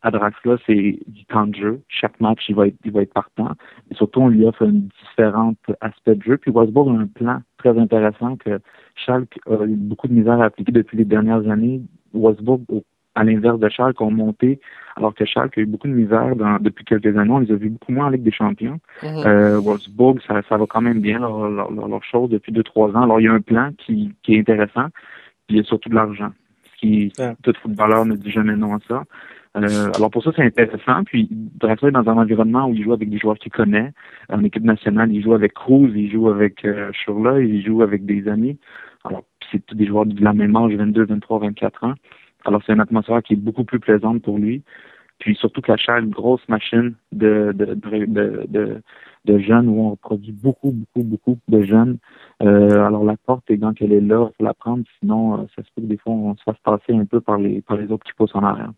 à 0.03 0.11
Draxler, 0.11 0.55
c'est 0.65 0.99
du 1.07 1.25
temps 1.25 1.47
de 1.47 1.55
jeu. 1.55 1.81
Chaque 1.87 2.19
match, 2.19 2.41
il 2.49 2.55
va 2.55 2.67
être, 2.67 2.75
il 2.83 2.91
va 2.91 3.01
être 3.03 3.13
partant. 3.13 3.51
Et 3.91 3.95
surtout, 3.95 4.21
on 4.21 4.29
lui 4.29 4.45
offre 4.45 4.65
un 4.65 4.71
différent 4.71 5.53
aspect 5.81 6.15
de 6.15 6.23
jeu. 6.23 6.37
Puis 6.37 6.51
Wolfsburg 6.51 6.89
a 6.89 6.99
un 7.01 7.07
plan 7.07 7.41
très 7.57 7.77
intéressant 7.77 8.35
que 8.37 8.59
Schalke 8.95 9.39
a 9.49 9.63
eu 9.65 9.75
beaucoup 9.75 10.07
de 10.07 10.13
misère 10.13 10.41
à 10.41 10.45
appliquer 10.45 10.71
depuis 10.71 10.97
les 10.97 11.05
dernières 11.05 11.47
années. 11.49 11.81
Au- 12.13 12.33
à 13.13 13.23
l'inverse 13.25 13.59
de 13.59 13.67
Schalke, 13.67 13.99
ont 14.01 14.09
monté, 14.09 14.59
alors 14.95 15.13
que 15.13 15.25
Schalke 15.25 15.57
a 15.57 15.61
eu 15.61 15.65
beaucoup 15.65 15.87
de 15.89 15.93
misère 15.93 16.33
dans- 16.35 16.57
depuis 16.59 16.85
quelques 16.85 17.15
années. 17.17 17.29
On 17.29 17.39
les 17.39 17.51
a 17.51 17.55
vus 17.55 17.69
beaucoup 17.69 17.91
moins 17.91 18.05
en 18.05 18.09
Ligue 18.09 18.23
des 18.23 18.31
Champions. 18.31 18.79
Mhm. 19.03 19.09
Euh, 19.25 19.59
Wolfsburg, 19.59 20.19
ça, 20.25 20.41
ça 20.47 20.55
va 20.57 20.65
quand 20.65 20.81
même 20.81 21.01
bien 21.01 21.19
leur, 21.19 21.49
leur, 21.49 21.71
leur, 21.71 21.87
leur 21.89 22.03
chose 22.05 22.29
depuis 22.29 22.53
deux, 22.53 22.63
trois 22.63 22.89
ans. 22.95 23.01
Alors, 23.03 23.19
il 23.19 23.25
y 23.25 23.27
a 23.27 23.33
un 23.33 23.41
plan 23.41 23.71
qui, 23.77 24.13
qui 24.23 24.35
est 24.35 24.39
intéressant, 24.39 24.85
puis 25.47 25.55
il 25.55 25.57
y 25.57 25.59
a 25.59 25.63
surtout 25.63 25.89
de 25.89 25.95
l'argent. 25.95 26.31
Ce 26.73 26.77
qui, 26.79 27.11
Ouais. 27.19 27.33
tout 27.43 27.53
footballeur 27.61 28.05
ne 28.05 28.15
dit 28.15 28.31
jamais 28.31 28.55
non 28.55 28.75
à 28.75 28.79
ça. 28.87 29.03
Euh, 29.57 29.91
alors, 29.95 30.09
pour 30.09 30.23
ça, 30.23 30.31
c'est 30.35 30.43
intéressant. 30.43 31.03
Puis, 31.03 31.29
est 31.31 31.91
dans 31.91 32.09
un 32.09 32.17
environnement 32.17 32.67
où 32.67 32.73
il 32.73 32.83
joue 32.83 32.93
avec 32.93 33.09
des 33.09 33.17
joueurs 33.17 33.37
qu'il 33.37 33.51
connaît. 33.51 33.91
En 34.29 34.43
équipe 34.43 34.63
nationale, 34.63 35.11
il 35.11 35.21
joue 35.21 35.33
avec 35.33 35.53
Cruz, 35.53 35.91
il 35.93 36.09
joue 36.11 36.29
avec 36.29 36.63
euh, 36.65 36.91
Schürrle, 36.93 37.43
il 37.45 37.63
joue 37.63 37.81
avec 37.81 38.05
des 38.05 38.27
amis. 38.27 38.57
Alors, 39.03 39.23
c'est 39.51 39.65
tous 39.65 39.75
des 39.75 39.85
joueurs 39.85 40.05
de 40.05 40.23
la 40.23 40.33
même 40.33 40.55
âge, 40.55 40.73
22, 40.73 41.05
23, 41.05 41.39
24 41.39 41.83
ans. 41.83 41.93
Alors, 42.45 42.61
c'est 42.65 42.73
une 42.73 42.79
atmosphère 42.79 43.21
qui 43.21 43.33
est 43.33 43.37
beaucoup 43.37 43.65
plus 43.65 43.79
plaisante 43.79 44.21
pour 44.21 44.37
lui. 44.37 44.63
Puis 45.21 45.35
surtout 45.35 45.61
qu'à 45.61 45.77
Charles, 45.77 46.05
une 46.05 46.09
grosse 46.09 46.47
machine 46.49 46.95
de, 47.11 47.53
de, 47.55 47.75
de, 47.75 48.05
de, 48.05 48.45
de, 48.47 48.81
de 49.25 49.37
jeunes 49.37 49.69
où 49.69 49.79
on 49.91 49.95
produit 49.95 50.31
beaucoup, 50.31 50.71
beaucoup, 50.71 51.03
beaucoup 51.03 51.37
de 51.47 51.61
jeunes. 51.61 51.99
Euh, 52.41 52.83
alors 52.83 53.03
la 53.03 53.17
porte 53.17 53.49
est 53.51 53.59
quand 53.59 53.73
elle 53.81 53.93
est 53.93 54.01
là, 54.01 54.29
il 54.31 54.35
faut 54.35 54.43
la 54.43 54.55
prendre, 54.55 54.83
sinon 54.99 55.41
euh, 55.41 55.45
ça 55.55 55.63
se 55.63 55.69
peut 55.75 55.83
que 55.83 55.87
des 55.87 55.97
fois 55.97 56.13
on 56.13 56.35
se 56.35 56.41
fasse 56.43 56.57
passer 56.63 56.93
un 56.93 57.05
peu 57.05 57.21
par 57.21 57.37
les 57.37 57.61
par 57.61 57.77
les 57.77 57.91
autres 57.91 58.03
qui 58.03 58.13
poussent 58.13 58.33
en 58.33 58.43
arrière. 58.43 58.71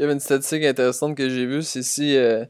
Il 0.00 0.04
y 0.04 0.06
avait 0.06 0.14
une 0.14 0.20
statistique 0.20 0.64
intéressante 0.64 1.14
que 1.14 1.28
j'ai 1.28 1.44
vue, 1.44 1.62
c'est 1.62 1.82
si, 1.82 2.16
euh, 2.16 2.46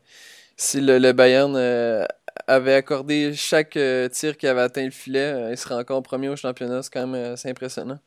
si 0.56 0.80
le, 0.80 0.98
le 1.00 1.12
Bayern 1.12 1.52
euh, 1.56 2.04
avait 2.46 2.74
accordé 2.74 3.32
chaque 3.34 3.76
euh, 3.76 4.08
tir 4.08 4.36
qui 4.36 4.46
avait 4.46 4.60
atteint 4.60 4.84
le 4.84 4.92
filet, 4.92 5.50
il 5.50 5.56
serait 5.56 5.74
encore 5.74 6.00
premier 6.04 6.28
au 6.28 6.36
championnat. 6.36 6.82
C'est 6.84 6.92
quand 6.92 7.08
même 7.08 7.32
assez 7.32 7.50
impressionnant. 7.50 7.98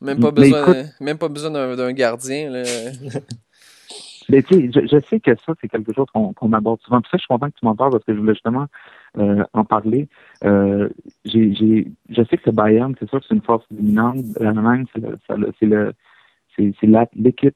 Même 0.00 0.18
pas 0.18 0.30
besoin, 0.30 0.62
écoute- 0.62 0.92
même 1.00 1.18
pas 1.18 1.28
besoin 1.28 1.50
d'un 1.50 1.76
d'un 1.76 1.92
gardien. 1.92 2.48
là. 2.48 2.62
Mais 4.30 4.42
tu 4.42 4.54
sais, 4.54 4.70
je, 4.74 4.86
je 4.86 5.00
sais 5.10 5.20
que 5.20 5.36
ça, 5.44 5.52
c'est 5.60 5.68
quelque 5.68 5.92
chose 5.92 6.06
qu'on 6.14 6.32
qu'on 6.32 6.54
aborde 6.54 6.80
souvent. 6.80 7.02
Puis 7.02 7.10
ça, 7.10 7.18
je 7.18 7.20
suis 7.22 7.28
content 7.28 7.50
que 7.50 7.58
tu 7.58 7.66
m'en 7.66 7.76
parles 7.76 7.92
parce 7.92 8.04
que 8.04 8.14
je 8.14 8.18
voulais 8.18 8.32
justement 8.32 8.66
euh, 9.18 9.44
en 9.52 9.66
parler. 9.66 10.08
Euh, 10.42 10.88
j'ai, 11.26 11.54
j'ai, 11.54 11.86
je 12.08 12.22
sais 12.30 12.38
que 12.38 12.46
le 12.46 12.52
Bayern, 12.52 12.94
c'est 12.98 13.10
sûr 13.10 13.20
que 13.20 13.26
c'est 13.28 13.34
une 13.34 13.42
force 13.42 13.66
dominante. 13.70 14.24
L'Allemagne, 14.40 14.86
c'est 14.94 15.02
le, 15.02 15.18
c'est 15.60 15.66
le, 15.66 15.92
c'est, 16.56 16.72
c'est 16.80 16.86
la- 16.86 17.08
l'équipe 17.14 17.54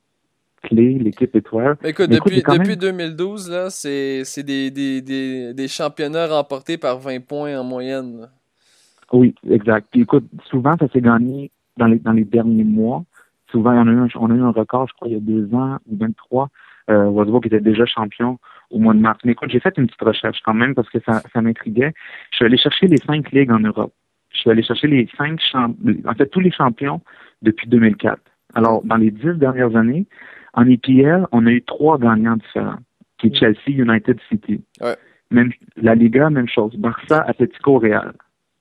clé, 0.62 0.98
l'équipe 0.98 1.34
étoile. 1.34 1.76
Mais 1.82 1.90
écoute, 1.90 2.06
Mais 2.10 2.16
écoute, 2.16 2.32
depuis, 2.32 2.42
depuis 2.58 2.68
même- 2.68 2.76
2012, 2.76 3.50
là, 3.50 3.70
c'est 3.70 4.24
c'est 4.24 4.42
des, 4.42 4.70
des, 4.70 5.00
des, 5.02 5.54
des 5.54 5.68
championnats 5.68 6.26
remportés 6.26 6.76
par 6.78 6.98
20 6.98 7.20
points 7.26 7.58
en 7.58 7.64
moyenne. 7.64 8.28
Oui, 9.12 9.34
exact. 9.48 9.88
Puis 9.90 10.02
écoute, 10.02 10.24
souvent, 10.48 10.76
ça 10.78 10.86
s'est 10.88 11.00
gagné 11.00 11.50
dans 11.76 11.86
les, 11.86 11.98
dans 11.98 12.12
les 12.12 12.24
derniers 12.24 12.64
mois. 12.64 13.04
Souvent, 13.50 13.72
on 13.72 13.88
a, 13.88 13.90
eu 13.90 13.98
un, 13.98 14.08
on 14.20 14.30
a 14.30 14.34
eu 14.34 14.42
un 14.42 14.52
record, 14.52 14.86
je 14.88 14.94
crois, 14.94 15.08
il 15.08 15.14
y 15.14 15.16
a 15.16 15.20
deux 15.20 15.52
ans 15.54 15.78
ou 15.90 15.96
même 15.96 16.14
trois. 16.14 16.48
Euh, 16.88 17.04
Wolfsburg 17.10 17.46
était 17.46 17.60
déjà 17.60 17.84
champion 17.86 18.38
au 18.70 18.78
mois 18.78 18.94
de 18.94 19.00
mars. 19.00 19.18
Mais 19.24 19.32
écoute, 19.32 19.50
j'ai 19.50 19.60
fait 19.60 19.76
une 19.76 19.86
petite 19.86 20.02
recherche 20.02 20.38
quand 20.44 20.54
même 20.54 20.74
parce 20.74 20.88
que 20.90 20.98
ça, 21.04 21.22
ça 21.32 21.40
m'intriguait. 21.42 21.92
Je 22.30 22.36
suis 22.36 22.44
allé 22.44 22.56
chercher 22.56 22.86
les 22.86 22.98
cinq 22.98 23.30
ligues 23.32 23.50
en 23.50 23.58
Europe. 23.60 23.92
Je 24.32 24.38
suis 24.38 24.50
allé 24.50 24.62
chercher 24.62 24.86
les 24.86 25.08
cinq 25.18 25.40
champ 25.40 25.74
en 26.06 26.14
fait, 26.14 26.26
tous 26.26 26.40
les 26.40 26.52
champions 26.52 27.00
depuis 27.42 27.68
2004. 27.68 28.20
Alors, 28.54 28.82
dans 28.84 28.96
les 28.96 29.10
dix 29.10 29.34
dernières 29.34 29.74
années, 29.76 30.06
en 30.54 30.66
EPL, 30.66 31.26
on 31.32 31.46
a 31.46 31.50
eu 31.50 31.62
trois 31.62 31.98
gagnants 31.98 32.36
différents, 32.36 32.78
qui 33.18 33.28
est 33.28 33.34
Chelsea, 33.34 33.68
United, 33.68 34.18
City. 34.28 34.62
Ouais. 34.80 34.96
Même, 35.30 35.50
la 35.76 35.94
Liga, 35.94 36.28
même 36.30 36.48
chose. 36.48 36.74
Barça, 36.76 37.22
Atletico, 37.22 37.78
Real. 37.78 38.12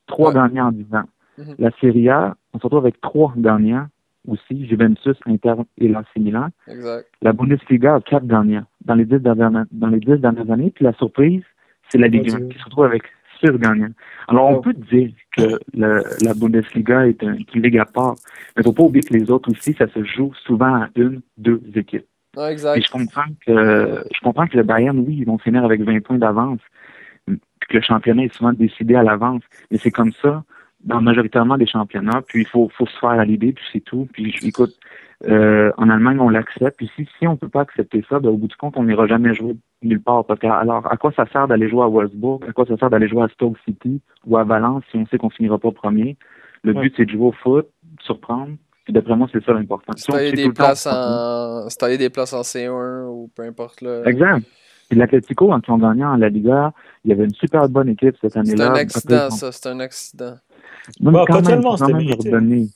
Trois 0.07 0.29
Ouais. 0.29 0.35
gagnants 0.35 0.67
en 0.67 0.71
dix 0.71 0.85
ans. 0.93 1.03
Mhm. 1.37 1.55
La 1.57 1.71
Serie 1.81 2.09
A, 2.09 2.35
on 2.53 2.59
se 2.59 2.63
retrouve 2.63 2.79
avec 2.85 2.99
trois 3.01 3.33
gagnants 3.37 3.87
aussi, 4.27 4.67
Juventus, 4.67 5.15
Inter 5.25 5.55
et 5.77 5.87
l'AC 5.87 6.05
Milan. 6.17 6.49
Exact. 6.67 7.07
La 7.21 7.33
Bundesliga 7.33 7.95
a 7.95 8.01
quatre 8.01 8.27
gagnants 8.27 8.65
dans 8.85 8.95
les 8.95 9.05
dix 9.05 9.19
dernières, 9.19 9.65
dans 9.71 9.87
les 9.87 9.99
dix 9.99 10.17
dernières 10.19 10.51
années. 10.51 10.71
Puis 10.75 10.83
la 10.85 10.93
surprise, 10.93 11.43
c'est 11.89 11.97
la 11.97 12.07
Ligue 12.07 12.29
1 12.29 12.37
Dieu. 12.37 12.47
qui 12.49 12.59
se 12.59 12.65
retrouve 12.65 12.85
avec 12.85 13.03
six 13.39 13.51
gagnants. 13.57 13.91
Alors, 14.27 14.49
on 14.49 14.61
peut 14.61 14.73
dire 14.73 15.11
que 15.35 15.59
le- 15.73 16.03
la 16.23 16.33
Bundesliga 16.33 17.07
est 17.07 17.23
un- 17.23 17.37
une 17.53 17.61
ligue 17.61 17.77
à 17.77 17.85
part. 17.85 18.15
Mais 18.55 18.63
faut 18.63 18.73
pas 18.73 18.83
oublier 18.83 19.03
que 19.03 19.13
les 19.13 19.29
autres 19.31 19.49
aussi, 19.51 19.73
ça 19.73 19.87
se 19.87 20.03
joue 20.03 20.33
souvent 20.45 20.75
à 20.83 20.89
une, 20.95 21.21
deux 21.37 21.61
équipes. 21.75 22.05
Puis 22.33 22.43
exact. 22.51 22.85
je 22.85 22.91
comprends 22.91 23.25
que 23.45 24.03
je 24.13 24.19
comprends 24.21 24.47
que 24.47 24.57
le 24.57 24.63
Bayern, 24.63 24.97
oui, 24.99 25.17
ils 25.19 25.25
vont 25.25 25.37
finir 25.39 25.63
avec 25.65 25.81
20 25.81 25.99
points 26.03 26.17
d'avance. 26.17 26.59
Puis 27.25 27.37
que 27.69 27.75
le 27.77 27.81
championnat 27.81 28.23
est 28.25 28.33
souvent 28.33 28.53
décidé 28.53 28.95
à 28.95 29.03
l'avance. 29.03 29.41
Mais 29.71 29.77
c'est 29.77 29.91
comme 29.91 30.11
ça 30.21 30.43
dans 30.83 31.01
majoritairement 31.01 31.57
des 31.57 31.65
championnats. 31.67 32.21
Puis 32.27 32.41
il 32.41 32.47
faut, 32.47 32.69
faut 32.77 32.85
se 32.85 32.97
faire 32.99 33.09
à 33.09 33.25
l'idée, 33.25 33.51
puis 33.53 33.65
c'est 33.73 33.79
tout. 33.81 34.07
Puis 34.13 34.31
je- 34.31 34.47
écoute, 34.47 34.75
euh, 35.27 35.71
en 35.77 35.89
Allemagne, 35.89 36.19
on 36.19 36.29
l'accepte. 36.29 36.77
Puis 36.77 36.89
si, 36.95 37.27
on 37.27 37.35
peut 37.35 37.49
pas 37.49 37.61
accepter 37.61 38.03
ça, 38.09 38.19
ben, 38.19 38.29
au 38.29 38.37
bout 38.37 38.47
du 38.47 38.55
compte, 38.55 38.75
on 38.77 38.83
n'ira 38.83 39.05
jamais 39.07 39.33
jouer 39.33 39.55
nulle 39.81 40.01
part. 40.01 40.25
Parce 40.25 40.39
que 40.39 40.47
alors, 40.47 40.89
à 40.91 40.97
quoi 40.97 41.11
ça 41.15 41.25
sert 41.31 41.47
d'aller 41.47 41.69
jouer 41.69 41.83
à 41.83 41.87
Wolfsburg? 41.87 42.39
À 42.47 42.53
quoi 42.53 42.65
ça 42.65 42.77
sert 42.77 42.89
d'aller 42.89 43.07
jouer 43.09 43.23
à 43.23 43.27
Stoke 43.29 43.57
City 43.65 44.01
ou 44.25 44.37
à 44.37 44.43
Valence 44.43 44.83
si 44.91 44.97
on 44.97 45.05
sait 45.07 45.17
qu'on 45.17 45.29
finira 45.29 45.57
pas 45.57 45.71
premier? 45.71 46.17
Le 46.63 46.73
Ouais. 46.73 46.81
but, 46.83 46.93
c'est 46.97 47.05
de 47.05 47.11
jouer 47.11 47.27
au 47.27 47.31
foot, 47.31 47.67
surprendre. 48.01 48.53
Puis 48.85 48.93
d'après 48.93 49.15
moi, 49.15 49.27
c'est 49.31 49.43
ça 49.43 49.53
l'important. 49.53 49.93
Si 49.95 50.05
tout 50.05 50.13
des 50.13 50.51
places 50.51 50.87
en. 50.87 51.67
Des 51.97 52.09
places 52.09 52.33
en 52.33 52.41
C1 52.41 53.05
ou 53.07 53.29
peu 53.35 53.43
importe 53.43 53.81
là. 53.81 54.03
Exact. 54.05 54.45
Puis 54.89 54.97
l'Atletico, 54.97 55.47
quand 55.49 55.61
ils 55.67 55.71
ont 55.71 55.77
gagné 55.77 56.03
en 56.03 56.15
La 56.15 56.29
Liga, 56.29 56.73
il 57.05 57.09
y 57.09 57.13
avait 57.13 57.25
une 57.25 57.33
super 57.35 57.69
bonne 57.69 57.89
équipe 57.89 58.15
cette 58.19 58.33
C'est 58.33 58.39
année-là. 58.39 58.65
un 58.65 58.69
Après, 58.69 58.79
accident, 58.81 59.29
ça. 59.29 59.51
C'est 59.51 59.69
un 59.69 59.79
accident. 59.79 60.35
Non, 60.99 61.11
mais 61.11 61.19
Bon, 61.19 61.25
quand 61.25 61.33
pas 61.33 61.33
même, 61.35 61.45
tellement, 61.45 61.77
faut 61.77 61.85
quand 61.85 61.93
même 61.93 62.07
leur 62.07 62.17
donner. 62.17 62.67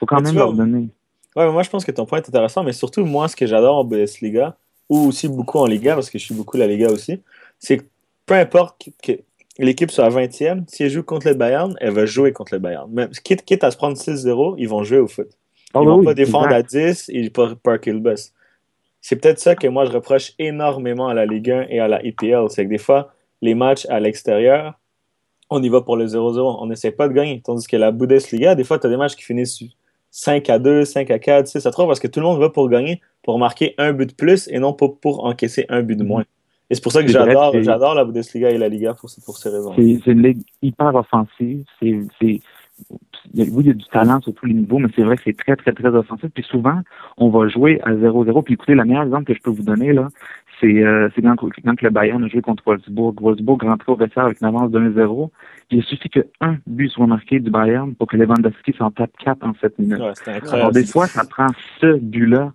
faut 0.00 0.06
quand 0.06 0.16
Mais 0.16 0.22
même 0.22 0.34
leur 0.34 0.52
vois, 0.52 0.64
donner. 0.64 0.88
Ouais, 1.36 1.46
mais 1.46 1.52
moi 1.52 1.62
je 1.62 1.70
pense 1.70 1.84
que 1.84 1.90
ton 1.92 2.06
point 2.06 2.18
est 2.18 2.28
intéressant, 2.28 2.62
mais 2.62 2.72
surtout 2.72 3.04
moi 3.04 3.28
ce 3.28 3.36
que 3.36 3.46
j'adore 3.46 3.76
en 3.76 3.84
Bundesliga, 3.84 4.56
ou 4.88 5.08
aussi 5.08 5.28
beaucoup 5.28 5.58
en 5.58 5.66
Liga, 5.66 5.94
parce 5.94 6.10
que 6.10 6.18
je 6.18 6.24
suis 6.24 6.34
beaucoup 6.34 6.56
la 6.56 6.66
Liga 6.66 6.90
aussi, 6.90 7.20
c'est 7.58 7.78
que 7.78 7.84
peu 8.26 8.34
importe 8.34 8.88
que 9.02 9.12
l'équipe 9.58 9.90
soit 9.90 10.08
20e, 10.08 10.64
si 10.68 10.84
elle 10.84 10.90
joue 10.90 11.02
contre 11.02 11.28
le 11.28 11.34
Bayern, 11.34 11.74
elle 11.80 11.92
va 11.92 12.06
jouer 12.06 12.32
contre 12.32 12.54
le 12.54 12.60
Bayern. 12.60 12.90
Même, 12.92 13.10
quitte, 13.10 13.44
quitte 13.44 13.64
à 13.64 13.70
se 13.70 13.76
prendre 13.76 13.96
6-0, 13.96 14.56
ils 14.58 14.68
vont 14.68 14.84
jouer 14.84 14.98
au 14.98 15.08
foot. 15.08 15.28
Ah 15.72 15.80
Ils 15.80 15.80
oui, 15.80 15.86
vont 15.86 15.98
oui, 15.98 16.04
pas 16.04 16.14
défendre 16.14 16.52
exact. 16.52 16.74
à 16.74 16.92
10 16.92 17.10
et 17.12 17.30
pas 17.30 17.54
parker 17.62 17.92
le 17.92 17.98
bus. 17.98 18.32
C'est 19.00 19.16
peut-être 19.16 19.38
ça 19.40 19.54
que 19.54 19.66
moi 19.66 19.84
je 19.84 19.92
reproche 19.92 20.32
énormément 20.38 21.08
à 21.08 21.14
la 21.14 21.26
Ligue 21.26 21.50
1 21.50 21.66
et 21.68 21.80
à 21.80 21.88
la 21.88 22.04
EPL, 22.04 22.46
c'est 22.48 22.64
que 22.64 22.70
des 22.70 22.78
fois, 22.78 23.12
les 23.42 23.54
matchs 23.54 23.86
à 23.90 24.00
l'extérieur, 24.00 24.78
on 25.50 25.62
y 25.62 25.68
va 25.68 25.82
pour 25.82 25.96
le 25.96 26.06
0-0. 26.06 26.56
On 26.60 26.66
n'essaie 26.66 26.90
pas 26.90 27.08
de 27.08 27.12
gagner. 27.12 27.42
Tandis 27.44 27.66
que 27.66 27.76
la 27.76 27.90
Bundesliga, 27.90 28.54
des 28.54 28.64
fois, 28.64 28.78
tu 28.78 28.86
as 28.86 28.90
des 28.90 28.96
matchs 28.96 29.14
qui 29.14 29.24
finissent 29.24 29.60
5 30.16 30.48
à 30.48 30.60
2, 30.60 30.84
5 30.84 31.10
à 31.10 31.18
4, 31.18 31.48
6 31.48 31.66
à 31.66 31.72
3, 31.72 31.88
parce 31.88 31.98
que 31.98 32.06
tout 32.06 32.20
le 32.20 32.26
monde 32.26 32.38
va 32.38 32.48
pour 32.48 32.68
gagner, 32.68 33.00
pour 33.24 33.36
marquer 33.40 33.74
un 33.78 33.92
but 33.92 34.10
de 34.10 34.14
plus 34.14 34.46
et 34.46 34.60
non 34.60 34.72
pas 34.72 34.86
pour 34.88 35.24
encaisser 35.24 35.66
un 35.68 35.82
but 35.82 35.96
de 35.96 36.04
moins. 36.04 36.22
Et 36.70 36.76
c'est 36.76 36.82
pour 36.82 36.92
ça 36.92 37.02
que 37.02 37.08
j'adore, 37.08 37.52
j'adore 37.60 37.94
la 37.94 38.04
Bundesliga 38.04 38.50
et 38.50 38.56
la 38.56 38.68
Liga 38.68 38.94
pour, 38.94 39.10
pour 39.24 39.36
ces 39.36 39.48
raisons. 39.48 39.74
C'est 39.74 40.06
une 40.06 40.22
ligue 40.22 40.42
hyper 40.62 40.94
offensive. 40.94 41.64
C'est, 41.80 42.40
oui, 43.34 43.48
il 43.60 43.66
y 43.66 43.70
a 43.70 43.74
du 43.74 43.84
talent 43.86 44.20
sur 44.20 44.34
tous 44.34 44.46
les 44.46 44.54
niveaux, 44.54 44.78
mais 44.78 44.88
c'est 44.94 45.02
vrai 45.02 45.16
que 45.16 45.22
c'est 45.24 45.36
très, 45.36 45.56
très, 45.56 45.72
très 45.72 45.88
offensif. 45.88 46.30
Puis 46.32 46.44
souvent, 46.44 46.80
on 47.16 47.30
va 47.30 47.48
jouer 47.48 47.80
à 47.82 47.92
0-0. 47.92 48.42
Puis 48.44 48.54
écoutez, 48.54 48.74
le 48.74 48.84
meilleur 48.84 49.04
exemple 49.04 49.24
que 49.24 49.34
je 49.34 49.42
peux 49.42 49.50
vous 49.50 49.62
donner, 49.62 49.92
là, 49.92 50.08
c'est 50.60 50.84
euh, 50.84 51.08
quand, 51.16 51.36
quand 51.36 51.82
le 51.82 51.90
Bayern 51.90 52.22
a 52.22 52.28
joué 52.28 52.42
contre 52.42 52.62
Wolfsburg. 52.64 53.20
Wolfsburg 53.20 53.62
rentrait 53.62 53.92
au 53.92 53.96
vestiaire 53.96 54.26
avec 54.26 54.40
une 54.40 54.46
avance 54.46 54.70
de 54.70 54.78
1-0. 54.78 55.30
Il 55.70 55.82
suffit 55.82 56.08
qu'un 56.08 56.58
but 56.66 56.88
soit 56.90 57.06
marqué 57.06 57.40
du 57.40 57.50
Bayern 57.50 57.94
pour 57.94 58.06
que 58.06 58.16
Lewandowski 58.16 58.72
s'en 58.78 58.90
tape 58.90 59.12
4 59.24 59.44
en 59.44 59.54
7 59.60 59.78
minutes. 59.78 60.00
Alors 60.52 60.70
des 60.70 60.86
fois, 60.86 61.06
ça 61.06 61.24
prend 61.24 61.48
ce 61.80 61.98
but-là 61.98 62.52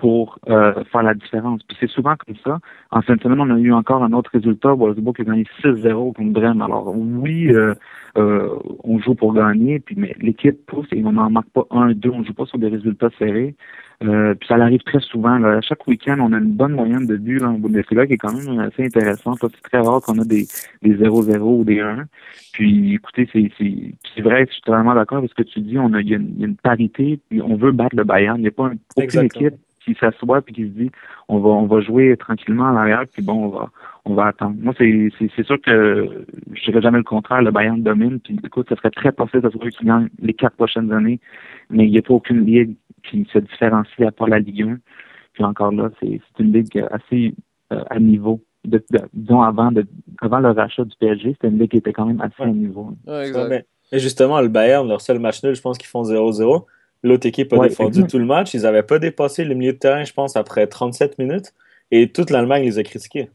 pour 0.00 0.38
euh, 0.48 0.82
faire 0.90 1.02
la 1.02 1.12
différence. 1.12 1.62
Puis 1.64 1.76
c'est 1.78 1.90
souvent 1.90 2.14
comme 2.16 2.34
ça. 2.42 2.58
En 2.90 3.02
fin 3.02 3.16
de 3.16 3.20
semaine, 3.20 3.38
on 3.38 3.54
a 3.54 3.58
eu 3.58 3.70
encore 3.70 4.02
un 4.02 4.14
autre 4.14 4.30
résultat. 4.32 4.72
Wolfsburg 4.72 5.14
a 5.20 5.24
gagné 5.24 5.44
6-0 5.62 6.14
contre 6.14 6.32
Brême. 6.32 6.62
Alors 6.62 6.90
oui, 6.96 7.48
euh, 7.52 7.74
euh, 8.16 8.48
on 8.82 8.98
joue 8.98 9.14
pour 9.14 9.34
gagner, 9.34 9.78
puis 9.78 9.96
mais 9.98 10.16
l'équipe 10.18 10.64
pousse 10.64 10.88
et 10.92 11.02
on 11.04 11.12
n'en 11.12 11.28
marque 11.28 11.50
pas 11.50 11.66
un, 11.70 11.92
deux. 11.92 12.08
On 12.08 12.24
joue 12.24 12.32
pas 12.32 12.46
sur 12.46 12.58
des 12.58 12.68
résultats 12.68 13.10
serrés. 13.18 13.54
Euh, 14.02 14.34
puis 14.34 14.48
ça 14.48 14.54
arrive 14.54 14.80
très 14.84 15.00
souvent. 15.00 15.36
Là. 15.38 15.60
Chaque 15.60 15.86
week-end, 15.86 16.16
on 16.18 16.32
a 16.32 16.38
une 16.38 16.52
bonne 16.52 16.72
moyenne 16.72 17.06
de 17.06 17.18
buts 17.18 17.42
en 17.44 17.58
Bundesliga 17.58 18.06
qui 18.06 18.14
est 18.14 18.16
quand 18.16 18.32
même 18.32 18.58
assez 18.58 18.84
intéressante. 18.84 19.40
C'est 19.42 19.70
très 19.70 19.80
rare 19.80 20.00
qu'on 20.00 20.18
a 20.18 20.24
des, 20.24 20.46
des 20.80 20.96
0-0 20.96 21.38
ou 21.40 21.64
des 21.64 21.80
1. 21.80 22.06
Puis 22.54 22.94
écoutez, 22.94 23.28
c'est, 23.30 23.50
c'est, 23.58 23.94
c'est 24.14 24.22
vrai, 24.22 24.46
je 24.48 24.54
suis 24.54 24.62
totalement 24.62 24.94
d'accord 24.94 25.18
avec 25.18 25.28
ce 25.28 25.34
que 25.34 25.42
tu 25.42 25.60
dis. 25.60 25.78
On 25.78 25.92
a, 25.92 26.00
il 26.00 26.08
y, 26.08 26.14
a 26.14 26.16
une, 26.16 26.56
parité, 26.56 27.20
puis 27.28 27.42
on 27.42 27.56
veut 27.56 27.72
battre 27.72 27.96
le 27.96 28.04
Bayern. 28.04 28.38
Il 28.38 28.42
n'y 28.42 28.48
a 28.48 28.52
pas 28.52 28.72
une, 28.72 28.78
aucune 28.96 29.24
équipe 29.24 29.56
qui 29.94 30.00
s'assoit 30.00 30.42
puis 30.42 30.54
qui 30.54 30.62
se 30.62 30.68
dit 30.68 30.90
on 31.28 31.38
va 31.38 31.50
on 31.50 31.66
va 31.66 31.80
jouer 31.80 32.16
tranquillement 32.16 32.68
à 32.68 32.72
l'arrière 32.72 33.04
puis 33.12 33.22
bon 33.22 33.44
on 33.44 33.48
va 33.48 33.70
on 34.04 34.14
va 34.14 34.26
attendre. 34.26 34.56
Moi 34.58 34.74
c'est 34.78 35.10
c'est 35.18 35.44
sûr 35.44 35.60
que 35.60 36.24
je 36.52 36.64
dirais 36.64 36.82
jamais 36.82 36.98
le 36.98 37.04
contraire, 37.04 37.42
le 37.42 37.50
Bayern 37.50 37.82
domine 37.82 38.20
puis 38.20 38.38
écoute 38.44 38.68
ça 38.68 38.76
serait 38.76 38.90
très 38.90 39.12
possible 39.12 39.42
de 39.42 39.48
trouver 39.48 39.70
qu'il 39.70 39.86
gagne 39.86 40.08
les 40.20 40.34
quatre 40.34 40.56
prochaines 40.56 40.92
années, 40.92 41.20
mais 41.68 41.86
il 41.86 41.90
n'y 41.90 41.98
a 41.98 42.02
pas 42.02 42.14
aucune 42.14 42.44
ligue 42.44 42.76
qui 43.02 43.26
se 43.32 43.38
différencie 43.38 44.06
à 44.06 44.12
part 44.12 44.28
la 44.28 44.38
Ligue 44.38 44.62
1. 44.62 44.78
Puis 45.32 45.44
encore 45.44 45.72
là 45.72 45.90
c'est 46.00 46.20
c'est 46.36 46.42
une 46.42 46.52
ligue 46.52 46.84
assez 46.90 47.34
euh, 47.72 47.82
à 47.90 47.98
niveau. 47.98 48.40
De, 48.64 48.84
disons 49.14 49.40
avant 49.40 49.72
de 49.72 49.86
avant 50.20 50.38
le 50.38 50.50
rachat 50.50 50.84
du 50.84 50.94
PSG, 50.98 51.32
c'était 51.32 51.48
une 51.48 51.58
ligue 51.58 51.70
qui 51.70 51.78
était 51.78 51.94
quand 51.94 52.04
même 52.04 52.20
assez 52.20 52.42
à 52.42 52.46
niveau. 52.46 52.92
mais, 53.06 53.64
justement 53.92 54.40
le 54.40 54.48
Bayern 54.48 54.86
leur 54.86 55.00
seul 55.00 55.18
match 55.18 55.42
nul, 55.42 55.54
je 55.54 55.62
pense 55.62 55.78
qu'ils 55.78 55.88
font 55.88 56.02
0-0 56.02 56.64
L'autre 57.02 57.26
équipe 57.26 57.52
a 57.52 57.58
défendu 57.60 58.06
tout 58.06 58.18
le 58.18 58.26
match. 58.26 58.52
Ils 58.54 58.62
n'avaient 58.62 58.82
pas 58.82 58.98
dépassé 58.98 59.44
le 59.44 59.54
milieu 59.54 59.72
de 59.72 59.78
terrain, 59.78 60.04
je 60.04 60.12
pense, 60.12 60.36
après 60.36 60.66
37 60.66 61.18
minutes. 61.18 61.54
Et 61.90 62.12
toute 62.12 62.30
l'Allemagne 62.30 62.64
les 62.64 62.78
a 62.78 62.82
critiqués. 62.82 63.30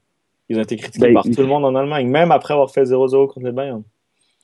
Ils 0.49 0.57
ont 0.57 0.61
été 0.61 0.76
critiqués 0.76 1.07
ben, 1.07 1.13
par 1.16 1.24
tout 1.24 1.41
le 1.41 1.47
monde 1.47 1.66
en 1.66 1.76
Allemagne, 1.76 2.07
même 2.07 2.32
après 2.32 2.53
avoir 2.53 2.70
fait 2.72 2.84
0-0 2.84 3.28
contre 3.28 3.45
le 3.45 3.51
Bayern. 3.51 3.84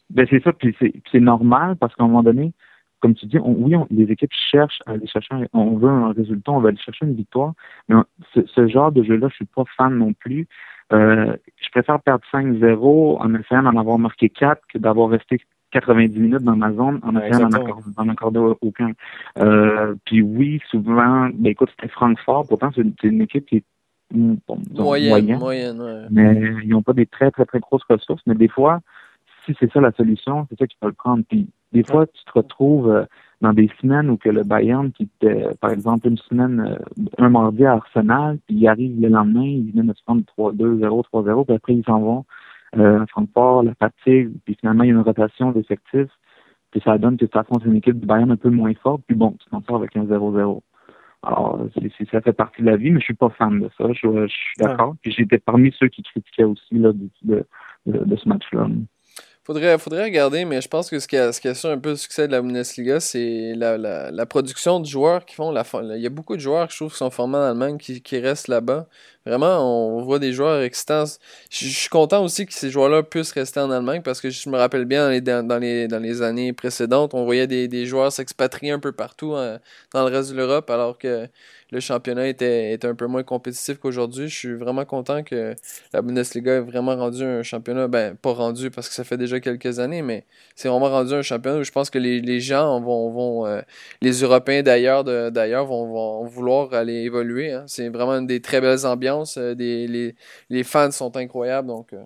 Ben 0.09 0.28
c'est 0.30 0.43
ça, 0.43 0.51
puis 0.51 0.76
c'est 1.11 1.19
normal 1.19 1.78
parce 1.78 1.95
qu'à 1.95 2.03
un 2.03 2.07
moment 2.07 2.24
donné, 2.24 2.51
comme 2.99 3.15
tu 3.15 3.26
dis, 3.28 3.38
oui, 3.39 3.76
les 3.89 4.11
équipes 4.11 4.34
cherchent 4.51 4.82
à 4.86 4.91
aller 4.91 5.07
chercher, 5.07 5.36
on 5.53 5.78
veut 5.78 5.89
un 5.89 6.11
résultat, 6.11 6.51
on 6.51 6.59
va 6.59 6.69
aller 6.69 6.78
chercher 6.78 7.05
une 7.05 7.15
victoire, 7.15 7.53
mais 7.88 7.95
ce, 8.34 8.67
genre 8.67 8.91
de 8.91 9.03
jeu-là, 9.03 9.28
je 9.30 9.36
suis 9.36 9.45
pas 9.45 9.63
fan 9.78 9.97
non 9.97 10.13
plus. 10.13 10.47
Euh, 10.91 11.36
je 11.63 11.69
préfère 11.69 12.01
perdre 12.01 12.24
5-0 12.34 13.17
en 13.19 13.36
essayant 13.36 13.63
d'en 13.63 13.78
avoir 13.78 13.97
marqué 13.97 14.30
4 14.30 14.61
que 14.67 14.78
d'avoir 14.78 15.09
resté 15.09 15.39
90 15.72 16.19
minutes 16.19 16.43
dans 16.43 16.55
ma 16.55 16.72
zone 16.74 16.99
en 17.03 17.15
essayant 17.15 17.49
d'en 17.49 18.09
accorder, 18.09 18.39
aucun. 18.61 18.91
Euh, 19.39 19.95
puis 20.05 20.22
oui, 20.22 20.61
souvent, 20.69 21.30
ben 21.34 21.51
écoute, 21.51 21.69
c'était 21.76 21.91
Francfort, 21.91 22.47
pourtant 22.47 22.72
c'est 22.76 23.03
une, 23.03 23.22
équipe 23.22 23.45
qui 23.45 23.57
est 23.57 23.63
mm, 24.13 24.36
moyenne, 24.76 25.39
moyenne, 25.39 26.07
mais 26.09 26.39
ils 26.63 26.69
n'ont 26.69 26.82
pas 26.82 26.93
des 26.93 27.05
très, 27.05 27.32
très, 27.32 27.45
très 27.45 27.59
grosses 27.59 27.84
ressources, 27.89 28.22
mais 28.28 28.36
des 28.36 28.47
fois, 28.47 28.82
si 29.45 29.55
c'est 29.59 29.72
ça 29.72 29.82
la 29.82 29.91
solution, 29.91 30.45
c'est 30.49 30.59
ça 30.59 30.67
qu'il 30.67 30.78
faut 30.80 30.88
le 30.88 30.93
prendre. 30.93 31.24
Puis 31.28 31.47
des 31.72 31.84
fois, 31.84 32.05
tu 32.07 32.24
te 32.26 32.32
retrouves 32.34 32.89
euh, 32.89 33.05
dans 33.41 33.53
des 33.53 33.69
semaines 33.82 34.09
où 34.09 34.17
que 34.17 34.30
le 34.30 34.43
Bayern, 34.43 34.91
qui 34.91 35.03
était, 35.03 35.47
par 35.59 35.72
exemple, 35.72 36.07
une 36.07 36.17
semaine, 36.17 36.59
euh, 36.59 37.03
un 37.17 37.30
mardi 37.30 37.65
à 37.65 37.74
Arsenal, 37.74 38.38
puis 38.45 38.57
il 38.57 38.67
arrive 38.67 39.01
le 39.01 39.07
lendemain, 39.07 39.45
ils 39.45 39.72
viennent 39.72 39.88
de 39.88 39.93
se 39.93 40.03
prendre 40.03 40.22
3-2, 40.38 40.80
0, 40.80 41.03
3-0, 41.13 41.45
puis 41.45 41.55
après 41.55 41.74
ils 41.74 41.86
s'en 41.86 41.99
vont 41.99 42.26
euh, 42.78 43.05
Francfort, 43.07 43.63
la 43.63 43.76
fatigue, 43.76 44.32
puis 44.45 44.55
finalement, 44.59 44.84
il 44.84 44.88
y 44.88 44.91
a 44.91 44.95
une 44.95 45.01
rotation 45.01 45.51
d'effectifs, 45.51 46.11
puis 46.72 46.82
ça 46.84 46.97
donne 46.97 47.17
que 47.17 47.26
tu 47.26 47.38
affrontes 47.38 47.65
une 47.65 47.76
équipe 47.76 47.99
du 47.99 48.05
Bayern 48.05 48.32
un 48.32 48.38
peu 48.38 48.49
moins 48.49 48.74
forte, 48.76 49.01
puis 49.07 49.15
bon, 49.15 49.36
tu 49.39 49.49
t'en 49.49 49.61
sors 49.63 49.78
avec 49.78 49.95
un 49.95 50.05
0-0. 50.05 50.61
Alors, 51.24 51.59
c'est, 51.76 52.09
ça 52.09 52.22
fait 52.22 52.34
partie 52.34 52.61
de 52.61 52.67
la 52.67 52.78
vie, 52.78 52.89
mais 52.89 52.99
je 52.99 53.05
suis 53.05 53.13
pas 53.13 53.30
fan 53.30 53.59
de 53.59 53.69
ça. 53.78 53.86
Je, 53.93 54.28
suis 54.28 54.53
d'accord. 54.57 54.95
Puis 55.03 55.11
j'étais 55.11 55.38
parmi 55.38 55.72
ceux 55.78 55.88
qui 55.88 56.01
critiquaient 56.01 56.45
aussi 56.45 56.80
là, 56.80 56.91
de, 56.93 57.45
de, 57.86 58.05
de 58.05 58.15
ce 58.15 58.28
match-là. 58.28 58.67
Faudrait, 59.44 59.80
faudrait 59.80 60.04
regarder, 60.04 60.46
mais 60.46 60.62
je 60.62 60.68
pense 60.68 60.88
que 60.88 61.00
ce 61.00 61.08
qui, 61.08 61.18
a, 61.18 61.34
ce 61.34 61.42
qui 61.42 61.48
assure 61.48 61.72
un 61.72 61.80
peu 61.80 61.89
le 61.89 61.96
succès 61.96 62.28
de 62.28 62.32
la 62.32 62.44
Bundesliga, 62.44 63.00
c'est 63.00 63.54
la, 63.56 63.76
la, 63.76 64.12
la, 64.12 64.26
production 64.28 64.80
de 64.80 64.86
joueurs 64.86 65.26
qui 65.26 65.34
font 65.34 65.50
la. 65.52 65.66
Il 65.96 66.02
y 66.02 66.06
a 66.06 66.12
beaucoup 66.12 66.36
de 66.36 66.42
joueurs, 66.42 66.70
je 66.70 66.76
trouve, 66.76 66.92
qui 66.92 66.98
sont 67.00 67.10
formés 67.10 67.38
en 67.38 67.42
Allemagne 67.42 67.78
qui, 67.80 68.04
qui 68.04 68.20
restent 68.20 68.50
là-bas. 68.50 68.88
Vraiment, 69.26 69.98
on 69.98 70.02
voit 70.04 70.20
des 70.20 70.32
joueurs 70.32 70.62
excitants. 70.62 71.06
Je, 71.50 71.68
suis 71.68 71.89
content 71.89 72.24
aussi 72.24 72.46
que 72.46 72.54
ces 72.54 72.70
joueurs-là 72.70 73.02
puissent 73.02 73.32
rester 73.32 73.60
en 73.60 73.72
Allemagne 73.72 74.02
parce 74.04 74.22
que 74.22 74.30
je 74.30 74.48
me 74.50 74.58
rappelle 74.58 74.86
bien 74.86 75.06
dans 75.06 75.10
les, 75.12 75.22
dans 75.22 75.60
les, 75.60 75.88
dans 75.88 76.00
les 76.00 76.22
années 76.22 76.54
précédentes, 76.54 77.16
on 77.16 77.26
voyait 77.26 77.48
des, 77.48 77.68
des 77.68 77.86
joueurs 77.88 78.12
s'expatrier 78.12 78.72
un 78.72 78.80
peu 78.80 78.92
partout 78.92 79.34
hein, 79.36 79.60
dans 79.94 80.08
le 80.08 80.16
reste 80.16 80.32
de 80.32 80.38
l'Europe 80.38 80.70
alors 80.70 80.98
que 81.00 81.28
le 81.72 81.80
championnat 81.80 82.28
était, 82.28 82.74
était 82.74 82.88
un 82.88 82.95
peu 82.95 83.07
moins 83.07 83.24
compétitif 83.24 83.78
qu'aujourd'hui. 83.80 84.28
Je 84.28 84.36
suis 84.36 84.53
vraiment 84.53 84.86
content 84.86 85.24
que 85.24 85.55
la 85.93 86.01
Bundesliga 86.01 86.55
ait 86.55 86.59
vraiment 86.59 86.95
rendu 86.95 87.24
un 87.24 87.43
championnat, 87.43 87.88
ben 87.88 88.15
pas 88.15 88.34
rendu 88.34 88.69
parce 88.69 88.89
que 88.89 88.93
ça 88.93 89.03
fait 89.03 89.17
déjà 89.17 89.39
quelques 89.39 89.80
années, 89.80 90.01
mais 90.01 90.26
c'est 90.55 90.67
vraiment 90.67 90.89
rendu 90.89 91.13
un 91.13 91.22
championnat 91.22 91.59
où 91.59 91.63
je 91.63 91.72
pense 91.72 91.89
que 91.89 91.99
les, 91.99 92.22
les 92.22 92.39
gens 92.39 92.82
vont, 92.82 93.09
vont 93.09 93.45
euh, 93.45 93.61
les 94.01 94.22
Européens 94.22 94.63
d'ailleurs 94.63 95.03
d'ailleurs 95.03 95.65
vont, 95.65 95.88
vont, 95.88 96.26
vouloir 96.26 96.74
aller 96.74 97.03
évoluer. 97.03 97.51
Hein. 97.51 97.63
C'est 97.67 97.89
vraiment 97.89 98.22
des 98.22 98.41
très 98.41 98.59
belles 98.59 98.86
ambiances, 98.86 99.38
euh, 99.38 99.55
des, 99.55 99.88
les, 99.88 100.15
les 100.49 100.63
fans 100.63 100.91
sont 100.91 101.15
incroyables, 101.15 101.67
donc. 101.67 101.93
Euh, 101.93 102.03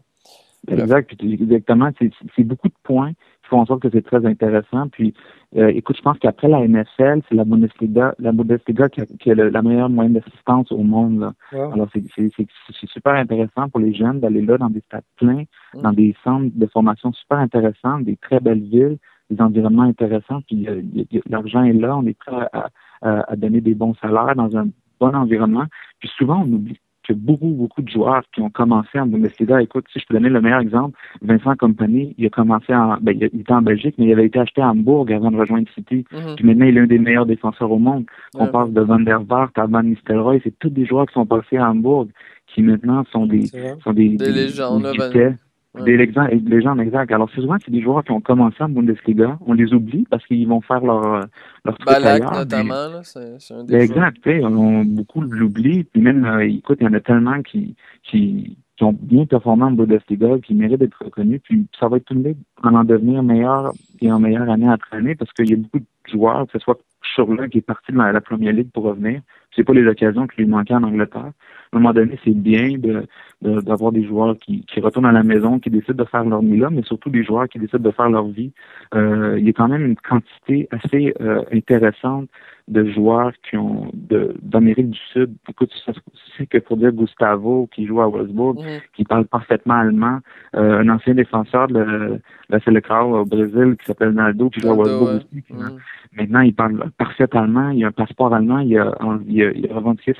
exact, 0.67 1.11
exactement. 1.21 1.91
C'est 2.35 2.43
beaucoup 2.43 2.67
de 2.67 2.73
points 2.83 3.11
qui 3.11 3.49
font 3.49 3.59
en 3.59 3.65
sorte 3.65 3.81
que 3.81 3.89
c'est 3.91 4.05
très 4.05 4.25
intéressant. 4.25 4.87
Puis, 4.89 5.13
euh, 5.55 5.69
écoute, 5.69 5.95
je 5.97 6.01
pense 6.01 6.17
qu'après 6.19 6.47
la 6.47 6.67
NFL, 6.67 7.21
c'est 7.27 7.35
la 7.35 7.45
Bundesliga, 7.45 8.13
la 8.19 8.31
Bundesliga 8.31 8.89
qui 8.89 9.01
a, 9.01 9.05
qui 9.05 9.31
a 9.31 9.35
la 9.35 9.61
meilleure 9.61 9.89
moyenne 9.89 10.13
d'assistance 10.13 10.71
au 10.71 10.83
monde. 10.83 11.19
Là. 11.19 11.33
Alors, 11.73 11.87
c'est 11.93 12.87
super 12.87 13.13
intéressant 13.13 13.69
pour 13.69 13.79
les 13.79 13.93
jeunes 13.93 14.19
d'aller 14.19 14.41
là 14.41 14.57
dans 14.57 14.69
des 14.69 14.81
stades 14.81 15.03
pleins, 15.17 15.43
mm. 15.73 15.81
dans 15.81 15.93
des 15.93 16.15
centres 16.23 16.51
de 16.53 16.65
formation 16.67 17.13
super 17.13 17.37
intéressants, 17.37 17.99
des 17.99 18.17
très 18.17 18.39
belles 18.39 18.63
villes, 18.63 18.97
des 19.29 19.41
environnements 19.41 19.83
intéressants. 19.83 20.41
Puis, 20.47 20.67
euh, 20.67 20.81
l'argent 21.29 21.63
est 21.63 21.73
là, 21.73 21.97
on 21.97 22.05
est 22.05 22.17
prêt 22.17 22.47
à, 22.51 22.69
à, 23.01 23.31
à 23.31 23.35
donner 23.35 23.61
des 23.61 23.75
bons 23.75 23.95
salaires 23.95 24.35
dans 24.35 24.57
un 24.57 24.67
bon 24.99 25.15
environnement. 25.15 25.65
Puis 25.99 26.09
souvent, 26.17 26.43
on 26.45 26.51
oublie 26.51 26.79
que 27.07 27.13
beaucoup, 27.13 27.49
beaucoup 27.49 27.81
de 27.81 27.89
joueurs 27.89 28.23
qui 28.33 28.41
ont 28.41 28.49
commencé 28.49 28.99
en 28.99 29.05
Bundesliga, 29.05 29.61
écoute, 29.61 29.85
si 29.91 29.99
je 29.99 30.05
peux 30.05 30.15
donner 30.15 30.29
le 30.29 30.41
meilleur 30.41 30.59
exemple, 30.59 30.97
Vincent 31.21 31.55
Company, 31.55 32.15
il 32.17 32.25
a 32.25 32.29
commencé 32.29 32.73
en, 32.73 32.97
ben, 33.01 33.15
il 33.15 33.23
était 33.23 33.53
en 33.53 33.61
Belgique, 33.61 33.95
mais 33.97 34.05
il 34.05 34.11
avait 34.11 34.25
été 34.25 34.39
acheté 34.39 34.61
à 34.61 34.69
Hambourg 34.69 35.07
avant 35.09 35.31
de 35.31 35.37
rejoindre 35.37 35.67
City. 35.75 36.05
Mhm. 36.11 36.35
Puis 36.35 36.45
maintenant, 36.45 36.65
il 36.65 36.77
est 36.77 36.81
l'un 36.81 36.87
des 36.87 36.99
meilleurs 36.99 37.25
défenseurs 37.25 37.71
au 37.71 37.79
monde. 37.79 38.05
On 38.35 38.47
parle 38.47 38.73
de 38.73 38.81
Van 38.81 38.99
der 38.99 39.21
Vaart 39.21 39.51
à 39.55 39.65
Van 39.65 39.83
Nistelrooy, 39.83 40.41
c'est 40.43 40.57
tous 40.59 40.69
des 40.69 40.85
joueurs 40.85 41.05
qui 41.07 41.13
sont 41.13 41.25
passés 41.25 41.57
à 41.57 41.69
Hambourg, 41.69 42.07
qui 42.47 42.61
maintenant 42.61 43.03
sont 43.11 43.25
des, 43.25 43.45
sont 43.83 43.93
des, 43.93 44.09
des, 44.09 44.31
légendes, 44.31 44.83
des 44.83 45.35
légendes, 45.83 46.79
exact. 46.79 47.11
Alors, 47.11 47.29
souvent, 47.31 47.55
c'est 47.63 47.71
des 47.71 47.81
joueurs 47.81 48.03
qui 48.03 48.11
ont 48.11 48.21
commencé 48.21 48.57
en 48.61 48.69
Bundesliga. 48.69 49.37
On 49.45 49.53
les 49.53 49.73
oublie 49.73 50.05
parce 50.09 50.25
qu'ils 50.25 50.47
vont 50.47 50.61
faire 50.61 50.81
leur, 50.81 51.25
leur 51.65 51.77
truc 51.77 51.85
Balak, 51.85 52.23
notamment, 52.33 52.87
là, 52.89 53.01
c'est 53.03 53.53
un 53.53 53.63
des 53.63 53.75
Exact, 53.75 54.17
on, 54.43 54.83
beaucoup 54.83 55.21
l'oublient. 55.21 55.83
Puis 55.83 56.01
même, 56.01 56.25
euh, 56.25 56.47
écoute, 56.47 56.77
il 56.81 56.85
y 56.85 56.87
en 56.87 56.93
a 56.93 56.99
tellement 56.99 57.41
qui, 57.41 57.75
qui, 58.03 58.57
qui 58.77 58.83
ont 58.83 58.95
bien 58.99 59.25
performé 59.25 59.63
en 59.63 59.71
Bundesliga, 59.71 60.39
qui 60.39 60.53
méritent 60.53 60.79
d'être 60.79 61.03
reconnus. 61.03 61.41
Puis 61.43 61.67
ça 61.79 61.87
va 61.87 61.97
être 61.97 62.11
une 62.11 62.23
ligue 62.23 62.37
en 62.63 62.75
en 62.75 62.83
devenir 62.83 63.23
meilleur 63.23 63.71
et 64.01 64.11
en 64.11 64.19
meilleure 64.19 64.49
année 64.49 64.69
après 64.69 64.97
année 64.97 65.15
parce 65.15 65.31
qu'il 65.33 65.49
y 65.49 65.53
a 65.53 65.57
beaucoup 65.57 65.79
de 65.79 65.85
joueurs, 66.11 66.45
que 66.47 66.53
ce 66.53 66.59
soit 66.59 66.77
Schurle 67.01 67.49
qui 67.49 67.59
est 67.59 67.61
parti 67.61 67.91
de 67.91 67.97
la, 67.97 68.21
première 68.21 68.53
ligue 68.53 68.71
pour 68.71 68.83
revenir. 68.83 69.21
C'est 69.55 69.63
pas 69.63 69.73
les 69.73 69.87
occasions 69.87 70.27
qui 70.27 70.41
lui 70.41 70.47
manquaient 70.47 70.73
en 70.75 70.83
Angleterre. 70.83 71.31
À 71.71 71.77
un 71.77 71.79
moment 71.79 71.93
donné, 71.93 72.17
c'est 72.23 72.35
bien 72.35 72.77
de, 72.77 73.05
d'avoir 73.41 73.91
des 73.91 74.05
joueurs 74.05 74.37
qui, 74.37 74.65
qui 74.65 74.79
retournent 74.79 75.05
à 75.05 75.11
la 75.11 75.23
maison, 75.23 75.59
qui 75.59 75.69
décident 75.69 76.03
de 76.03 76.09
faire 76.09 76.23
leur 76.23 76.41
vie 76.41 76.57
là, 76.57 76.69
mais 76.69 76.83
surtout 76.83 77.09
des 77.09 77.23
joueurs 77.23 77.47
qui 77.49 77.59
décident 77.59 77.83
de 77.83 77.91
faire 77.91 78.09
leur 78.09 78.27
vie. 78.27 78.51
Euh, 78.93 79.35
il 79.37 79.45
y 79.45 79.49
a 79.49 79.53
quand 79.53 79.67
même 79.67 79.85
une 79.85 79.95
quantité 79.95 80.67
assez 80.71 81.13
euh, 81.21 81.43
intéressante 81.51 82.29
de 82.67 82.83
joueurs 82.91 83.31
qui 83.47 83.57
ont 83.57 83.91
de 83.93 84.35
d'Amérique 84.41 84.89
du 84.89 84.99
Sud. 85.13 85.35
Écoute, 85.47 85.71
tu 85.71 85.93
sais 86.37 86.47
que 86.47 86.57
pour 86.57 86.77
dire 86.77 86.91
Gustavo 86.91 87.67
qui 87.71 87.85
joue 87.85 88.01
à 88.01 88.07
Wolfsburg, 88.07 88.57
mm-hmm. 88.57 88.81
qui 88.95 89.03
parle 89.03 89.25
parfaitement 89.25 89.75
allemand, 89.75 90.19
euh, 90.55 90.79
un 90.79 90.89
ancien 90.89 91.13
défenseur 91.13 91.67
de 91.67 92.19
la 92.49 92.59
Selecao 92.61 93.19
au 93.19 93.25
Brésil 93.25 93.75
qui 93.79 93.85
s'appelle 93.85 94.11
Naldo 94.11 94.49
qui 94.49 94.61
joue 94.61 94.71
à 94.71 94.73
Wolfsburg 94.73 95.17
aussi. 95.17 95.43
Mm-hmm. 95.51 95.77
Maintenant, 96.17 96.39
il 96.39 96.55
parle 96.55 96.89
parfaitement 96.97 97.41
allemand, 97.41 97.69
il 97.69 97.83
a 97.83 97.87
un 97.89 97.91
passeport 97.91 98.33
allemand, 98.33 98.59
il 98.59 98.77
a, 98.79 98.95
il 99.27 99.43
a, 99.43 99.44
il 99.55 99.71
a 99.71 99.75
revendiqué 99.75 100.13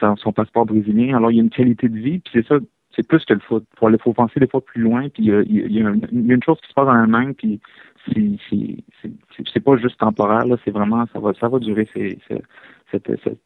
son 0.00 0.32
passeport 0.32 0.66
brésilien. 0.66 1.16
Alors, 1.16 1.30
il 1.30 1.36
y 1.36 1.40
a 1.40 1.42
une 1.42 1.50
qualité 1.50 1.88
de 1.88 1.98
vie, 1.98 2.18
puis 2.18 2.32
c'est 2.34 2.46
ça, 2.46 2.56
c'est 2.94 3.06
plus 3.06 3.24
que 3.24 3.34
le 3.34 3.40
foot. 3.40 3.64
Faut, 3.78 3.86
aller, 3.86 3.98
faut 3.98 4.12
penser 4.12 4.40
des 4.40 4.46
fois 4.46 4.60
plus 4.60 4.82
loin, 4.82 5.08
puis 5.08 5.24
il 5.24 5.28
y 5.28 5.32
a, 5.32 5.42
il 5.42 6.00
une, 6.12 6.42
chose 6.42 6.60
qui 6.60 6.68
se 6.68 6.74
passe 6.74 6.88
en 6.88 6.92
Allemagne, 6.92 7.34
puis 7.34 7.60
c'est 8.06 9.60
pas 9.60 9.76
juste 9.76 9.98
temporaire, 9.98 10.46
là, 10.46 10.56
c'est 10.64 10.70
vraiment, 10.70 11.04
ça 11.12 11.18
va, 11.20 11.32
ça 11.38 11.48
va 11.48 11.58
durer 11.58 11.88
cette, 12.90 13.38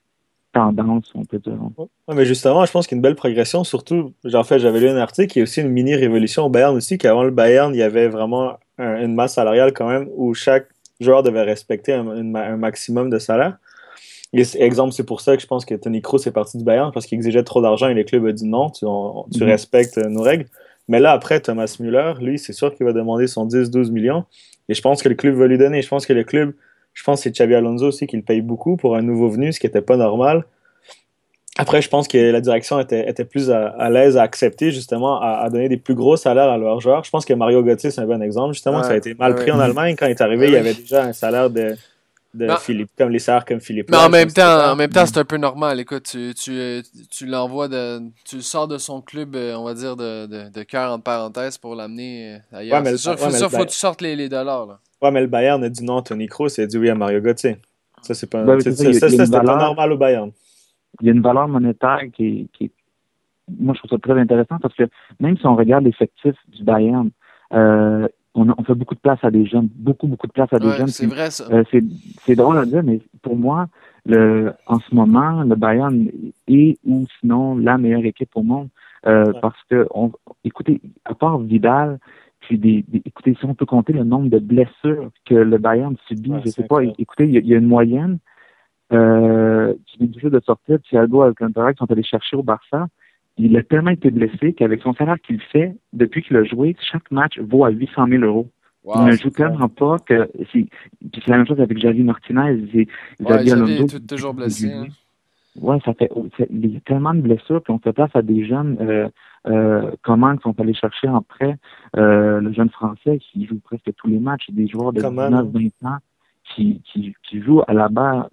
tendance, 0.53 1.11
on 1.15 1.25
peut 1.25 1.41
dire. 1.41 1.59
Ouais, 1.77 2.15
mais 2.15 2.25
justement, 2.25 2.65
je 2.65 2.71
pense 2.71 2.87
qu'il 2.87 2.95
y 2.95 2.97
a 2.97 2.99
une 2.99 3.03
belle 3.03 3.17
progression, 3.17 3.65
surtout, 3.65 4.13
j'avais 4.25 4.81
lu 4.81 4.89
un 4.89 4.97
article, 4.97 5.33
il 5.37 5.39
y 5.39 5.43
a 5.43 5.45
aussi 5.45 5.61
une 5.61 5.71
mini-révolution 5.71 6.45
au 6.45 6.49
Bayern 6.49 6.77
aussi, 6.77 6.97
qu'avant 6.97 7.25
le 7.25 7.33
Bayern, 7.33 7.75
il 7.75 7.79
y 7.79 7.83
avait 7.83 8.09
vraiment 8.09 8.59
une 8.79 9.15
masse 9.15 9.35
salariale 9.35 9.73
quand 9.73 9.89
même, 9.89 10.09
où 10.15 10.33
chaque 10.35 10.69
joueur 11.01 11.23
devait 11.23 11.43
respecter 11.43 11.93
un, 11.93 12.57
maximum 12.57 13.11
de 13.11 13.19
salaire. 13.19 13.59
Et, 14.35 14.43
exemple, 14.63 14.93
c'est 14.93 15.05
pour 15.05 15.21
ça 15.21 15.37
que 15.37 15.43
je 15.43 15.47
pense 15.47 15.65
que 15.65 15.75
Tony 15.75 16.03
Kroos 16.03 16.19
est 16.27 16.33
parti 16.33 16.59
du 16.59 16.65
Bayern 16.65 16.91
parce 16.93 17.07
qu'il 17.07 17.17
exigeait 17.17 17.45
trop 17.45 17.63
d'argent 17.63 17.89
et 17.89 17.95
les 17.95 18.05
clubs 18.05 18.25
ont 18.25 18.33
dit 18.33 18.47
non, 18.47 18.69
tu, 18.69 18.85
tu 19.33 19.45
mhm. 19.45 19.49
respectes 19.49 19.97
nos 19.97 20.23
règles. 20.23 20.47
Mais 20.89 21.01
là, 21.01 21.13
après, 21.13 21.41
Thomas 21.41 21.77
Müller, 21.81 22.15
lui, 22.21 22.39
c'est 22.39 22.53
sûr 22.53 22.75
qu'il 22.75 22.85
va 22.85 22.93
demander 22.93 23.27
son 23.27 23.47
10-12 23.47 23.91
millions. 23.91 24.25
Et 24.69 24.75
je 24.75 24.83
pense 24.83 25.03
que 25.03 25.09
le 25.09 25.15
club 25.15 25.35
va 25.37 25.47
lui 25.47 25.57
donner. 25.57 25.83
Je 25.83 25.89
pense 25.89 26.05
que 26.05 26.13
le 26.13 26.25
club, 26.25 26.53
je 26.93 27.03
pense 27.05 27.21
que 27.21 27.23
c'est 27.25 27.31
Xavi 27.31 27.55
Alonso 27.55 27.87
aussi 27.87 28.07
qui 28.07 28.17
le 28.17 28.23
paye 28.23 28.43
beaucoup 28.43 28.77
pour 28.77 28.97
un 28.97 29.03
nouveau 29.03 29.29
venu, 29.29 29.53
ce 29.53 29.61
qui 29.61 29.67
n'était 29.67 29.81
pas 29.81 29.97
normal. 29.97 30.45
Après, 31.57 31.81
je 31.81 31.89
pense 31.89 32.09
que 32.09 32.19
la 32.19 32.41
direction 32.41 32.81
était, 32.81 33.09
était 33.09 33.25
plus 33.25 33.53
à, 33.53 33.89
l'aise 33.89 34.17
à 34.17 34.23
accepter, 34.23 34.73
justement, 34.73 35.21
à, 35.23 35.49
donner 35.51 35.69
des 35.69 35.77
plus 35.77 35.95
gros 35.95 36.17
salaires 36.17 36.51
à 36.51 36.59
leurs 36.59 36.81
joueurs. 36.81 37.05
Je 37.05 37.11
pense 37.11 37.25
que 37.25 37.33
Mario 37.33 37.63
Gauthier, 37.63 37.93
c'est 37.93 38.01
un 38.01 38.07
bon 38.07 38.21
exemple. 38.21 38.55
Justement, 38.55 38.83
ça 38.83 38.91
a 38.91 38.97
été 38.97 39.15
mal 39.15 39.37
pris 39.37 39.53
en 39.53 39.61
Allemagne. 39.61 39.95
Quand 39.97 40.07
il 40.07 40.11
est 40.11 40.21
arrivé, 40.21 40.49
il 40.49 40.55
y 40.55 40.57
avait 40.57 40.75
déjà 40.75 41.05
un 41.05 41.13
salaire 41.13 41.51
de, 41.51 41.77
de 42.35 42.49
Philippe, 42.61 42.91
comme 42.99 43.11
les 43.11 43.19
salaires 43.19 43.45
comme 43.45 43.61
Philippe. 43.61 43.91
Mais 43.91 43.97
en 43.97 44.11
même 44.11 44.31
temps, 44.31 44.73
en 44.73 44.77
même 44.77 44.91
temps, 44.91 45.07
c'est 45.07 45.19
un 45.19 45.25
peu 45.25 45.37
normal. 45.37 45.81
Écoute, 45.81 46.05
tu, 46.05 46.35
tu, 46.35 46.83
tu 47.11 47.27
l'envoies 47.27 47.69
de, 47.69 48.01
tu 48.25 48.37
le 48.37 48.43
sors 48.43 48.69
de 48.69 48.79
son 48.79 49.01
club, 49.01 49.37
euh, 49.37 49.55
on 49.57 49.65
va 49.65 49.75
dire, 49.75 49.97
de, 49.97 50.27
de, 50.27 50.51
de 50.51 50.63
cœur 50.63 50.93
en 50.93 50.99
parenthèse 50.99 51.59
pour 51.59 51.75
l'amener 51.75 52.35
euh, 52.35 52.59
ailleurs. 52.59 52.83
Ouais, 52.83 52.91
c'est 52.91 52.97
sûr, 52.97 53.19
faut, 53.19 53.31
faut 53.31 53.65
que 53.65 53.71
tu 53.71 53.77
sortes 53.77 54.01
les, 54.01 54.17
les 54.17 54.29
dollars, 54.29 54.67
là. 54.67 54.79
Ouais, 55.01 55.11
mais 55.11 55.21
le 55.21 55.27
Bayern 55.27 55.63
a 55.63 55.69
dit 55.69 55.85
non 55.85 55.99
à 55.99 56.03
Tony 56.03 56.27
Kroos 56.27 56.49
et 56.59 56.63
a 56.63 56.67
dit 56.67 56.79
oui 56.79 56.91
à 56.91 56.95
Mario 56.95 57.21
Gauthier. 57.21 57.59
Ça, 58.03 58.15
c'est 58.15 58.29
pas, 58.29 58.43
ben, 58.43 58.61
ça, 58.61 59.41
pas 59.43 59.43
normal 59.43 59.93
au 59.93 59.97
Bayern 59.97 60.31
il 61.01 61.07
y 61.07 61.11
a 61.11 61.13
une 61.13 61.23
valeur 61.23 61.49
monétaire 61.49 62.01
qui 62.13 62.49
est, 62.61 62.71
moi 63.59 63.75
je 63.75 63.81
trouve 63.81 63.91
ça 63.91 63.99
très 63.99 64.19
intéressant 64.19 64.59
parce 64.61 64.75
que 64.75 64.85
même 65.21 65.37
si 65.37 65.47
on 65.47 65.57
regarde 65.57 65.85
l'effectif 65.85 66.35
du 66.49 66.65
Bayern, 66.65 67.11
euh, 67.53 68.09
on, 68.35 68.49
on, 68.57 68.65
fait 68.65 68.75
beaucoup 68.75 68.95
de 68.95 69.01
place 69.01 69.19
à 69.23 69.31
des 69.31 69.47
jeunes, 69.47 69.69
beaucoup, 69.75 70.07
beaucoup 70.07 70.27
de 70.27 70.33
place 70.33 70.53
à 70.53 70.59
des 70.59 70.71
jeunes. 70.73 70.89
C'est 70.89 71.07
vrai 71.07 71.31
ça. 71.31 71.47
Euh, 71.51 71.63
c'est 72.25 72.35
drôle 72.35 72.59
à 72.59 72.67
dire, 72.67 72.83
mais 72.83 73.01
pour 73.23 73.37
moi, 73.37 73.69
le, 74.07 74.53
en 74.67 74.81
ce 74.81 74.95
moment, 74.95 75.43
le 75.43 75.55
Bayern 75.55 76.09
est 76.49 76.79
ou 76.85 77.07
sinon 77.21 77.57
la 77.57 77.79
meilleure 77.79 78.05
équipe 78.05 78.31
au 78.35 78.43
monde. 78.43 78.69
Euh, 79.07 79.33
Parce 79.41 79.61
que, 79.71 79.87
on, 79.95 80.13
écoutez, 80.45 80.81
à 81.05 81.15
part 81.15 81.39
Vidal, 81.39 81.99
puis 82.41 82.59
des, 82.59 82.85
écoutez, 83.05 83.35
si 83.39 83.45
on 83.45 83.55
peut 83.55 83.67
compter 83.67 83.93
le 83.93 84.05
nombre 84.05 84.29
de 84.29 84.39
blessures 84.39 85.11
que 85.25 85.35
le 85.35 85.59
Bayern 85.59 85.97
subit, 86.09 86.33
je 86.45 86.51
sais 86.51 86.65
pas, 86.65 86.83
écoutez, 86.99 87.25
il 87.25 87.47
y, 87.47 87.55
a 87.55 87.59
une 87.59 87.67
moyenne 87.67 88.19
euh, 88.93 89.75
qui 89.87 90.03
est 90.03 90.07
difficile 90.07 90.31
de 90.31 90.41
sortir. 90.41 90.79
Thiago 90.83 91.23
Alcantara 91.23 91.73
qui 91.73 91.79
sont 91.79 91.91
allés 91.91 92.03
chercher 92.03 92.37
au 92.37 92.43
Barça. 92.43 92.89
Il 93.37 93.57
a 93.57 93.63
tellement 93.63 93.91
été 93.91 94.11
blessé 94.11 94.53
qu'avec 94.53 94.83
son 94.83 94.95
salaire 94.95 95.17
qu'il 95.21 95.41
fait, 95.41 95.75
depuis 95.93 96.23
qu'il 96.23 96.37
a 96.37 96.45
joué, 96.45 96.77
chaque 96.81 97.11
match 97.11 97.39
vaut 97.41 97.65
à 97.65 97.71
800 97.71 98.07
000 98.09 98.23
euros. 98.23 98.49
il 98.95 99.05
ne 99.05 99.13
joue 99.13 99.31
tellement 99.31 99.69
pas 99.69 99.97
que 99.99 100.31
c'est 100.53 100.69
la 101.27 101.39
même 101.39 101.47
chose 101.47 101.61
avec 101.61 101.79
Javi 101.79 102.03
Martinez 102.03 102.59
et 102.75 102.89
Javi 103.21 103.51
Alonso. 103.51 103.99
toujours 104.01 104.35
blessé. 104.35 104.73
Hein. 104.73 104.87
Ouais, 105.61 105.79
ça 105.85 105.95
fait 105.95 106.11
il 106.51 106.73
y 106.73 106.77
a 106.77 106.81
tellement 106.81 107.15
de 107.15 107.21
blessures 107.21 107.63
qu'on 107.63 107.79
fait 107.79 107.93
place 107.93 108.11
à 108.15 108.23
des 108.23 108.45
jeunes 108.45 108.77
euh, 108.81 109.09
euh, 109.47 109.93
comment 110.03 110.37
qui 110.37 110.43
sont 110.43 110.59
allés 110.59 110.75
chercher 110.75 111.07
après 111.07 111.57
euh, 111.97 112.41
le 112.41 112.53
jeune 112.53 112.71
français 112.71 113.19
qui 113.21 113.47
joue 113.47 113.61
presque 113.61 113.95
tous 113.97 114.09
les 114.09 114.19
matchs, 114.19 114.51
des 114.51 114.67
joueurs 114.67 114.93
de 114.93 115.01
19-20 115.01 115.71
ans 115.85 115.99
qui, 116.45 116.83
qui, 116.85 117.15
qui 117.23 117.41
jouent 117.41 117.63
à 117.69 117.73
la 117.73 117.89
barre 117.89 118.31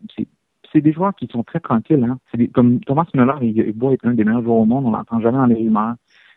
c'est 0.71 0.81
des 0.81 0.93
joueurs 0.93 1.15
qui 1.15 1.27
sont 1.27 1.43
très 1.43 1.59
tranquilles. 1.59 2.03
Hein. 2.03 2.17
comme 2.53 2.79
Thomas 2.81 3.05
Müller, 3.13 3.33
il, 3.41 3.57
il 3.57 3.77
doit 3.77 3.93
être 3.93 4.05
un 4.05 4.13
des 4.13 4.23
meilleurs 4.23 4.43
joueurs 4.43 4.57
au 4.57 4.65
monde, 4.65 4.85
on 4.85 4.91
l'entend 4.91 5.19
jamais 5.19 5.37
dans 5.37 5.45
les 5.45 5.55
rumeurs. 5.55 5.95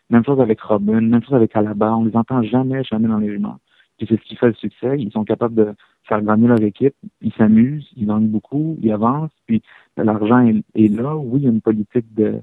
Même 0.09 0.23
chose 0.23 0.39
avec 0.39 0.61
Robin, 0.61 1.01
même 1.01 1.23
chose 1.23 1.33
avec 1.33 1.55
Alaba, 1.55 1.95
on 1.95 2.05
les 2.05 2.15
entend 2.15 2.43
jamais, 2.43 2.83
jamais 2.83 3.07
dans 3.07 3.17
les 3.17 3.31
rumeurs. 3.31 3.57
Puis 3.97 4.07
c'est 4.09 4.19
ce 4.19 4.25
qui 4.25 4.35
fait 4.35 4.47
le 4.47 4.53
succès. 4.53 4.97
Ils 4.99 5.11
sont 5.11 5.23
capables 5.23 5.55
de 5.55 5.73
faire 6.03 6.21
gagner 6.21 6.47
leur 6.47 6.61
équipe. 6.61 6.95
Ils 7.21 7.33
s'amusent, 7.33 7.89
ils 7.95 8.05
gagnent 8.05 8.27
beaucoup, 8.27 8.77
ils 8.81 8.91
avancent. 8.91 9.31
Puis 9.47 9.61
l'argent 9.97 10.45
est, 10.75 10.87
là. 10.89 11.15
Oui, 11.15 11.41
il 11.41 11.43
y 11.45 11.47
a 11.47 11.51
une 11.51 11.61
politique 11.61 12.13
de 12.13 12.41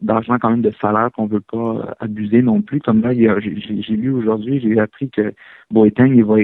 d'argent 0.00 0.38
quand 0.38 0.48
même 0.48 0.62
de 0.62 0.72
salaire 0.80 1.10
qu'on 1.12 1.26
veut 1.26 1.42
pas 1.42 1.94
abuser 2.00 2.40
non 2.40 2.62
plus. 2.62 2.80
Comme 2.80 3.02
là, 3.02 3.12
j'ai 3.12 3.96
lu 3.96 4.10
aujourd'hui, 4.10 4.58
j'ai 4.58 4.80
appris 4.80 5.10
que 5.10 5.34
Boateng, 5.70 6.14
il 6.14 6.24
va 6.24 6.36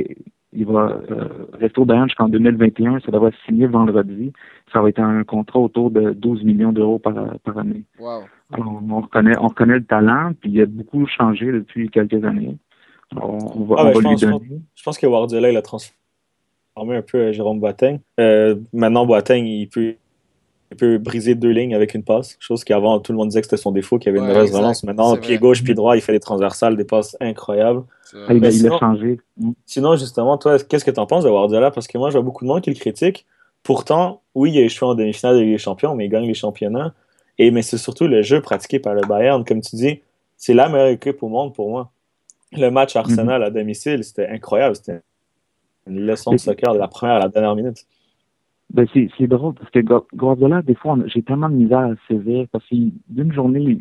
il 0.55 0.67
va 0.67 1.01
euh, 1.11 1.29
rester 1.61 1.81
au 1.81 1.85
Bayern 1.85 2.09
jusqu'en 2.09 2.29
2021. 2.29 3.01
Ça 3.01 3.11
devrait 3.11 3.33
se 3.33 3.45
signer 3.47 3.67
vendredi. 3.67 4.33
Ça 4.73 4.81
va 4.81 4.89
être 4.89 5.01
un 5.01 5.25
contrat 5.25 5.61
autour 5.61 5.91
de 5.91 6.13
12 6.13 6.45
millions 6.45 6.73
d'euros 6.73 6.99
par, 6.99 7.15
par 7.45 7.59
année. 7.59 7.85
Wow. 7.99 8.23
Alors, 8.53 8.83
on 8.89 9.01
reconnaît, 9.01 9.37
on 9.39 9.49
reconnaît 9.49 9.79
le 9.79 9.85
talent, 9.85 10.33
puis 10.41 10.51
il 10.51 10.61
a 10.61 10.67
beaucoup 10.67 11.07
changé 11.07 11.47
depuis 11.47 11.91
quelques 11.91 12.25
années. 12.25 12.57
Alors, 13.13 13.57
on 13.57 13.65
va, 13.65 13.77
ah, 13.79 13.85
on 13.87 14.01
va 14.01 14.11
lui 14.11 14.17
donner. 14.17 14.61
Je 14.75 14.83
pense 14.83 14.99
que 14.99 15.07
Guardiola, 15.07 15.51
il 15.51 15.57
a 15.57 15.63
transformé 15.63 16.97
un 16.97 17.03
peu 17.03 17.19
euh, 17.19 17.33
Jérôme 17.33 17.61
Boateng. 17.61 17.99
Euh, 18.21 18.57
maintenant, 18.73 19.07
Boateng, 19.07 19.45
il 19.45 19.69
peut 19.69 19.95
il 20.71 20.77
peut 20.77 20.99
briser 20.99 21.35
deux 21.35 21.51
lignes 21.51 21.75
avec 21.75 21.95
une 21.95 22.03
passe, 22.03 22.37
chose 22.41 22.65
qu'avant 22.65 22.99
tout 22.99 23.13
le 23.13 23.19
monde 23.19 23.29
disait 23.29 23.41
que 23.41 23.47
c'était 23.47 23.61
son 23.61 23.71
défaut, 23.71 23.99
qu'il 23.99 24.11
avait 24.11 24.19
une 24.19 24.27
mauvaise 24.27 24.55
relance. 24.55 24.83
Maintenant, 24.83 25.17
pied 25.17 25.39
gauche, 25.39 25.63
pied 25.63 25.75
droit, 25.75 25.97
il 25.97 26.03
fait 26.03 26.13
des 26.13 26.21
transversales, 26.21 26.77
des 26.77 26.85
passes 26.85 27.17
incroyables. 27.21 27.85
Ah, 28.29 28.33
il, 28.33 28.45
a, 28.45 28.79
changé. 28.79 29.21
Sinon, 29.67 29.97
justement, 29.97 30.39
toi, 30.39 30.59
qu'est-ce 30.59 30.85
que 30.85 30.91
tu 30.91 31.01
en 31.01 31.07
penses 31.07 31.25
de 31.25 31.31
Guardiola 31.31 31.71
Parce 31.71 31.87
que 31.87 31.99
moi, 31.99 32.11
je 32.11 32.15
vois 32.15 32.23
beaucoup 32.23 32.45
de 32.45 32.49
monde 32.49 32.61
qui 32.61 32.71
le 32.71 32.77
critique. 32.77 33.27
Pourtant, 33.63 34.23
oui, 34.35 34.53
il 34.53 34.59
a 34.59 34.63
échoué 34.63 34.89
en 34.89 34.95
demi-finale 34.95 35.37
de 35.37 35.41
Ligue 35.41 35.53
des 35.53 35.59
Champions, 35.59 35.95
mais 35.95 36.07
il 36.07 36.09
gagne 36.09 36.27
les 36.27 36.35
championnats. 36.35 36.95
Et, 37.39 37.51
mais 37.51 37.63
c'est 37.63 37.79
surtout 37.79 38.07
le 38.07 38.23
jeu 38.23 38.41
pratiqué 38.41 38.79
par 38.79 38.95
le 38.95 39.03
Bayern. 39.03 39.45
Comme 39.45 39.61
tu 39.61 39.77
dis, 39.77 40.01
c'est 40.37 40.55
la 40.55 40.69
meilleure 40.69 40.89
équipe 40.89 41.23
au 41.23 41.29
monde 41.29 41.55
pour 41.55 41.71
moi. 41.71 41.91
Le 42.53 42.71
match 42.71 42.95
Arsenal 42.95 43.41
mhm. 43.41 43.47
à 43.47 43.51
domicile, 43.51 44.05
c'était 44.05 44.29
incroyable. 44.29 44.77
C'était 44.77 45.01
une 45.87 46.01
leçon 46.01 46.33
de 46.33 46.37
soccer 46.37 46.73
de 46.73 46.79
la 46.79 46.89
première 46.89 47.17
à 47.17 47.21
la 47.21 47.29
dernière 47.29 47.55
minute. 47.57 47.87
Ben 48.73 48.87
c'est 48.93 49.27
drôle 49.27 49.55
parce 49.55 49.71
que 49.71 49.81
Guardiola, 50.15 50.63
des 50.63 50.75
fois, 50.75 50.97
j'ai 51.07 51.23
tellement 51.23 51.49
de 51.49 51.55
misère 51.55 51.79
à 51.79 51.95
saisir 52.09 52.47
parce 52.51 52.67
que 52.69 52.75
d'une 53.09 53.33
journée, 53.33 53.79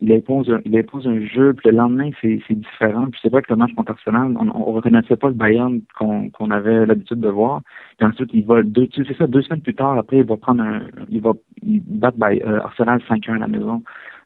il 0.00 0.12
impose, 0.12 0.48
un, 0.48 0.60
il 0.64 0.76
impose 0.78 1.08
un 1.08 1.24
jeu, 1.26 1.54
puis 1.54 1.70
le 1.70 1.76
lendemain, 1.76 2.10
c'est 2.22 2.40
différent. 2.50 3.06
Puis 3.10 3.18
c'est 3.22 3.30
vrai 3.30 3.42
que 3.42 3.52
le 3.52 3.56
match 3.56 3.74
contre 3.74 3.92
Arsenal, 3.92 4.36
on 4.38 4.44
ne 4.44 4.50
reconnaissait 4.50 5.16
pas 5.16 5.28
le 5.28 5.34
Bayern 5.34 5.80
qu'on 5.98 6.30
qu'on 6.30 6.50
avait 6.50 6.86
l'habitude 6.86 7.18
de 7.20 7.28
voir. 7.28 7.62
Puis 7.96 8.06
ensuite, 8.06 8.30
il 8.32 8.44
va 8.44 8.62
deux, 8.62 8.88
c'est 8.94 9.16
ça, 9.16 9.26
deux 9.26 9.42
semaines 9.42 9.62
plus 9.62 9.74
tard, 9.74 9.98
après, 9.98 10.18
il 10.18 10.24
va 10.24 10.36
prendre 10.36 10.62
un, 10.62 10.82
il 11.08 11.20
va 11.20 11.32
il 11.62 11.82
battre 11.84 12.18
euh, 12.22 12.60
Arsenal 12.60 13.00
5-1 13.08 13.36
à 13.36 13.38
la 13.38 13.48
maison, 13.48 13.82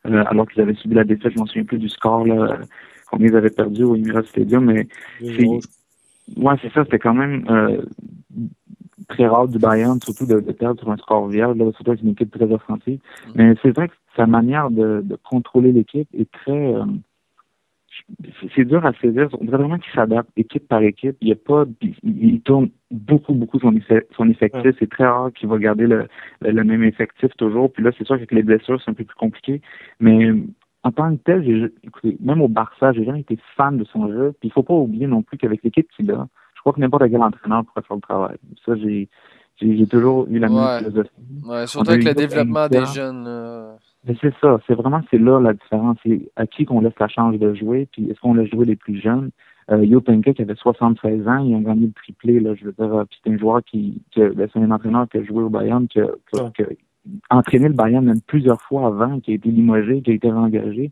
euh, 0.07 0.25
alors 0.27 0.47
qu'ils 0.49 0.61
avaient 0.63 0.75
subi 0.75 0.95
la 0.95 1.05
défaite, 1.05 1.33
je 1.33 1.39
m'en 1.39 1.47
souviens 1.47 1.65
plus 1.65 1.79
du 1.79 1.89
score, 1.89 2.27
là, 2.27 2.59
combien 3.11 3.29
ils 3.29 3.37
avaient 3.37 3.51
perdu 3.51 3.85
au 3.85 3.95
Emirates 3.95 4.27
Stadium, 4.27 4.67
mais 4.67 4.87
c'est, 5.21 5.47
ouais, 5.47 6.55
c'est 6.61 6.73
ça, 6.73 6.85
c'était 6.85 6.99
quand 6.99 7.15
même, 7.15 7.47
euh, 7.49 7.83
très 9.13 9.27
rare 9.27 9.49
du 9.49 9.59
Bayern, 9.59 10.01
surtout 10.01 10.27
de, 10.27 10.41
perdre 10.53 10.81
sur 10.81 10.91
un 10.91 10.97
score 10.97 11.29
vierge, 11.29 11.57
là, 11.57 11.71
surtout 11.73 11.91
avec 11.91 12.03
une 12.03 12.11
équipe 12.11 12.31
très 12.31 12.51
offensive. 12.51 12.99
Mm. 13.27 13.31
Mais 13.35 13.55
c'est 13.63 13.71
vrai 13.71 13.89
que 13.89 13.95
sa 14.17 14.27
manière 14.27 14.71
de, 14.71 15.05
contrôler 15.29 15.73
l'équipe 15.73 16.09
est 16.15 16.31
très... 16.31 16.75
Euh, 16.75 16.85
c'est 18.57 18.65
dur 18.65 18.85
à 18.87 18.93
saisir. 18.95 19.29
On 19.39 19.45
dirait 19.45 19.59
vraiment 19.59 19.79
qu'il 19.79 19.93
s'adapte 19.93 20.31
équipe 20.37 20.67
par 20.67 20.83
équipe. 20.83 21.17
Il, 21.21 21.29
y 21.29 21.33
a 21.33 21.37
pas, 21.37 21.67
il, 22.03 22.41
tourne 22.41 22.71
beaucoup, 22.91 23.35
beaucoup 23.35 23.61
son, 23.61 23.73
son 24.17 24.29
effectif. 24.31 24.75
C'est 24.79 24.91
très 24.91 25.07
rare 25.07 25.31
qu'il 25.33 25.49
va 25.49 25.59
garder 25.59 25.87
le, 25.87 26.09
le, 26.41 26.65
même 26.65 26.83
effectif 26.85 27.31
toujours. 27.37 27.71
Puis 27.71 27.85
là, 27.85 27.91
c'est 27.97 28.07
sûr 28.07 28.19
que 28.19 28.35
les 28.35 28.43
blessures, 28.43 28.81
c'est 28.83 28.91
un 28.91 28.95
peu 28.95 29.05
plus 29.05 29.15
compliqué. 29.15 29.61
Mais 30.01 30.33
en 30.83 30.91
tant 30.91 31.15
que 31.15 31.23
tel, 31.23 31.71
écoutez, 31.85 32.17
même 32.21 32.41
au 32.41 32.49
Barça, 32.49 32.93
j'ai 32.93 33.05
jamais 33.05 33.21
été 33.21 33.39
fan 33.57 33.77
de 33.77 33.85
son 33.85 34.11
jeu. 34.11 34.33
Puis 34.41 34.49
il 34.49 34.53
faut 34.53 34.63
pas 34.63 34.75
oublier 34.75 35.07
non 35.07 35.23
plus 35.23 35.37
qu'avec 35.37 35.63
l'équipe 35.63 35.89
qu'il 35.95 36.11
a, 36.13 36.27
crois 36.63 36.73
que 36.73 36.81
n'importe 36.81 37.11
quel 37.11 37.23
entraîneur 37.23 37.65
pourrait 37.65 37.83
faire 37.87 37.97
le 37.97 38.03
travail. 38.03 38.37
Ça, 38.65 38.75
j'ai 38.77 39.09
J'ai 39.61 39.87
toujours 39.87 40.27
eu 40.29 40.39
la 40.39 40.49
même 40.49 40.79
philosophie. 40.79 41.11
Ouais, 41.45 41.67
surtout 41.67 41.91
avec 41.91 42.05
le 42.05 42.15
développement 42.15 42.69
des 42.69 42.85
jeunes. 42.87 43.77
Mais 44.05 44.17
c'est 44.21 44.35
ça, 44.41 44.59
c'est 44.67 44.75
vraiment 44.75 45.01
c'est 45.11 45.19
là 45.19 45.41
la 45.41 45.53
différence. 45.53 45.97
C'est 46.05 46.31
à 46.35 46.47
qui 46.47 46.65
qu'on 46.65 46.81
laisse 46.81 46.99
la 46.99 47.09
chance 47.09 47.39
de 47.39 47.55
jouer, 47.55 47.89
puis 47.93 48.11
est-ce 48.11 48.21
qu'on 48.21 48.35
laisse 48.35 48.51
jouer 48.51 48.65
les 48.65 48.77
plus 48.77 49.01
jeunes? 49.01 49.31
Euh, 49.71 49.85
Yo 49.85 50.01
Penka, 50.01 50.33
qui 50.33 50.43
avait 50.43 50.57
76 50.57 51.29
ans, 51.29 51.39
il 51.39 51.55
a 51.55 51.61
gagné 51.61 51.87
le 51.87 51.93
triplé, 51.93 52.41
là, 52.41 52.55
je 52.55 52.65
veux 52.65 52.73
dire, 52.73 53.05
c'est 53.23 53.31
un 53.31 53.39
joueur 53.39 53.63
qui, 53.63 54.03
qui 54.11 54.21
ben, 54.21 54.49
c'est 54.53 54.59
un 54.59 54.71
entraîneur 54.73 55.09
qui 55.09 55.19
a 55.19 55.25
joué 55.25 55.45
au 55.45 55.49
Bayern, 55.49 55.87
qui 55.87 56.01
a, 56.01 56.09
qui, 56.57 56.65
entraîné 57.31 57.69
le 57.69 57.75
Bayern 57.75 58.05
même 58.05 58.21
plusieurs 58.23 58.61
fois 58.61 58.89
avant, 58.89 59.21
qui 59.21 59.33
a 59.33 59.35
été 59.35 59.49
limogé, 59.51 60.03
qui 60.03 60.11
a 60.11 60.15
été 60.15 60.31
réengagé. 60.31 60.91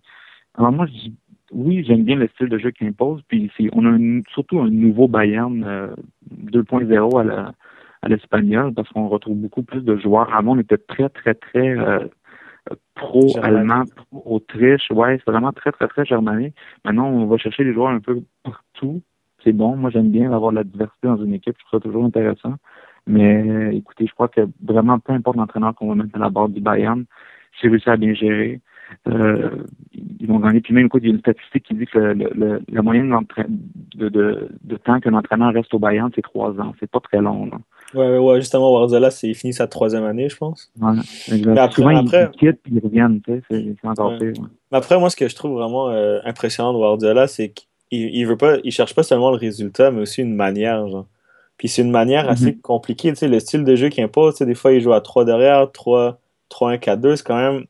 Alors 0.55 0.73
moi, 0.73 0.87
je 0.87 0.93
dis, 0.93 1.15
oui, 1.53 1.85
j'aime 1.85 2.05
bien 2.05 2.17
le 2.17 2.29
style 2.29 2.49
de 2.49 2.59
jeu 2.59 2.71
qu'il 2.71 2.87
impose, 2.87 3.23
puis 3.29 3.51
on 3.73 3.85
a 3.87 4.23
surtout 4.33 4.61
un 4.61 4.71
nouveau 4.71 5.09
Bayern 5.09 5.95
2.0 6.31 6.93
euh, 6.93 7.19
à 7.19 7.25
la 7.25 7.53
à 8.03 8.09
l'espagnol, 8.09 8.73
parce 8.75 8.89
qu'on 8.89 9.09
retrouve 9.09 9.37
beaucoup 9.37 9.63
plus 9.63 9.83
de 9.83 9.97
joueurs. 9.97 10.35
Avant, 10.35 10.57
on 10.57 10.59
était 10.59 10.79
très, 10.79 11.09
très, 11.09 11.35
très 11.35 11.79
euh, 11.79 12.07
pro-allemand, 12.95 13.85
pro-autriche. 13.95 14.91
Ouais, 14.91 15.19
c'est 15.19 15.31
vraiment 15.31 15.53
très, 15.53 15.73
très, 15.73 15.89
très 15.89 16.05
germanique. 16.05 16.55
Maintenant, 16.85 17.09
on 17.09 17.27
va 17.27 17.37
chercher 17.37 17.65
des 17.65 17.75
joueurs 17.75 17.91
un 17.91 18.01
peu 18.01 18.23
partout. 18.43 19.03
C'est 19.45 19.53
bon. 19.53 19.77
Moi, 19.77 19.91
j'aime 19.91 20.11
bien 20.11 20.33
avoir 20.33 20.51
de 20.51 20.57
la 20.57 20.65
diversité 20.65 21.09
dans 21.09 21.23
une 21.23 21.35
équipe. 21.35 21.57
Je 21.59 21.65
trouve 21.67 21.81
ça 21.81 21.85
toujours 21.85 22.05
intéressant. 22.05 22.55
Mais 23.07 23.75
écoutez, 23.75 24.07
je 24.07 24.13
crois 24.13 24.29
que 24.29 24.43
vraiment, 24.63 24.99
peu 24.99 25.13
importe 25.13 25.37
l'entraîneur 25.37 25.75
qu'on 25.75 25.89
va 25.89 25.95
mettre 25.95 26.15
à 26.15 26.19
la 26.19 26.31
barre 26.31 26.49
du 26.49 26.61
Bayern, 26.61 27.05
si 27.59 27.69
réussi 27.69 27.89
à 27.89 27.97
bien 27.97 28.15
gérer, 28.15 28.61
euh, 29.09 29.51
ils 30.21 30.27
vont 30.27 30.39
gagner. 30.39 30.61
Puis 30.61 30.75
même, 30.75 30.87
écoute, 30.87 31.03
il 31.03 31.09
y 31.09 31.11
a 31.11 31.15
une 31.15 31.21
statistique 31.21 31.65
qui 31.65 31.75
dit 31.75 31.87
que 31.87 31.99
le, 31.99 32.31
le, 32.35 32.63
la 32.71 32.83
moyenne 32.83 33.15
de, 33.95 34.09
de, 34.09 34.49
de 34.63 34.77
temps 34.77 35.01
qu'un 35.01 35.15
entraîneur 35.15 35.53
reste 35.53 35.73
au 35.75 35.79
Bayern, 35.79 36.11
c'est 36.15 36.23
trois 36.23 36.51
ans. 36.61 36.75
C'est 36.81 36.91
pas 36.91 37.01
très 37.01 37.21
long. 37.21 37.47
Là. 37.47 37.59
Ouais, 37.95 38.19
ouais, 38.19 38.41
justement, 38.41 38.71
Guardiola, 38.71 39.11
c'est 39.11 39.35
fini 39.35 39.53
sa 39.53 39.67
troisième 39.67 40.05
année, 40.05 40.29
je 40.29 40.37
pense. 40.37 40.71
Ouais, 40.81 40.93
Mais 41.31 41.59
après, 41.59 41.83
Souvent, 41.83 41.97
après... 41.97 42.31
ils 42.35 42.39
quittent 42.39 42.61
ils 42.71 42.81
reviennent, 42.81 43.21
tu 43.23 43.43
sais, 43.51 43.75
c'est 43.81 43.89
encore 43.89 44.17
pire. 44.19 44.35
Mais 44.71 44.79
après, 44.79 44.99
moi, 44.99 45.11
ce 45.11 45.17
que 45.17 45.29
je 45.29 45.35
trouve 45.35 45.53
vraiment 45.53 45.91
euh, 45.91 46.21
impressionnant 46.25 46.73
de 46.73 46.79
Guardiola, 46.79 47.27
c'est 47.27 47.51
qu'il 47.51 47.67
il 47.91 48.25
veut 48.25 48.37
pas, 48.37 48.59
il 48.63 48.71
cherche 48.71 48.95
pas 48.95 49.03
seulement 49.03 49.31
le 49.31 49.37
résultat, 49.37 49.91
mais 49.91 50.03
aussi 50.03 50.23
une 50.23 50.35
manière, 50.35 50.87
genre. 50.89 51.07
Puis 51.57 51.69
c'est 51.69 51.83
une 51.83 51.91
manière 51.91 52.27
mm-hmm. 52.27 52.33
assez 52.33 52.57
compliquée, 52.57 53.11
tu 53.11 53.17
sais, 53.17 53.29
le 53.29 53.41
style 53.41 53.65
de 53.65 53.75
jeu 53.75 53.89
qu'il 53.89 54.05
impose, 54.05 54.35
tu 54.35 54.39
sais, 54.39 54.47
des 54.47 54.55
fois, 54.55 54.73
il 54.73 54.81
joue 54.81 54.93
à 54.93 55.01
3 55.01 55.25
derrière, 55.25 55.71
3, 55.73 56.19
3 56.49 56.71
1 56.73 56.79
4 56.79 57.01
2, 57.01 57.17
c'est 57.17 57.27
quand 57.27 57.37
même 57.37 57.65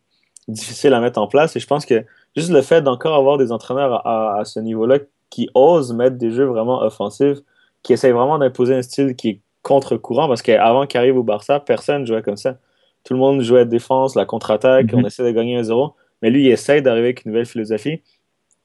difficile 0.50 0.94
à 0.94 1.00
mettre 1.00 1.20
en 1.20 1.26
place. 1.26 1.56
Et 1.56 1.60
je 1.60 1.66
pense 1.66 1.86
que 1.86 2.04
juste 2.36 2.50
le 2.50 2.62
fait 2.62 2.82
d'encore 2.82 3.14
avoir 3.14 3.38
des 3.38 3.52
entraîneurs 3.52 4.06
à, 4.06 4.40
à 4.40 4.44
ce 4.44 4.60
niveau-là 4.60 4.98
qui 5.30 5.48
osent 5.54 5.92
mettre 5.92 6.16
des 6.16 6.30
jeux 6.30 6.44
vraiment 6.44 6.82
offensifs, 6.82 7.38
qui 7.82 7.92
essayent 7.92 8.12
vraiment 8.12 8.38
d'imposer 8.38 8.74
un 8.74 8.82
style 8.82 9.14
qui 9.14 9.28
est 9.28 9.40
contre-courant 9.62 10.28
parce 10.28 10.42
qu'avant 10.42 10.86
qu'il 10.86 10.98
arrive 10.98 11.16
au 11.16 11.22
Barça, 11.22 11.60
personne 11.60 12.06
jouait 12.06 12.22
comme 12.22 12.36
ça. 12.36 12.58
Tout 13.04 13.14
le 13.14 13.20
monde 13.20 13.40
jouait 13.40 13.64
défense, 13.64 14.14
la 14.14 14.26
contre-attaque, 14.26 14.92
mhm. 14.92 15.00
on 15.00 15.06
essaie 15.06 15.24
de 15.24 15.30
gagner 15.30 15.56
un 15.56 15.62
0 15.62 15.94
Mais 16.22 16.30
lui, 16.30 16.44
il 16.44 16.50
essaie 16.50 16.82
d'arriver 16.82 17.06
avec 17.06 17.24
une 17.24 17.32
nouvelle 17.32 17.46
philosophie. 17.46 18.02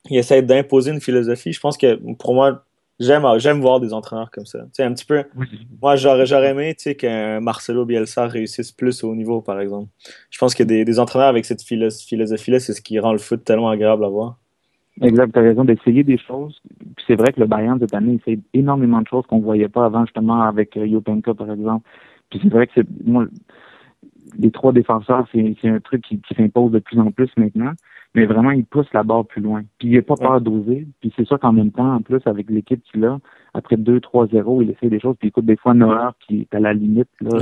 Il 0.09 0.17
essaie 0.17 0.41
d'imposer 0.41 0.91
une 0.91 1.01
philosophie. 1.01 1.53
Je 1.53 1.59
pense 1.59 1.77
que 1.77 1.95
pour 2.15 2.33
moi, 2.33 2.64
j'aime 2.99 3.25
j'aime 3.37 3.59
voir 3.59 3.79
des 3.79 3.93
entraîneurs 3.93 4.31
comme 4.31 4.45
ça. 4.45 4.59
Tu 4.75 4.81
un 4.81 4.93
petit 4.93 5.05
peu. 5.05 5.23
Moi, 5.81 5.95
j'aurais, 5.95 6.25
j'aurais 6.25 6.51
aimé 6.51 6.75
tu 6.75 6.95
qu'un 6.95 7.39
Marcelo 7.39 7.85
Bielsa 7.85 8.27
réussisse 8.27 8.71
plus 8.71 9.03
au 9.03 9.15
niveau, 9.15 9.41
par 9.41 9.59
exemple. 9.59 9.89
Je 10.29 10.37
pense 10.37 10.55
que 10.55 10.63
des, 10.63 10.85
des 10.85 10.99
entraîneurs 10.99 11.27
avec 11.27 11.45
cette 11.45 11.61
philosophie-là, 11.61 12.59
c'est 12.59 12.73
ce 12.73 12.81
qui 12.81 12.99
rend 12.99 13.11
le 13.11 13.19
foot 13.19 13.43
tellement 13.43 13.69
agréable 13.69 14.05
à 14.05 14.09
voir. 14.09 14.37
Exact, 15.01 15.33
tu 15.33 15.39
as 15.39 15.41
raison 15.41 15.65
d'essayer 15.65 16.03
des 16.03 16.17
choses. 16.17 16.61
Puis 16.95 17.05
c'est 17.07 17.15
vrai 17.15 17.33
que 17.33 17.39
le 17.41 17.47
Bayern 17.47 17.77
cette 17.79 17.93
année 17.93 18.17
essaie 18.25 18.39
énormément 18.53 19.01
de 19.01 19.07
choses 19.07 19.25
qu'on 19.27 19.39
ne 19.39 19.43
voyait 19.43 19.67
pas 19.67 19.85
avant, 19.85 20.05
justement, 20.05 20.41
avec 20.43 20.77
euh, 20.77 20.87
Yopenka, 20.87 21.33
par 21.33 21.51
exemple. 21.51 21.87
Puis 22.29 22.39
c'est 22.41 22.49
vrai 22.49 22.67
que 22.67 22.73
c'est 22.75 22.87
moi 23.05 23.25
les 24.38 24.51
trois 24.51 24.71
défenseurs, 24.71 25.28
c'est, 25.32 25.55
un 25.63 25.80
truc 25.80 26.03
qui, 26.03 26.19
qui 26.19 26.34
s'impose 26.36 26.71
de 26.71 26.80
plus 26.80 26.99
en 26.99 27.11
plus 27.11 27.30
maintenant. 27.38 27.73
Mais 28.15 28.26
vraiment, 28.26 28.51
il 28.51 28.63
pousse 28.63 28.88
la 28.93 29.03
barre 29.03 29.26
plus 29.26 29.41
loin. 29.41 29.63
Puis 29.78 29.89
il 29.89 29.95
n'a 29.95 30.01
pas 30.01 30.15
peur 30.15 30.39
d'oser. 30.39 30.88
Puis 31.01 31.13
c'est 31.17 31.26
sûr 31.26 31.38
qu'en 31.38 31.51
même 31.51 31.71
temps, 31.71 31.95
en 31.95 32.01
plus, 32.01 32.21
avec 32.26 32.49
l'équipe 32.49 32.82
qu'il 32.84 33.03
a, 33.03 33.19
après 33.53 33.76
2-3-0, 33.76 34.63
il 34.63 34.69
essaie 34.69 34.88
des 34.88 35.01
choses. 35.01 35.17
Puis 35.19 35.28
écoute, 35.28 35.45
des 35.45 35.57
fois, 35.57 35.73
Noir 35.73 36.13
qui 36.26 36.41
est 36.41 36.55
à 36.55 36.61
la 36.61 36.73
limite, 36.73 37.09
là, 37.19 37.39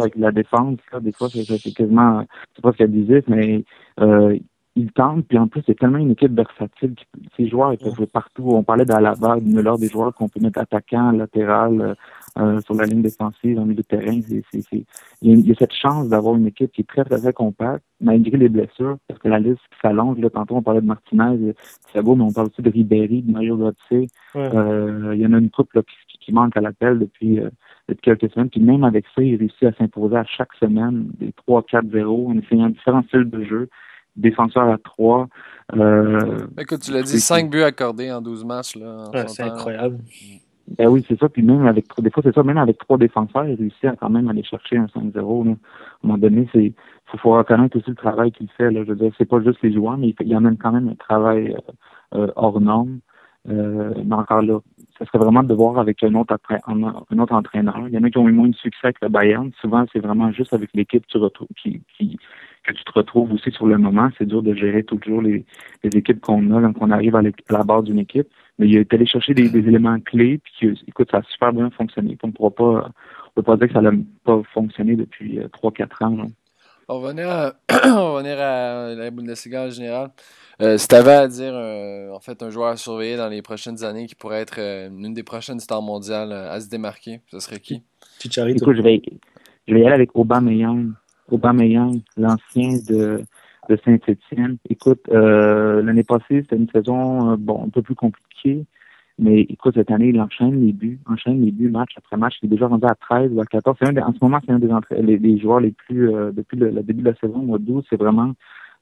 avec 0.00 0.16
la 0.16 0.32
défense, 0.32 0.78
là, 0.92 0.98
des 0.98 1.12
fois, 1.12 1.28
c'est, 1.28 1.72
quasiment, 1.72 2.24
c'est 2.56 2.62
pas 2.62 2.72
disait, 2.88 3.22
mais 3.28 3.64
euh, 4.00 4.36
il 4.74 4.90
tente, 4.90 5.26
puis 5.28 5.38
en 5.38 5.46
plus, 5.46 5.62
c'est 5.64 5.78
tellement 5.78 5.98
une 5.98 6.10
équipe 6.10 6.32
versatile. 6.32 6.94
Ces 7.36 7.48
joueurs, 7.48 7.72
ils 7.72 7.78
peuvent 7.78 7.94
jouer 7.94 8.06
partout. 8.06 8.46
On 8.48 8.64
parlait 8.64 8.84
d'Alaba, 8.84 9.38
de 9.40 9.60
l'heure 9.60 9.78
des 9.78 9.88
joueurs 9.88 10.12
qu'on 10.12 10.28
peut 10.28 10.40
mettre 10.40 10.58
attaquant, 10.58 11.12
latéral, 11.12 11.96
euh, 12.36 12.56
euh, 12.56 12.60
sur 12.60 12.74
la 12.74 12.84
ligne 12.84 13.02
défensive, 13.02 13.58
en 13.58 13.64
milieu 13.64 13.82
de 13.82 13.82
terrain. 13.82 14.20
C'est, 14.26 14.42
c'est, 14.50 14.84
Il, 15.22 15.46
y 15.46 15.50
a, 15.50 15.54
cette 15.58 15.72
chance 15.72 16.08
d'avoir 16.08 16.36
une 16.36 16.46
équipe 16.46 16.72
qui 16.72 16.82
est 16.82 16.88
très, 16.88 17.04
très, 17.04 17.18
très 17.18 17.32
compacte, 17.32 17.84
malgré 18.00 18.36
les 18.36 18.48
blessures, 18.48 18.98
parce 19.08 19.20
que 19.20 19.28
la 19.28 19.38
liste 19.38 19.60
s'allonge. 19.82 20.18
Là, 20.18 20.30
tantôt, 20.30 20.56
on 20.56 20.62
parlait 20.62 20.80
de 20.80 20.86
Martinez, 20.86 21.54
c'est 21.92 22.02
beau, 22.02 22.14
mais 22.14 22.24
on 22.24 22.32
parle 22.32 22.48
aussi 22.48 22.62
de 22.62 22.70
Ribéry, 22.70 23.22
de 23.22 23.32
Mario 23.32 23.56
Götze. 23.56 24.08
Euh, 24.36 25.12
il 25.14 25.20
y 25.20 25.26
en 25.26 25.32
a 25.32 25.38
une 25.38 25.50
couple 25.50 25.82
qui, 25.82 26.18
qui, 26.18 26.32
manque 26.32 26.56
à 26.56 26.60
l'appel 26.60 26.98
depuis, 26.98 27.40
depuis 27.88 28.02
quelques 28.02 28.32
semaines. 28.32 28.50
Puis 28.50 28.60
même 28.60 28.84
avec 28.84 29.04
ça, 29.14 29.22
il 29.22 29.36
réussit 29.36 29.64
à 29.64 29.72
s'imposer 29.72 30.16
à 30.16 30.24
chaque 30.24 30.52
semaine 30.60 31.08
des 31.18 31.32
3-4-0 31.48 32.28
en 32.28 32.38
essayant 32.38 32.68
différents 32.68 33.02
styles 33.04 33.30
de 33.30 33.44
jeu 33.44 33.68
défenseur 34.16 34.68
à 34.68 34.78
3. 34.78 35.28
Euh, 35.74 36.46
Écoute, 36.58 36.80
tu 36.80 36.92
l'as 36.92 37.02
dit, 37.02 37.20
5 37.20 37.50
buts 37.50 37.62
accordés 37.62 38.10
en 38.10 38.20
12 38.20 38.44
matchs. 38.44 38.76
Là, 38.76 39.10
c'est 39.26 39.42
incroyable. 39.42 39.98
Ben 40.68 40.88
oui, 40.88 41.04
c'est 41.08 41.18
ça. 41.18 41.28
Puis 41.28 41.42
même 41.42 41.66
avec 41.66 41.86
des 41.98 42.10
fois, 42.10 42.22
c'est 42.24 42.34
ça, 42.34 42.42
même 42.42 42.58
avec 42.58 42.78
trois 42.78 42.98
défenseurs, 42.98 43.46
il 43.46 43.54
réussit 43.54 43.84
à 43.84 43.96
quand 43.96 44.10
même 44.10 44.28
aller 44.28 44.42
chercher 44.42 44.76
un 44.78 44.86
5-0. 44.86 45.16
À 45.16 45.50
un 45.50 45.56
moment 46.02 46.18
donné, 46.18 46.48
c'est 46.52 46.74
faut, 47.06 47.18
faut 47.18 47.32
reconnaître 47.32 47.76
aussi 47.76 47.90
le 47.90 47.96
travail 47.96 48.32
qu'il 48.32 48.50
fait. 48.50 48.70
Là. 48.70 48.82
Je 48.84 48.90
veux 48.90 48.96
dire, 48.96 49.12
c'est 49.16 49.28
pas 49.28 49.40
juste 49.40 49.62
les 49.62 49.72
joueurs, 49.72 49.96
mais 49.96 50.14
il, 50.20 50.28
y 50.28 50.34
a 50.34 50.40
même 50.40 50.56
quand 50.56 50.72
même 50.72 50.88
un 50.88 50.94
travail 50.96 51.56
euh, 52.14 52.18
euh, 52.18 52.32
hors 52.36 52.60
norme. 52.60 52.98
Euh, 53.48 53.94
mais 54.04 54.14
encore 54.16 54.42
là, 54.42 54.58
ça 54.98 55.04
serait 55.06 55.18
vraiment 55.18 55.44
de 55.44 55.54
voir 55.54 55.78
avec 55.78 56.02
un 56.02 56.14
autre, 56.14 56.36
un 56.66 57.18
autre 57.18 57.32
entraîneur. 57.32 57.84
Il 57.86 57.94
y 57.94 57.98
en 57.98 58.02
a 58.02 58.10
qui 58.10 58.18
ont 58.18 58.28
eu 58.28 58.32
moins 58.32 58.48
de 58.48 58.56
succès 58.56 58.88
avec 58.88 59.00
le 59.02 59.08
Bayern. 59.08 59.52
Souvent, 59.60 59.84
c'est 59.92 60.00
vraiment 60.00 60.32
juste 60.32 60.52
avec 60.52 60.70
l'équipe 60.74 61.04
qui, 61.62 61.80
qui, 61.96 62.18
que 62.66 62.72
tu 62.72 62.84
te 62.84 62.92
retrouves 62.92 63.32
aussi 63.32 63.50
sur 63.50 63.66
le 63.66 63.78
moment. 63.78 64.08
C'est 64.18 64.26
dur 64.26 64.42
de 64.42 64.54
gérer 64.54 64.82
toujours 64.82 65.22
les, 65.22 65.44
les 65.82 65.98
équipes 65.98 66.20
qu'on 66.20 66.50
a 66.52 66.60
quand 66.60 66.74
on 66.80 66.90
arrive 66.90 67.16
à, 67.16 67.22
la 67.22 67.62
base 67.62 67.84
d'une 67.84 67.98
équipe. 67.98 68.28
Mais 68.58 68.68
il 68.68 68.76
est 68.76 68.92
allé 68.92 69.06
chercher 69.06 69.34
des, 69.34 69.54
éléments 69.56 70.00
clés, 70.00 70.38
puis 70.38 70.78
écoute, 70.88 71.08
ça 71.10 71.18
a 71.18 71.22
super 71.24 71.52
bien 71.52 71.70
fonctionné. 71.70 72.16
On 72.22 72.28
ne 72.28 72.32
pourra 72.32 72.50
pas, 72.50 72.90
on 73.28 73.30
peut 73.34 73.42
pas 73.42 73.56
dire 73.56 73.68
que 73.68 73.74
ça 73.74 73.82
n'a 73.82 73.92
pas 74.24 74.40
fonctionné 74.54 74.96
depuis 74.96 75.38
3-4 75.38 75.82
euh, 75.82 76.06
ans. 76.06 76.30
On 76.88 77.00
va 77.00 77.08
venir 77.10 77.28
à, 77.28 77.54
on 77.84 78.14
va 78.14 78.22
venir 78.22 78.38
à 78.38 78.94
la 78.94 79.10
Bundesliga 79.10 79.64
en 79.64 79.70
général. 79.70 80.10
Euh, 80.62 80.78
si 80.78 80.86
tu 80.86 80.94
avais 80.94 81.12
à 81.12 81.26
dire, 81.28 81.52
euh, 81.52 82.10
en 82.12 82.20
fait, 82.20 82.42
un 82.42 82.50
joueur 82.50 82.68
à 82.68 82.76
surveiller 82.76 83.16
dans 83.16 83.28
les 83.28 83.42
prochaines 83.42 83.82
années 83.84 84.06
qui 84.06 84.14
pourrait 84.14 84.40
être 84.40 84.58
euh, 84.58 84.88
une 84.88 85.12
des 85.12 85.24
prochaines 85.24 85.58
stars 85.58 85.82
mondiales 85.82 86.32
à 86.32 86.60
se 86.60 86.68
démarquer, 86.68 87.20
ce 87.30 87.40
serait 87.40 87.58
qui? 87.58 87.82
Écoute, 88.24 88.76
je 88.76 88.82
vais, 88.82 89.02
je 89.66 89.74
vais 89.74 89.80
y 89.80 89.84
aller 89.84 89.94
avec 89.94 90.10
Aubameyang. 90.14 90.92
Aubameyang, 91.30 92.00
l'ancien 92.16 92.78
de, 92.88 93.22
de 93.68 93.78
Saint-Étienne. 93.84 94.58
Écoute, 94.68 95.06
l'année 95.08 96.04
passée, 96.04 96.42
c'était 96.42 96.56
une 96.56 96.68
saison 96.70 97.36
bon 97.36 97.64
un 97.64 97.68
peu 97.68 97.82
plus 97.82 97.94
compliquée. 97.94 98.64
Mais 99.18 99.40
écoute, 99.40 99.74
cette 99.74 99.90
année, 99.90 100.08
il 100.08 100.20
enchaîne 100.20 100.60
les 100.60 100.72
buts, 100.72 101.00
enchaîne 101.06 101.42
les 101.42 101.50
buts 101.50 101.70
match 101.70 101.92
après 101.96 102.18
match. 102.18 102.34
Il 102.42 102.46
est 102.46 102.50
déjà 102.50 102.66
rendu 102.66 102.84
à 102.86 102.94
13 102.94 103.32
ou 103.32 103.40
à 103.40 103.46
14. 103.46 103.78
Un 103.80 103.96
en 103.96 104.12
ce 104.12 104.18
moment, 104.20 104.40
c'est 104.44 104.52
un 104.52 104.58
des, 104.58 105.18
les, 105.18 105.38
joueurs 105.38 105.60
les 105.60 105.72
plus, 105.72 106.10
depuis 106.32 106.58
le, 106.58 106.70
début 106.82 107.00
de 107.00 107.08
la 107.08 107.14
saison, 107.16 107.36
au 107.36 107.42
mois 107.42 107.58
12, 107.58 107.84
c'est 107.88 107.98
vraiment 107.98 108.32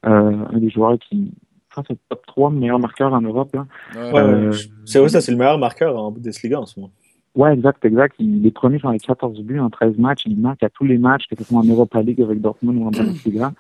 un 0.03 0.59
des 0.59 0.71
joueurs 0.71 0.99
qui, 0.99 1.33
pense 1.75 1.87
que 1.87 1.95
c'est 1.95 2.01
le 2.11 2.17
top 2.17 2.27
3 2.27 2.51
meilleur 2.51 2.79
marqueur 2.79 3.13
en 3.13 3.21
Europe. 3.21 3.55
Là. 3.55 3.67
Euh, 3.97 4.53
c'est 4.85 4.99
vrai, 4.99 5.09
ça, 5.09 5.21
c'est 5.21 5.33
le 5.33 5.39
meilleur 5.39 5.59
marqueur 5.59 5.97
en 5.97 6.11
Bundesliga 6.11 6.61
en 6.61 6.67
ce 6.67 6.81
moment. 6.81 6.93
Ouais, 7.35 7.53
exact, 7.53 7.85
exact. 7.85 8.15
Il 8.21 8.47
est 8.47 8.51
premier 8.53 8.79
sur 8.79 8.91
les 8.91 9.01
14 9.01 9.41
buts 9.41 9.59
en 9.59 9.69
13 9.69 9.99
matchs. 9.99 10.23
Il 10.27 10.39
marque 10.39 10.63
à 10.63 10.71
tous 10.71 10.85
les 10.85 10.99
matchs, 10.99 11.27
que 11.29 11.37
ce 11.37 11.45
soit 11.45 11.59
en 11.59 11.65
Europa 11.65 12.01
League 12.01 12.21
avec 12.23 12.41
Dortmund 12.41 12.79
ou 12.79 12.87
en 12.87 12.91
Bundesliga. 12.91 13.53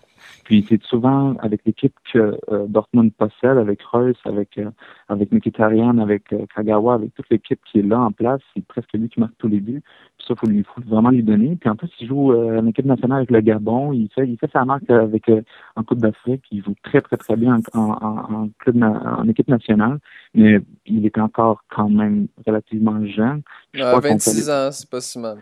Puis 0.45 0.65
c'est 0.69 0.83
souvent 0.83 1.35
avec 1.39 1.63
l'équipe 1.65 1.95
que 2.13 2.39
euh, 2.51 2.67
Dortmund 2.69 3.13
possède, 3.15 3.57
avec 3.57 3.83
Reus, 3.83 4.17
avec 4.25 4.59
euh, 4.59 4.71
avec 5.09 5.33
Mkhitaryan, 5.33 5.99
avec 5.99 6.33
euh, 6.33 6.45
Kagawa, 6.55 6.95
avec 6.95 7.15
toute 7.15 7.29
l'équipe 7.31 7.61
qui 7.65 7.79
est 7.79 7.83
là 7.83 8.01
en 8.01 8.13
place. 8.13 8.41
C'est 8.55 8.65
presque 8.67 8.93
lui 8.93 9.09
qui 9.09 9.21
marque 9.21 9.33
tous 9.39 9.49
les 9.49 9.61
buts. 9.61 9.83
Puis 10.19 10.27
ça, 10.29 10.35
faut 10.37 10.47
lui 10.47 10.63
faut 10.63 10.83
vraiment 10.83 11.11
lui 11.11 11.23
donner. 11.23 11.57
Puis 11.57 11.71
en 11.71 11.77
plus, 11.77 11.89
il 11.99 12.07
joue 12.07 12.35
en 12.35 12.67
équipe 12.67 12.85
nationale 12.85 13.19
avec 13.19 13.31
le 13.31 13.41
Gabon. 13.41 13.93
Il 13.93 14.09
fait 14.15 14.29
il 14.29 14.37
fait 14.37 14.51
sa 14.53 14.65
marque 14.67 14.89
avec 14.91 15.31
en 15.77 15.83
Coupe 15.83 16.01
d'Afrique. 16.01 16.45
Il 16.51 16.63
joue 16.63 16.75
très 16.83 17.01
très 17.01 17.17
très 17.17 17.37
bien 17.37 17.59
en, 17.73 17.81
en, 17.81 18.49
club 18.59 18.83
en 18.83 19.27
équipe 19.29 19.49
nationale. 19.49 19.99
Mais 20.35 20.61
il 20.85 21.07
est 21.07 21.19
encore 21.19 21.65
quand 21.75 21.89
même 21.89 22.29
relativement 22.47 23.05
jeune. 23.07 23.41
À 23.81 23.99
26 23.99 24.51
ans, 24.51 24.69
c'est 24.71 24.91
pas 24.91 25.01
si 25.01 25.19
mal. 25.19 25.39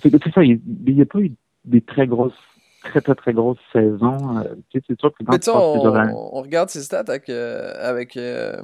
C'est 0.00 0.10
ça. 0.32 0.42
Il 0.42 0.60
n'y 0.66 1.02
a 1.02 1.06
pas 1.06 1.20
eu 1.20 1.32
des 1.66 1.82
très 1.82 2.06
grosses 2.06 2.32
très, 2.84 3.00
très, 3.00 3.14
très 3.14 3.32
grosse 3.32 3.58
saison. 3.72 4.38
Euh, 4.38 4.54
c'est 4.72 5.00
sûr 5.00 5.12
que 5.12 5.24
quand 5.24 5.48
on, 5.48 6.40
regarde 6.42 6.68
ses 6.68 6.82
stats 6.82 7.04
avec, 7.08 7.28
euh, 7.28 7.72
avec 7.78 8.16
euh, 8.16 8.56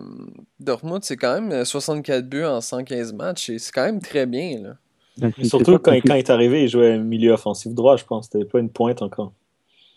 Dortmund, 0.60 1.02
c'est 1.02 1.16
quand 1.16 1.40
même 1.40 1.64
64 1.64 2.28
buts 2.28 2.44
en 2.44 2.60
115 2.60 3.12
matchs 3.14 3.50
et 3.50 3.58
c'est 3.58 3.72
quand 3.72 3.84
même 3.84 4.00
très 4.00 4.26
bien. 4.26 4.60
Là. 4.62 4.70
Ben, 5.18 5.32
surtout 5.42 5.78
quand, 5.78 5.92
quand, 5.92 6.14
il 6.14 6.18
est 6.18 6.30
arrivé, 6.30 6.62
il 6.64 6.68
jouait 6.68 6.98
milieu 6.98 7.32
offensif 7.32 7.74
droit, 7.74 7.96
je 7.96 8.04
pense. 8.04 8.28
C'était 8.30 8.44
pas 8.44 8.60
une 8.60 8.70
pointe 8.70 9.02
encore. 9.02 9.32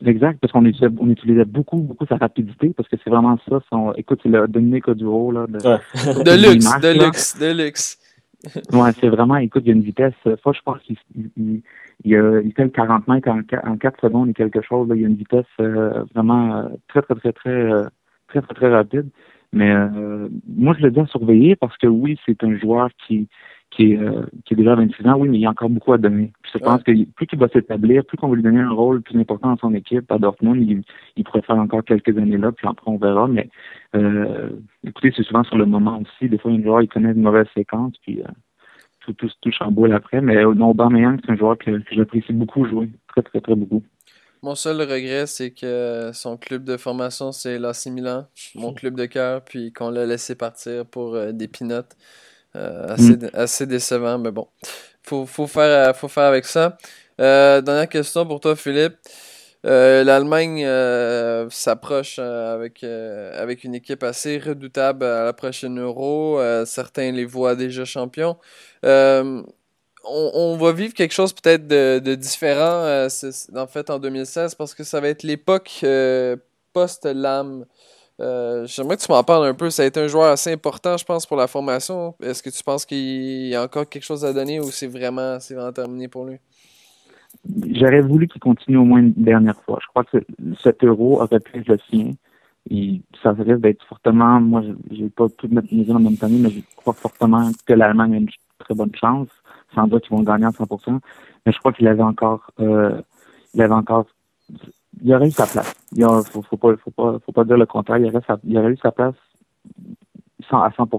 Exact, 0.06 0.40
parce 0.42 0.52
qu'on 0.52 0.66
utilisait, 0.66 0.94
on 1.00 1.10
utilisait 1.10 1.46
beaucoup, 1.46 1.78
beaucoup 1.78 2.06
sa 2.06 2.18
rapidité, 2.18 2.72
parce 2.76 2.90
que 2.90 2.98
c'est 3.02 3.10
vraiment 3.10 3.38
ça. 3.48 3.62
Son, 3.70 3.94
écoute, 3.94 4.20
c'est 4.24 4.30
le 4.30 4.48
Dominique 4.48 4.88
Oduro, 4.88 5.32
là. 5.32 5.46
De, 5.48 5.60
ouais. 5.66 6.24
de 6.24 6.32
luxe, 6.52 6.80
de 6.82 7.06
luxe, 7.06 7.40
de 7.40 7.52
luxe. 7.52 8.00
ouais, 8.74 8.92
c'est 9.00 9.08
vraiment, 9.08 9.38
écoute, 9.38 9.64
il 9.66 9.70
y 9.70 9.72
a 9.72 9.76
une 9.76 9.84
vitesse. 9.84 10.14
Fois, 10.42 10.52
je 10.52 10.60
pense 10.66 10.80
qu'il 10.82 10.98
il, 12.04 12.12
il, 12.12 12.42
il, 12.46 12.54
fait 12.54 12.64
le 12.64 12.70
40 12.70 13.08
mètres 13.08 13.30
en, 13.30 13.42
en 13.70 13.78
4 13.78 14.02
secondes 14.02 14.30
et 14.30 14.34
quelque 14.34 14.62
chose. 14.62 14.88
Là, 14.88 14.96
il 14.96 15.02
y 15.02 15.06
a 15.06 15.08
une 15.08 15.16
vitesse 15.16 15.46
euh, 15.60 16.04
vraiment 16.14 16.58
euh, 16.58 16.70
très, 16.88 17.02
très, 17.02 17.16
très, 17.16 17.34
très, 17.34 17.50
euh, 17.50 17.84
très, 18.28 18.42
très, 18.42 18.54
très, 18.56 18.70
rapide. 18.70 19.10
Mais 19.52 19.72
euh, 19.72 20.30
moi, 20.48 20.76
je 20.78 20.84
le 20.84 20.92
dis 20.92 21.00
à 21.00 21.06
surveiller 21.06 21.56
parce 21.56 21.78
que 21.78 21.88
oui, 21.88 22.20
c'est 22.26 22.44
un 22.44 22.58
joueur 22.58 22.90
qui, 23.06 23.28
qui 23.76 23.94
est, 23.94 23.98
euh, 23.98 24.24
qui 24.46 24.54
est 24.54 24.58
déjà 24.58 24.76
26 24.76 25.08
ans, 25.08 25.18
oui, 25.18 25.30
mais 25.30 25.38
il 25.38 25.42
y 25.42 25.46
a 25.46 25.50
encore 25.50 25.70
beaucoup 25.70 25.94
à 25.94 25.98
donner. 25.98 26.32
je 26.52 26.60
pense 26.60 26.84
que 26.84 26.92
plus 27.12 27.28
qu'il 27.28 27.40
va 27.40 27.48
s'établir, 27.48 28.06
plus 28.06 28.18
qu'on 28.18 28.28
va 28.28 28.36
lui 28.36 28.44
donner 28.44 28.60
un 28.60 28.72
rôle 28.72 29.02
plus 29.02 29.20
important 29.20 29.50
dans 29.50 29.58
son 29.58 29.74
équipe 29.74 30.12
à 30.12 30.18
Dortmund, 30.18 30.62
il, 30.62 30.84
il 31.16 31.24
pourrait 31.24 31.42
faire 31.42 31.58
encore 31.58 31.84
quelques 31.84 32.16
années 32.18 32.38
là, 32.38 32.52
puis 32.52 32.68
après 32.68 32.90
on 32.90 32.98
verra. 32.98 33.28
Mais 33.28 33.50
euh, 33.96 34.50
écoutez, 34.84 35.12
c'est 35.16 35.24
souvent 35.24 35.44
sur 35.44 35.58
le 35.58 35.66
moment 35.66 36.00
aussi. 36.02 36.30
Des 36.30 36.38
fois, 36.38 36.52
un 36.52 36.62
joueur 36.62 36.82
il 36.82 36.88
connaît 36.88 37.12
une 37.12 37.22
mauvaise 37.22 37.48
séquence, 37.56 37.94
puis 38.04 38.22
euh, 38.22 38.28
tout, 39.06 39.14
tout, 39.14 39.30
tout 39.42 39.52
chamboule 39.52 39.94
après. 39.94 40.22
Mais 40.22 40.38
euh, 40.38 40.54
non, 40.54 40.70
Aubameyang, 40.70 41.20
c'est 41.26 41.32
un 41.32 41.36
joueur 41.36 41.58
que, 41.58 41.72
que 41.72 41.96
j'apprécie 41.96 42.34
beaucoup 42.34 42.66
jouer, 42.66 42.90
très 43.08 43.22
très 43.22 43.42
très 43.42 43.56
beaucoup. 43.56 43.84
Mon 44.42 44.56
seul 44.56 44.82
regret, 44.82 45.26
c'est 45.26 45.52
que 45.52 46.12
son 46.14 46.36
club 46.38 46.66
de 46.66 46.76
formation, 46.76 47.32
c'est 47.32 47.58
l'AC 47.58 47.86
Milan, 47.88 48.28
mon 48.56 48.74
club 48.74 48.96
de 48.96 49.06
cœur, 49.06 49.42
puis 49.42 49.72
qu'on 49.72 49.90
l'a 49.90 50.06
laissé 50.06 50.36
partir 50.36 50.86
pour 50.86 51.18
des 51.32 51.48
pinottes. 51.48 51.96
Euh, 52.56 52.96
mm. 52.98 53.30
assez, 53.34 53.66
décevant, 53.66 54.20
mais 54.20 54.32
bon. 54.32 54.48
Faut, 55.04 55.26
faut, 55.26 55.48
faire, 55.48 55.90
euh, 55.90 55.94
faut 55.94 56.08
faire 56.08 56.26
avec 56.26 56.46
ça. 56.46 56.78
Euh, 57.20 57.62
dernière 57.62 57.90
question 57.90 58.26
pour 58.26 58.40
toi, 58.40 58.56
Philippe. 58.56 58.96
L'Allemagne 59.64 60.68
s'approche 61.50 62.20
avec, 62.20 62.84
avec 62.84 63.64
une 63.64 63.76
équipe 63.76 64.04
assez 64.04 64.38
redoutable 64.38 65.06
à 65.06 65.24
la 65.24 65.34
prochaine 65.34 65.80
Euro. 65.80 66.40
certains 66.66 67.12
les 67.12 67.26
voient 67.26 67.56
déjà 67.56 67.86
champions. 67.86 68.38
On, 70.06 70.58
va 70.58 70.72
vivre 70.74 70.94
quelque 70.94 71.14
chose 71.14 71.32
peut-être 71.32 71.66
de, 71.68 72.16
différent 72.16 73.08
en 73.56 73.68
fait 73.68 73.90
en 73.90 74.00
2016 74.00 74.56
parce 74.56 74.74
que 74.74 74.84
ça 74.84 75.00
va 75.00 75.08
être 75.08 75.24
l'époque 75.24 75.86
post-LAM. 76.74 77.66
Euh, 78.20 78.66
j'aimerais 78.68 78.98
que 78.98 79.04
tu 79.04 79.12
m'en 79.12 79.24
parles 79.24 79.48
un 79.48 79.54
peu. 79.54 79.70
Ça 79.70 79.84
a 79.84 79.86
été 79.86 80.00
un 80.00 80.08
joueur 80.08 80.32
assez 80.32 80.52
important, 80.52 80.98
je 80.98 81.06
pense, 81.06 81.26
pour 81.26 81.38
la 81.38 81.48
formation. 81.48 82.16
Est-ce 82.22 82.44
que 82.44 82.50
tu 82.50 82.64
penses 82.64 82.86
qu'il 82.86 83.48
y 83.48 83.56
a 83.56 83.64
encore 83.64 83.88
quelque 83.88 84.04
chose 84.04 84.26
à 84.26 84.34
donner 84.34 84.60
ou 84.60 84.72
c'est 84.72 84.88
vraiment, 84.88 85.38
vraiment 85.38 85.72
terminé 85.72 86.08
pour 86.08 86.26
lui? 86.26 86.40
J'aurais 87.72 88.02
voulu 88.02 88.28
qu'il 88.28 88.42
continue 88.42 88.78
au 88.78 88.86
moins 88.86 89.00
une 89.00 89.14
dernière 89.14 89.60
fois. 89.64 89.80
Je 89.82 89.88
crois 89.88 90.04
que 90.06 90.18
cet 90.62 90.84
euro 90.84 91.22
aurait 91.22 91.40
pu 91.40 91.60
être 91.60 91.68
le 91.68 91.78
sien. 91.90 92.12
Et 92.70 93.02
ça 93.22 93.32
risque 93.34 93.60
d'être 93.60 93.84
fortement, 93.86 94.40
moi, 94.40 94.62
j'ai 94.90 95.10
pas 95.10 95.28
tout 95.38 95.50
mettre 95.50 95.68
mes 95.74 95.92
en 95.92 96.00
même 96.00 96.16
temps, 96.16 96.30
mais 96.30 96.50
je 96.50 96.62
crois 96.78 96.94
fortement 96.94 97.52
que 97.66 97.74
l'Allemagne 97.74 98.14
a 98.14 98.18
une 98.18 98.30
très 98.60 98.74
bonne 98.74 98.96
chance. 98.96 99.28
Sans 99.76 99.88
doute 99.88 100.04
qu'ils 100.04 100.16
vont 100.16 100.24
gagner 100.24 100.46
à 100.46 100.50
100%. 100.50 101.00
Mais 101.46 101.52
je 101.52 101.60
crois 101.60 101.74
qu'il 101.74 101.88
avait 101.88 102.04
encore, 102.04 102.52
euh, 102.60 103.02
il 103.54 103.62
avait 103.62 103.74
encore 103.74 104.06
il 105.02 105.14
aurait 105.14 105.28
eu 105.28 105.32
sa 105.32 105.48
place. 105.48 105.74
Il 105.96 106.06
faut, 106.32 106.58
pas, 106.58 106.76
faut, 106.78 106.92
pas, 106.92 107.20
faut 107.26 107.32
pas 107.32 107.44
dire 107.44 107.58
le 107.58 107.66
contraire. 107.66 107.98
Il 107.98 108.06
aurait, 108.08 108.24
sa, 108.26 108.38
il 108.44 108.58
aurait 108.58 108.72
eu 108.72 108.78
sa 108.78 108.92
place 108.92 109.16
à 110.52 110.72
100 110.76 110.90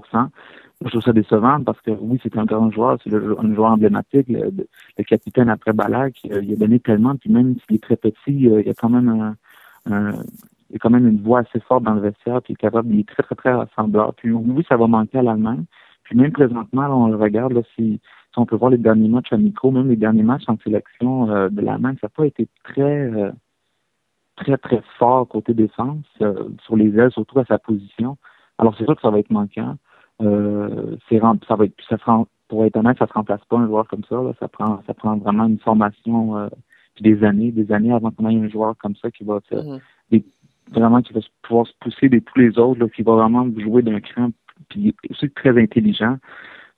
je 0.85 0.91
trouve 0.91 1.03
ça 1.03 1.13
décevant 1.13 1.61
parce 1.63 1.81
que 1.81 1.91
oui, 1.91 2.19
c'est 2.23 2.37
un 2.37 2.45
grand 2.45 2.71
joueur, 2.71 2.97
c'est 3.03 3.13
un 3.13 3.55
joueur 3.55 3.71
emblématique, 3.71 4.27
le, 4.29 4.51
le 4.97 5.03
capitaine 5.03 5.49
après 5.49 5.73
Balak, 5.73 6.23
il, 6.23 6.31
il, 6.43 6.53
a 6.53 6.55
donné 6.55 6.79
tellement, 6.79 7.15
puis 7.15 7.29
même 7.29 7.55
s'il 7.65 7.77
est 7.77 7.83
très 7.83 7.95
petit, 7.95 8.49
euh, 8.49 8.61
il 8.61 8.67
y 8.67 8.69
a 8.69 8.73
quand 8.73 8.89
même 8.89 9.09
un, 9.09 9.35
un, 9.91 10.11
il 10.69 10.75
a 10.75 10.79
quand 10.79 10.89
même 10.89 11.07
une 11.07 11.21
voix 11.21 11.39
assez 11.39 11.59
forte 11.59 11.83
dans 11.83 11.93
le 11.93 12.01
vestiaire, 12.01 12.41
puis 12.41 12.53
il 12.53 12.55
est 12.55 12.57
capable, 12.57 12.93
il 12.93 12.99
est 13.01 13.07
très, 13.07 13.23
très, 13.23 13.35
très 13.35 13.53
rassembleur. 13.53 14.13
Puis 14.15 14.31
oui, 14.31 14.65
ça 14.67 14.77
va 14.77 14.87
manquer 14.87 15.19
à 15.19 15.23
l'Allemagne. 15.23 15.65
Puis 16.03 16.15
même 16.15 16.31
présentement, 16.31 16.83
là, 16.83 16.95
on 16.95 17.07
le 17.07 17.15
regarde, 17.15 17.53
là, 17.53 17.61
si, 17.75 17.99
si, 18.01 18.39
on 18.39 18.45
peut 18.45 18.55
voir 18.55 18.71
les 18.71 18.77
derniers 18.77 19.07
matchs 19.07 19.33
à 19.33 19.37
micro, 19.37 19.71
même 19.71 19.89
les 19.89 19.95
derniers 19.95 20.23
matchs 20.23 20.43
en 20.47 20.57
sélection 20.59 21.29
euh, 21.29 21.49
de 21.49 21.61
l'Allemagne, 21.61 21.95
ça 22.01 22.07
n'a 22.07 22.11
pas 22.15 22.25
été 22.25 22.47
très 22.63 22.81
euh, 22.81 23.31
très, 24.35 24.57
très 24.57 24.81
fort 24.99 25.27
côté 25.27 25.53
défense, 25.53 26.05
euh, 26.21 26.49
sur 26.63 26.75
les 26.75 26.97
ailes, 26.97 27.11
surtout 27.11 27.39
à 27.39 27.45
sa 27.45 27.57
position. 27.57 28.17
Alors, 28.57 28.75
c'est 28.77 28.85
sûr 28.85 28.95
que 28.95 29.01
ça 29.01 29.09
va 29.09 29.19
être 29.19 29.31
manquant. 29.31 29.77
Euh, 30.21 30.95
ça 31.09 31.55
va 31.55 31.65
être, 31.65 31.75
ça 31.89 31.97
pour 32.47 32.65
être 32.65 32.77
honnête, 32.77 32.97
ça 32.97 33.07
se 33.07 33.13
remplace 33.13 33.43
pas 33.49 33.57
un 33.57 33.67
joueur 33.67 33.87
comme 33.87 34.03
ça. 34.07 34.15
Là. 34.15 34.33
Ça 34.39 34.47
prend, 34.47 34.81
ça 34.85 34.93
prend 34.93 35.17
vraiment 35.17 35.45
une 35.45 35.59
formation 35.59 36.37
euh, 36.37 36.47
puis 36.95 37.03
des 37.03 37.23
années, 37.23 37.51
des 37.51 37.71
années 37.71 37.91
avant 37.91 38.11
qu'on 38.11 38.29
ait 38.29 38.35
un 38.35 38.49
joueur 38.49 38.75
comme 38.77 38.95
ça 38.95 39.11
qui 39.11 39.23
va 39.23 39.39
mm-hmm. 39.51 40.23
vraiment 40.71 41.01
qui 41.01 41.13
va 41.13 41.19
pouvoir 41.41 41.67
se 41.67 41.73
pousser 41.79 42.07
de 42.07 42.19
tous 42.19 42.39
les 42.39 42.57
autres, 42.57 42.79
là, 42.79 42.87
qui 42.89 43.01
va 43.01 43.15
vraiment 43.15 43.47
jouer 43.57 43.81
d'un 43.81 43.99
cran, 43.99 44.29
puis 44.69 44.95
aussi 45.09 45.29
très 45.31 45.61
intelligent. 45.61 46.17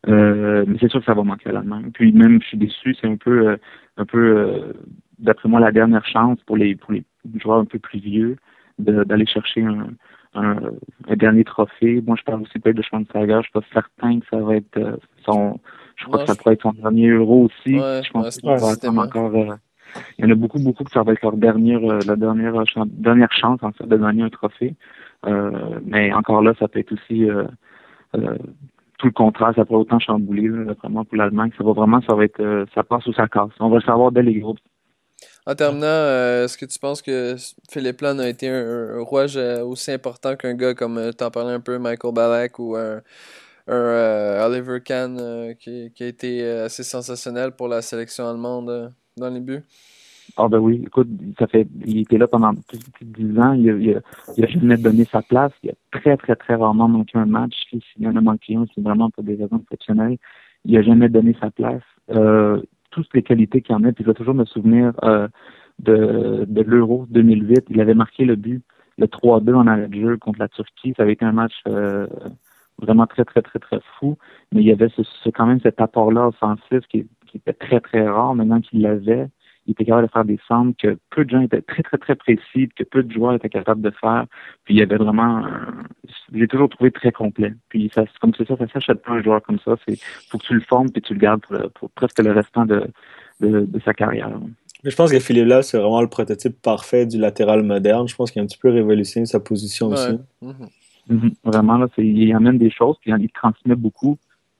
Euh, 0.07 0.63
mais 0.67 0.77
c'est 0.79 0.89
sûr 0.89 1.01
que 1.01 1.05
ça 1.05 1.13
va 1.13 1.23
manquer 1.23 1.49
à 1.49 1.53
l'Allemagne. 1.53 1.91
Puis 1.93 2.11
même, 2.13 2.41
je 2.41 2.47
suis 2.47 2.57
déçu, 2.57 2.95
c'est 2.99 3.07
un 3.07 3.17
peu, 3.17 3.49
euh, 3.49 3.57
un 3.97 4.05
peu, 4.05 4.73
d'après 5.19 5.49
moi, 5.49 5.59
la 5.59 5.71
dernière 5.71 6.05
chance 6.05 6.39
pour 6.45 6.55
les, 6.55 6.75
pour 6.75 6.93
les 6.93 7.03
joueur 7.35 7.59
un 7.59 7.65
peu 7.65 7.79
plus 7.79 7.99
vieux, 7.99 8.37
d'aller 8.79 9.25
chercher 9.25 9.63
un, 9.63 9.89
un, 10.33 10.55
dernier 11.15 11.43
trophée. 11.43 12.01
Moi, 12.05 12.15
je 12.17 12.23
parle 12.23 12.41
aussi 12.41 12.59
peut-être 12.59 12.77
de 12.77 12.81
Schweinsteiger. 12.81 13.37
Je 13.37 13.43
suis 13.43 13.51
pas 13.51 13.61
certain 13.73 14.19
que 14.19 14.25
ça 14.29 14.37
va 14.37 14.55
être 14.55 14.77
euh, 14.77 14.97
son. 15.25 15.59
Je 15.95 16.05
crois 16.05 16.19
que 16.19 16.27
ça 16.27 16.35
pourrait 16.35 16.53
être 16.53 16.61
son 16.61 16.73
dernier 16.73 17.09
euro 17.09 17.45
aussi. 17.45 17.75
je 17.75 18.11
pense 18.11 18.37
que 18.37 18.57
ça 18.57 18.91
va 18.91 19.01
encore. 19.01 19.35
Euh, 19.35 19.55
il 20.19 20.25
y 20.25 20.27
en 20.27 20.31
a 20.31 20.35
beaucoup, 20.35 20.59
beaucoup 20.59 20.83
que 20.83 20.91
ça 20.91 21.01
va 21.01 21.13
être 21.13 21.23
leur 21.23 21.37
dernière, 21.37 21.83
euh, 21.83 21.99
la 22.05 22.15
dernière, 22.15 22.53
dernière 22.85 23.31
chance 23.31 23.59
en 23.63 23.71
fait 23.71 23.87
de 23.87 23.97
gagner 23.97 24.23
un 24.23 24.29
trophée. 24.29 24.75
mais 25.85 26.13
encore 26.13 26.41
là, 26.43 26.53
ça 26.59 26.67
peut 26.67 26.79
être 26.79 26.91
aussi 26.91 27.27
tout 28.13 29.07
le 29.07 29.11
contraire. 29.11 29.53
Ça 29.55 29.65
pourrait 29.65 29.81
autant 29.81 29.99
chambouler 29.99 30.49
vraiment 30.49 31.05
pour 31.05 31.17
l'Allemagne. 31.17 31.51
Ça 31.57 31.63
va 31.63 31.71
vraiment, 31.71 32.01
ça 32.01 32.13
va 32.13 32.25
être, 32.25 32.65
ça 32.75 32.83
passe 32.83 33.07
ou 33.07 33.13
ça 33.13 33.27
casse. 33.27 33.49
On 33.59 33.69
va 33.69 33.77
le 33.77 33.81
savoir 33.81 34.11
dès 34.11 34.23
les 34.23 34.39
groupes. 34.39 34.59
En 35.47 35.55
terminant, 35.55 35.85
euh, 35.87 36.43
est-ce 36.43 36.57
que 36.57 36.65
tu 36.65 36.77
penses 36.77 37.01
que 37.01 37.37
Philippe 37.69 38.01
Lan 38.01 38.19
a 38.19 38.27
été 38.27 38.49
un, 38.49 38.99
rouage 38.99 39.37
euh, 39.37 39.63
aussi 39.63 39.91
important 39.91 40.35
qu'un 40.35 40.53
gars 40.53 40.73
comme, 40.73 40.97
euh, 40.97 41.13
t'en 41.13 41.31
parlais 41.31 41.53
un 41.53 41.61
peu, 41.61 41.77
Michael 41.79 42.13
Ballack 42.13 42.59
ou 42.59 42.75
un, 42.75 43.01
Oliver 43.69 44.81
Kahn 44.83 45.55
qui, 45.59 45.91
a 45.99 46.05
été 46.05 46.43
assez 46.45 46.83
sensationnel 46.83 47.51
pour 47.51 47.67
la 47.67 47.81
sélection 47.81 48.27
allemande 48.27 48.93
dans 49.15 49.29
les 49.29 49.39
buts? 49.39 49.63
Ah 50.35 50.47
ben 50.49 50.59
oui, 50.59 50.83
écoute, 50.85 51.07
ça 51.39 51.47
fait 51.47 51.67
il 51.85 51.99
était 51.99 52.17
là 52.17 52.27
pendant 52.27 52.53
plus 52.53 52.79
de 52.79 52.83
dix 53.01 53.39
ans, 53.39 53.53
il 53.53 53.95
a, 53.95 54.47
jamais 54.47 54.77
donné 54.77 55.05
sa 55.11 55.21
place, 55.21 55.51
il 55.63 55.71
a 55.71 55.73
très 55.91 56.15
très 56.17 56.35
très 56.35 56.55
rarement 56.55 56.87
manqué 56.87 57.17
un 57.17 57.25
match, 57.25 57.53
s'il 57.69 57.81
y 57.97 58.07
en 58.07 58.15
a 58.15 58.21
manqué 58.21 58.55
un, 58.55 58.65
c'est 58.75 58.81
vraiment 58.81 59.09
pour 59.09 59.23
des 59.23 59.35
raisons 59.35 59.59
exceptionnelles. 59.63 60.17
Il 60.65 60.77
a 60.77 60.81
jamais 60.81 61.09
donné 61.09 61.35
sa 61.39 61.49
place. 61.49 61.81
Toutes 63.03 63.13
les 63.13 63.23
qualités 63.23 63.61
qu'il 63.61 63.75
en 63.75 63.83
a. 63.83 63.91
Puis 63.91 64.03
je 64.03 64.09
vais 64.09 64.15
toujours 64.15 64.33
me 64.33 64.45
souvenir 64.45 64.93
euh, 65.03 65.27
de, 65.79 66.45
de 66.47 66.61
l'Euro 66.61 67.05
2008. 67.09 67.65
Il 67.69 67.79
avait 67.79 67.93
marqué 67.93 68.25
le 68.25 68.35
but, 68.35 68.63
le 68.97 69.05
3-2 69.07 69.53
en 69.53 69.67
arrêt 69.67 69.87
de 69.87 69.99
jeu 69.99 70.17
contre 70.17 70.39
la 70.39 70.47
Turquie. 70.47 70.93
Ça 70.97 71.03
avait 71.03 71.13
été 71.13 71.25
un 71.25 71.31
match 71.31 71.53
euh, 71.67 72.07
vraiment 72.79 73.05
très, 73.05 73.23
très, 73.23 73.41
très, 73.41 73.59
très 73.59 73.79
fou. 73.99 74.17
Mais 74.51 74.61
il 74.61 74.67
y 74.67 74.71
avait 74.71 74.89
ce, 74.89 75.29
quand 75.29 75.45
même 75.45 75.61
cet 75.61 75.79
apport-là 75.79 76.27
offensif 76.27 76.81
qui, 76.89 77.07
qui 77.27 77.37
était 77.37 77.53
très, 77.53 77.79
très 77.79 78.07
rare 78.07 78.33
maintenant 78.33 78.61
qu'il 78.61 78.81
l'avait 78.81 79.29
il 79.67 79.71
était 79.71 79.85
capable 79.85 80.07
de 80.07 80.11
faire 80.11 80.25
des 80.25 80.39
centres 80.47 80.75
que 80.81 80.97
peu 81.09 81.25
de 81.25 81.29
gens 81.29 81.41
étaient 81.41 81.61
très, 81.61 81.83
très, 81.83 81.97
très 81.97 82.15
précis, 82.15 82.69
que 82.75 82.83
peu 82.83 83.03
de 83.03 83.11
joueurs 83.11 83.33
étaient 83.33 83.49
capables 83.49 83.81
de 83.81 83.91
faire. 83.91 84.25
Puis 84.63 84.75
il 84.75 84.77
y 84.77 84.81
avait 84.81 84.95
vraiment, 84.95 85.45
j'ai 86.33 86.47
toujours 86.47 86.69
trouvé 86.69 86.89
très 86.89 87.11
complet. 87.11 87.53
Puis 87.67 87.91
ça, 87.93 88.05
comme 88.21 88.31
c'est 88.37 88.47
ça, 88.47 88.55
ça 88.57 88.67
s'achète 88.69 89.03
pas 89.03 89.11
un 89.11 89.21
joueur 89.21 89.41
comme 89.41 89.59
ça. 89.59 89.75
C'est, 89.85 89.99
faut 90.29 90.37
que 90.37 90.45
tu 90.45 90.53
le 90.53 90.61
formes 90.61 90.89
puis 90.89 91.01
tu 91.01 91.13
le 91.13 91.19
gardes 91.19 91.41
pour, 91.75 91.89
presque 91.91 92.19
le 92.19 92.31
restant 92.31 92.65
de, 92.65 92.87
de, 93.41 93.79
sa 93.83 93.93
carrière. 93.93 94.31
Mais 94.83 94.89
je 94.89 94.95
pense 94.95 95.11
que 95.11 95.19
Philippe 95.19 95.47
là, 95.47 95.61
c'est 95.61 95.77
vraiment 95.77 96.01
le 96.01 96.07
prototype 96.07 96.61
parfait 96.61 97.05
du 97.05 97.17
latéral 97.17 97.61
moderne. 97.63 98.07
Je 98.07 98.15
pense 98.15 98.31
qu'il 98.31 98.39
a 98.39 98.43
un 98.43 98.47
petit 98.47 98.57
peu 98.57 98.69
révolutionné 98.69 99.25
sa 99.25 99.41
position 99.41 99.87
aussi. 99.87 100.17
Mm-hmm. 100.41 100.53
Mm-hmm. 101.11 101.33
Vraiment, 101.43 101.77
là, 101.77 101.87
il 101.97 102.33
amène 102.33 102.57
des 102.57 102.71
choses, 102.71 102.95
puis 103.01 103.11
il 103.17 103.29
transmet 103.31 103.75
beaucoup 103.75 104.17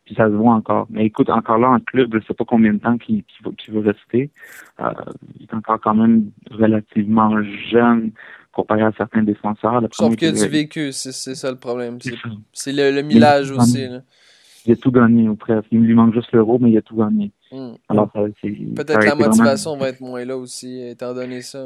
puis 0.08 0.16
ça 0.16 0.30
se 0.30 0.34
voit 0.34 0.54
encore. 0.54 0.88
Mais 0.90 1.06
écoute, 1.06 1.30
encore 1.30 1.58
là, 1.58 1.70
en 1.70 1.80
club, 1.82 2.12
je 2.14 2.20
ne 2.20 2.24
sais 2.24 2.34
pas 2.34 2.46
combien 2.46 2.74
de 2.74 2.80
temps 2.80 2.98
qu'il 2.98 3.26
veut, 3.44 3.80
rester. 3.80 4.32
Euh, 4.80 4.90
il 5.38 5.44
est 5.44 5.54
encore 5.54 5.82
quand 5.82 5.96
même 5.96 6.32
relativement 6.50 7.44
jeune 7.70 8.12
comparé 8.54 8.84
à 8.84 8.94
certains 8.98 9.24
défenseurs. 9.24 9.82
Sauf 9.92 10.16
qu'il 10.16 10.30
a 10.30 10.32
du 10.32 10.48
vécu, 10.48 10.94
c'est 10.94 11.12
ça 11.12 11.52
le 11.52 11.58
problème. 11.58 12.00
C'est 12.54 12.72
le, 12.72 12.92
le, 12.92 13.02
millage 13.02 13.52
aussi. 13.52 13.86
Il 14.66 14.72
a 14.72 14.76
tout 14.78 14.92
gagné, 14.92 15.28
ou 15.28 15.36
presque. 15.36 15.68
Il 15.72 15.82
lui 15.82 15.94
manque 15.94 16.14
juste 16.14 16.32
l'euro, 16.32 16.58
mais 16.58 16.72
il 16.72 16.78
a 16.78 16.82
tout 16.82 16.96
gagné. 16.96 17.34
Hmm. 17.52 17.74
Alors, 17.90 18.10
Peut-être 18.10 19.06
la 19.06 19.16
motivation 19.16 19.76
va 19.76 19.90
être 19.90 20.00
moins 20.00 20.24
là 20.24 20.38
aussi, 20.38 20.82
étant 20.88 21.14
donné 21.14 21.42
ça. 21.42 21.66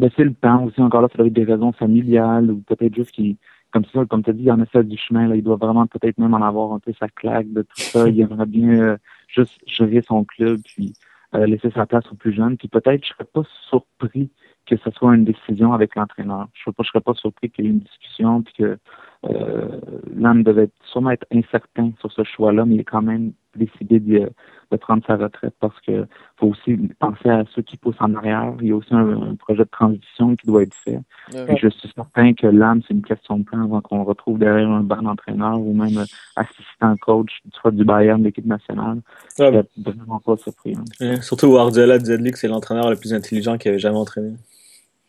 Ben, 0.00 0.10
c'est 0.16 0.24
le 0.24 0.34
temps 0.34 0.64
aussi. 0.64 0.80
Encore 0.80 1.02
là, 1.02 1.08
ça 1.12 1.18
doit 1.18 1.28
être 1.28 1.32
des 1.32 1.44
raisons 1.44 1.70
familiales 1.70 2.50
ou 2.50 2.56
peut-être 2.62 2.96
juste 2.96 3.12
qu'il 3.12 3.36
comme 3.74 3.84
ça, 3.86 4.04
comme 4.06 4.22
tu 4.22 4.30
as 4.30 4.32
dit, 4.32 4.44
il 4.44 4.52
en 4.52 4.60
a 4.60 4.66
fait 4.66 4.84
du 4.84 4.96
chemin. 4.96 5.26
Là. 5.26 5.34
Il 5.34 5.42
doit 5.42 5.56
vraiment 5.56 5.88
peut-être 5.88 6.16
même 6.18 6.32
en 6.32 6.42
avoir 6.42 6.72
un 6.72 6.78
peu 6.78 6.92
sa 6.98 7.08
claque 7.08 7.52
de 7.52 7.62
tout 7.62 7.80
ça. 7.80 8.08
Il 8.08 8.20
aimerait 8.20 8.46
bien 8.46 8.70
euh, 8.70 8.96
juste 9.26 9.60
gérer 9.66 10.00
son 10.00 10.22
club 10.24 10.60
puis 10.64 10.92
euh, 11.34 11.44
laisser 11.44 11.72
sa 11.72 11.84
place 11.84 12.04
aux 12.12 12.14
plus 12.14 12.32
jeunes. 12.32 12.56
Puis 12.56 12.68
peut-être, 12.68 13.04
je 13.04 13.12
serais 13.12 13.24
pas 13.24 13.42
surpris 13.68 14.30
que 14.66 14.76
ce 14.76 14.90
soit 14.92 15.16
une 15.16 15.24
décision 15.24 15.72
avec 15.72 15.96
l'entraîneur. 15.96 16.46
Je 16.54 16.70
ne 16.70 16.84
serais 16.84 17.00
pas 17.00 17.14
surpris 17.14 17.50
qu'il 17.50 17.64
y 17.64 17.68
ait 17.68 17.72
une 17.72 17.80
discussion 17.80 18.42
puis 18.42 18.54
que 18.54 18.78
euh, 19.24 19.80
l'homme 20.14 20.44
devait 20.44 20.70
sûrement 20.84 21.10
être 21.10 21.26
incertain 21.32 21.90
sur 21.98 22.12
ce 22.12 22.22
choix-là, 22.22 22.64
mais 22.66 22.76
il 22.76 22.80
est 22.80 22.84
quand 22.84 23.02
même 23.02 23.32
décidé 23.58 24.00
de, 24.00 24.30
de 24.70 24.76
prendre 24.76 25.02
sa 25.06 25.16
retraite 25.16 25.54
parce 25.60 25.78
que 25.80 26.06
faut 26.36 26.48
aussi 26.48 26.76
penser 26.98 27.28
à 27.28 27.44
ceux 27.54 27.62
qui 27.62 27.76
poussent 27.76 28.00
en 28.00 28.14
arrière. 28.14 28.54
Il 28.60 28.68
y 28.68 28.72
a 28.72 28.76
aussi 28.76 28.92
un, 28.94 29.34
projet 29.36 29.64
de 29.64 29.68
transition 29.70 30.36
qui 30.36 30.46
doit 30.46 30.62
être 30.62 30.74
fait. 30.74 30.98
Et 31.48 31.56
je 31.56 31.68
suis 31.68 31.90
certain 31.94 32.34
que 32.34 32.46
l'âme, 32.46 32.82
c'est 32.86 32.94
une 32.94 33.02
question 33.02 33.38
de 33.38 33.44
temps 33.44 33.62
avant 33.62 33.80
qu'on 33.80 34.04
retrouve 34.04 34.38
derrière 34.38 34.68
un 34.70 34.82
banc 34.82 35.02
d'entraîneur 35.02 35.58
ou 35.60 35.72
même 35.74 36.04
assistant 36.36 36.96
coach, 37.00 37.40
soit 37.60 37.70
du 37.70 37.84
Bayern 37.84 38.20
de 38.20 38.26
l'équipe 38.26 38.46
nationale. 38.46 39.00
Ouais, 39.38 39.52
Je 39.52 39.82
suis 39.82 39.82
vraiment 39.82 40.20
pas 40.20 40.36
surpris. 40.36 40.74
hein. 40.76 40.84
Ouais, 41.00 41.20
surtout 41.22 41.48
Guardiola 41.50 41.98
disait 41.98 42.18
de 42.18 42.22
lui 42.22 42.30
que 42.32 42.38
c'est 42.38 42.48
l'entraîneur 42.48 42.90
le 42.90 42.96
plus 42.96 43.14
intelligent 43.14 43.58
qu'il 43.58 43.70
avait 43.70 43.78
jamais 43.78 43.98
entraîné. 43.98 44.34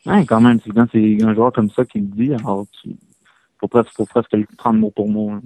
Ouais, 0.06 0.26
quand 0.26 0.40
même, 0.42 0.60
c'est 0.64 0.72
quand 0.72 0.86
c'est 0.92 1.18
un 1.24 1.34
joueur 1.34 1.52
comme 1.52 1.72
ça 1.72 1.84
qui 1.84 2.00
le 2.00 2.06
dit, 2.06 2.34
alors 2.34 2.66
tu 2.82 2.90
faut 3.60 3.68
presque, 3.68 3.92
faut 3.96 4.06
presque 4.06 4.34
le 4.34 4.46
prendre 4.58 4.80
mot 4.80 4.92
pour 4.92 5.08
mot. 5.10 5.32
hein. 5.32 5.42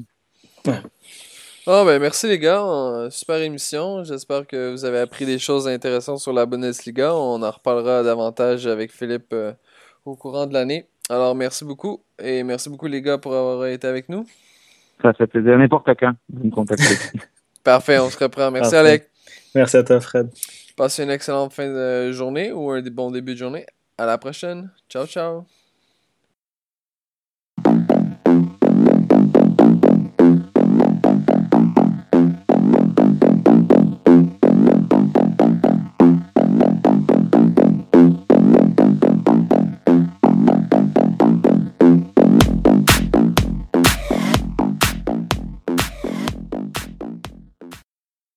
Ah 1.68 1.84
ben 1.86 2.00
merci 2.00 2.28
les 2.28 2.40
gars, 2.40 2.64
Euh, 2.64 3.10
super 3.10 3.38
émission. 3.38 4.04
J'espère 4.04 4.48
que 4.48 4.72
vous 4.72 4.86
avez 4.86 5.00
appris 5.00 5.26
des 5.26 5.38
choses 5.40 5.68
intéressantes 5.68 6.20
sur 6.20 6.34
la 6.34 6.46
Bundesliga. 6.46 7.14
On 7.14 7.42
en 7.44 7.52
reparlera 7.52 8.02
davantage 8.04 8.66
avec 8.66 8.92
Philippe 8.92 9.34
euh, 9.34 9.54
au 10.06 10.16
courant 10.16 10.48
de 10.48 10.54
l'année. 10.54 10.88
Alors 11.10 11.36
merci 11.36 11.66
beaucoup 11.66 12.02
et 12.22 12.44
merci 12.44 12.70
beaucoup 12.70 12.88
les 12.88 13.02
gars 13.02 13.18
pour 13.18 13.34
avoir 13.36 13.66
été 13.68 13.88
avec 13.88 14.10
nous. 14.10 14.26
Ça 15.02 15.14
fait 15.14 15.28
plaisir. 15.28 15.58
N'importe 15.58 15.90
quand, 16.00 16.14
vous 16.32 16.46
me 16.46 16.52
contactez. 16.52 16.96
Parfait, 17.64 18.00
on 18.00 18.10
se 18.10 18.18
reprend. 18.18 18.52
Merci 18.52 18.72
Parfait. 18.72 18.90
Alec. 18.90 19.10
Merci 19.56 19.78
à 19.78 19.84
toi, 19.84 20.00
Fred. 20.00 20.30
Passez 20.76 21.04
une 21.04 21.12
excellente 21.12 21.54
fin 21.54 21.68
de 21.68 22.12
journée 22.12 22.52
ou 22.52 22.72
un 22.72 22.82
bon 22.82 23.12
début 23.12 23.34
de 23.34 23.40
journée. 23.40 23.66
À 23.98 24.06
la 24.06 24.18
prochaine. 24.18 24.72
Ciao 24.90 25.06
ciao. 25.06 25.59